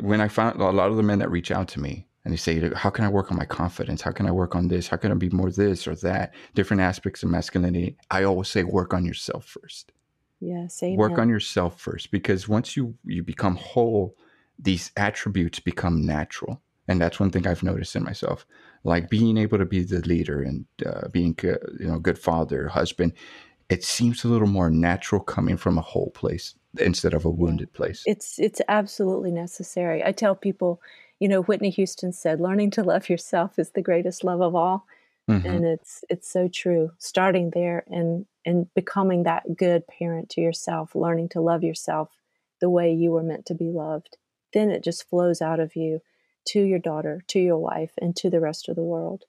when 0.00 0.20
I 0.20 0.28
found 0.28 0.60
a 0.60 0.70
lot 0.70 0.90
of 0.90 0.96
the 0.96 1.02
men 1.02 1.20
that 1.20 1.30
reach 1.30 1.52
out 1.52 1.68
to 1.68 1.80
me 1.80 2.07
and 2.24 2.32
they 2.32 2.36
say, 2.36 2.70
How 2.74 2.90
can 2.90 3.04
I 3.04 3.08
work 3.08 3.30
on 3.30 3.38
my 3.38 3.44
confidence? 3.44 4.02
How 4.02 4.10
can 4.10 4.26
I 4.26 4.32
work 4.32 4.54
on 4.54 4.68
this? 4.68 4.88
How 4.88 4.96
can 4.96 5.12
I 5.12 5.14
be 5.14 5.30
more 5.30 5.50
this 5.50 5.86
or 5.86 5.94
that? 5.96 6.34
Different 6.54 6.82
aspects 6.82 7.22
of 7.22 7.30
masculinity. 7.30 7.96
I 8.10 8.24
always 8.24 8.48
say, 8.48 8.64
Work 8.64 8.94
on 8.94 9.04
yourself 9.04 9.44
first. 9.44 9.92
Yeah, 10.40 10.68
same. 10.68 10.96
Work 10.96 11.18
on 11.18 11.28
yourself 11.28 11.80
first 11.80 12.10
because 12.10 12.48
once 12.48 12.76
you, 12.76 12.94
you 13.04 13.22
become 13.22 13.56
whole, 13.56 14.16
these 14.58 14.92
attributes 14.96 15.58
become 15.58 16.04
natural. 16.04 16.60
And 16.86 17.00
that's 17.00 17.20
one 17.20 17.30
thing 17.30 17.46
I've 17.46 17.62
noticed 17.62 17.96
in 17.96 18.04
myself, 18.04 18.46
like 18.82 19.10
being 19.10 19.36
able 19.36 19.58
to 19.58 19.66
be 19.66 19.82
the 19.82 20.00
leader 20.00 20.42
and 20.42 20.64
uh, 20.86 21.08
being, 21.08 21.36
you 21.42 21.58
know, 21.80 21.98
good 21.98 22.18
father, 22.18 22.68
husband. 22.68 23.12
It 23.68 23.84
seems 23.84 24.24
a 24.24 24.28
little 24.28 24.48
more 24.48 24.70
natural 24.70 25.20
coming 25.20 25.58
from 25.58 25.76
a 25.76 25.82
whole 25.82 26.10
place 26.10 26.54
instead 26.78 27.12
of 27.12 27.26
a 27.26 27.30
wounded 27.30 27.72
place. 27.74 28.02
It's 28.06 28.38
it's 28.38 28.62
absolutely 28.68 29.30
necessary. 29.30 30.02
I 30.02 30.12
tell 30.12 30.34
people, 30.34 30.80
you 31.20 31.28
know, 31.28 31.42
Whitney 31.42 31.70
Houston 31.70 32.12
said, 32.12 32.40
"Learning 32.40 32.70
to 32.72 32.82
love 32.82 33.08
yourself 33.08 33.58
is 33.58 33.70
the 33.70 33.82
greatest 33.82 34.24
love 34.24 34.40
of 34.40 34.54
all," 34.54 34.86
mm-hmm. 35.28 35.46
and 35.46 35.64
it's 35.64 36.04
it's 36.08 36.30
so 36.30 36.48
true. 36.48 36.92
Starting 36.98 37.50
there 37.50 37.84
and 37.88 38.26
and 38.44 38.72
becoming 38.74 39.24
that 39.24 39.56
good 39.56 39.86
parent 39.86 40.30
to 40.30 40.40
yourself, 40.40 40.94
learning 40.94 41.28
to 41.30 41.40
love 41.40 41.62
yourself 41.62 42.10
the 42.60 42.70
way 42.70 42.92
you 42.92 43.10
were 43.10 43.22
meant 43.22 43.46
to 43.46 43.54
be 43.54 43.70
loved, 43.70 44.16
then 44.52 44.70
it 44.70 44.82
just 44.82 45.08
flows 45.08 45.40
out 45.40 45.60
of 45.60 45.76
you 45.76 46.00
to 46.46 46.60
your 46.60 46.78
daughter, 46.78 47.22
to 47.28 47.38
your 47.38 47.58
wife, 47.58 47.92
and 48.00 48.16
to 48.16 48.30
the 48.30 48.40
rest 48.40 48.68
of 48.68 48.76
the 48.76 48.82
world. 48.82 49.24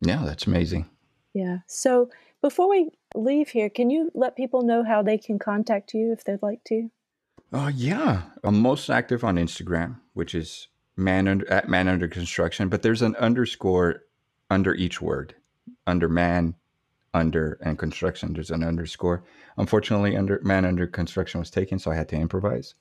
Yeah, 0.00 0.22
that's 0.24 0.46
amazing. 0.46 0.88
Yeah. 1.34 1.58
So 1.66 2.10
before 2.42 2.68
we 2.68 2.90
leave 3.14 3.50
here, 3.50 3.70
can 3.70 3.90
you 3.90 4.10
let 4.14 4.36
people 4.36 4.62
know 4.62 4.84
how 4.84 5.02
they 5.02 5.18
can 5.18 5.38
contact 5.38 5.94
you 5.94 6.12
if 6.12 6.24
they'd 6.24 6.42
like 6.42 6.64
to? 6.64 6.90
Uh, 7.52 7.70
yeah, 7.74 8.22
I'm 8.44 8.60
most 8.60 8.90
active 8.90 9.24
on 9.24 9.36
Instagram, 9.36 10.00
which 10.14 10.34
is 10.34 10.68
man 10.98 11.28
under, 11.28 11.50
at 11.50 11.68
man 11.68 11.88
under 11.88 12.08
construction, 12.08 12.68
but 12.68 12.82
there's 12.82 13.02
an 13.02 13.16
underscore 13.16 14.04
under 14.50 14.74
each 14.74 15.00
word, 15.00 15.34
under 15.86 16.08
man, 16.08 16.54
under, 17.14 17.58
and 17.62 17.78
construction. 17.78 18.32
There's 18.34 18.50
an 18.50 18.62
underscore. 18.62 19.24
Unfortunately, 19.56 20.16
under 20.16 20.40
man 20.42 20.64
under 20.64 20.86
construction 20.86 21.40
was 21.40 21.50
taken, 21.50 21.78
so 21.78 21.90
I 21.90 21.96
had 21.96 22.08
to 22.10 22.16
improvise. 22.16 22.74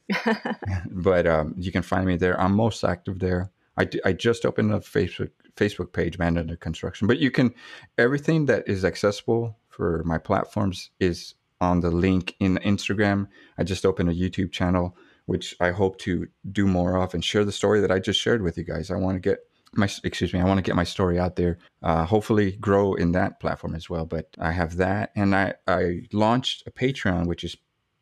but 0.92 1.28
um, 1.28 1.56
you 1.58 1.72
can 1.72 1.82
find 1.82 2.06
me 2.06 2.18
there. 2.18 2.40
I'm 2.40 2.56
most 2.56 2.84
active 2.84 3.20
there. 3.20 3.52
I, 3.78 3.88
I 4.04 4.14
just 4.14 4.46
opened 4.46 4.74
a 4.74 4.80
Facebook 4.80 5.30
Facebook 5.56 5.92
page, 5.92 6.18
man 6.18 6.38
under 6.38 6.56
construction. 6.56 7.08
But 7.08 7.20
you 7.20 7.32
can 7.32 7.54
everything 7.98 8.46
that 8.46 8.68
is 8.68 8.86
accessible 8.86 9.58
for 9.70 10.04
my 10.06 10.18
platforms 10.18 10.92
is 11.00 11.36
on 11.60 11.80
the 11.80 11.92
link 11.92 12.36
in 12.40 12.58
Instagram. 12.64 13.28
I 13.58 13.64
just 13.64 13.86
opened 13.86 14.10
a 14.10 14.14
YouTube 14.14 14.52
channel, 14.52 14.96
which 15.28 15.56
I 15.60 15.72
hope 15.72 16.00
to 16.00 16.28
do 16.52 16.66
more 16.66 16.98
of 16.98 17.14
and 17.14 17.24
share 17.24 17.46
the 17.46 17.52
story 17.52 17.80
that 17.82 17.92
I 17.92 18.00
just 18.00 18.20
shared 18.20 18.42
with 18.42 18.58
you 18.58 18.64
guys. 18.64 18.90
I 18.90 18.96
want 18.96 19.16
to 19.16 19.30
get 19.30 19.40
my 19.74 19.90
excuse 20.04 20.34
me, 20.34 20.40
I 20.40 20.46
want 20.46 20.58
to 20.58 20.64
get 20.64 20.76
my 20.76 20.86
story 20.86 21.20
out 21.20 21.36
there. 21.36 21.60
Uh, 21.84 22.06
hopefully, 22.06 22.54
grow 22.54 22.96
in 22.96 23.12
that 23.12 23.40
platform 23.40 23.76
as 23.76 23.90
well. 23.90 24.06
But 24.06 24.36
I 24.40 24.52
have 24.52 24.78
that, 24.78 25.12
and 25.16 25.36
I 25.36 25.54
I 25.68 26.04
launched 26.12 26.64
a 26.66 26.72
Patreon, 26.72 27.28
which 27.28 27.44
is 27.44 27.58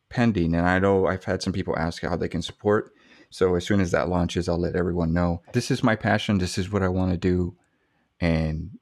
pending, 0.10 0.54
and 0.54 0.68
I 0.68 0.80
know 0.80 1.08
I've 1.08 1.26
had 1.26 1.42
some 1.42 1.52
people 1.52 1.78
ask 1.78 2.04
how 2.04 2.16
they 2.16 2.30
can 2.30 2.42
support. 2.42 2.94
So 3.32 3.56
as 3.56 3.66
soon 3.66 3.82
as 3.82 3.92
that 3.92 4.08
launches, 4.08 4.48
I'll 4.48 4.60
let 4.60 4.76
everyone 4.76 5.12
know. 5.12 5.42
This 5.52 5.72
is 5.72 5.84
my 5.84 5.96
passion. 5.96 6.38
This 6.38 6.58
is 6.58 6.72
what 6.72 6.84
I 6.84 6.88
want 6.88 7.12
to 7.12 7.18
do, 7.18 7.58
and 8.22 8.78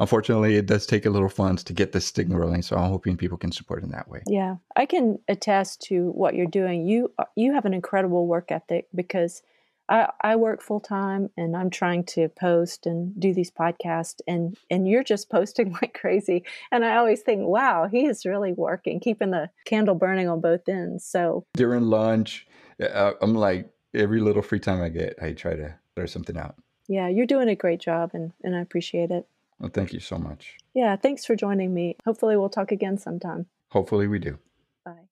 unfortunately, 0.00 0.56
it 0.56 0.66
does 0.66 0.86
take 0.86 1.06
a 1.06 1.10
little 1.10 1.28
funds 1.28 1.62
to 1.64 1.72
get 1.72 1.92
this 1.92 2.06
stigma 2.06 2.38
rolling. 2.38 2.62
So 2.62 2.76
I'm 2.76 2.90
hoping 2.90 3.16
people 3.16 3.38
can 3.38 3.52
support 3.52 3.82
in 3.82 3.90
that 3.90 4.08
way. 4.08 4.22
Yeah, 4.26 4.56
I 4.76 4.86
can 4.86 5.18
attest 5.28 5.82
to 5.82 6.10
what 6.10 6.34
you're 6.34 6.46
doing. 6.46 6.86
You 6.86 7.12
you 7.36 7.52
have 7.52 7.64
an 7.64 7.74
incredible 7.74 8.26
work 8.26 8.50
ethic 8.50 8.88
because 8.94 9.42
I, 9.88 10.08
I 10.22 10.36
work 10.36 10.62
full 10.62 10.80
time 10.80 11.28
and 11.36 11.56
I'm 11.56 11.68
trying 11.68 12.04
to 12.04 12.28
post 12.28 12.86
and 12.86 13.18
do 13.20 13.34
these 13.34 13.50
podcasts 13.50 14.20
and 14.26 14.56
and 14.70 14.88
you're 14.88 15.04
just 15.04 15.30
posting 15.30 15.72
like 15.82 15.94
crazy. 15.94 16.44
And 16.72 16.84
I 16.84 16.96
always 16.96 17.22
think, 17.22 17.42
wow, 17.46 17.88
he 17.90 18.06
is 18.06 18.24
really 18.24 18.52
working, 18.52 19.00
keeping 19.00 19.30
the 19.30 19.50
candle 19.66 19.94
burning 19.94 20.28
on 20.28 20.40
both 20.40 20.68
ends. 20.68 21.04
So 21.04 21.44
during 21.54 21.82
lunch, 21.82 22.46
uh, 22.80 23.12
I'm 23.20 23.34
like 23.34 23.70
every 23.92 24.20
little 24.20 24.42
free 24.42 24.60
time 24.60 24.82
I 24.82 24.88
get, 24.88 25.16
I 25.22 25.32
try 25.32 25.54
to 25.54 25.74
throw 25.94 26.06
something 26.06 26.36
out. 26.36 26.56
Yeah, 26.88 27.08
you're 27.08 27.26
doing 27.26 27.48
a 27.48 27.54
great 27.54 27.80
job 27.80 28.10
and, 28.12 28.32
and 28.42 28.54
I 28.54 28.60
appreciate 28.60 29.10
it. 29.10 29.26
Well, 29.58 29.70
thank 29.72 29.92
you 29.92 30.00
so 30.00 30.18
much. 30.18 30.56
Yeah, 30.74 30.96
thanks 30.96 31.24
for 31.24 31.36
joining 31.36 31.72
me. 31.72 31.96
Hopefully, 32.04 32.36
we'll 32.36 32.48
talk 32.48 32.72
again 32.72 32.98
sometime. 32.98 33.46
Hopefully, 33.70 34.06
we 34.08 34.18
do. 34.18 34.38
Bye. 34.84 35.04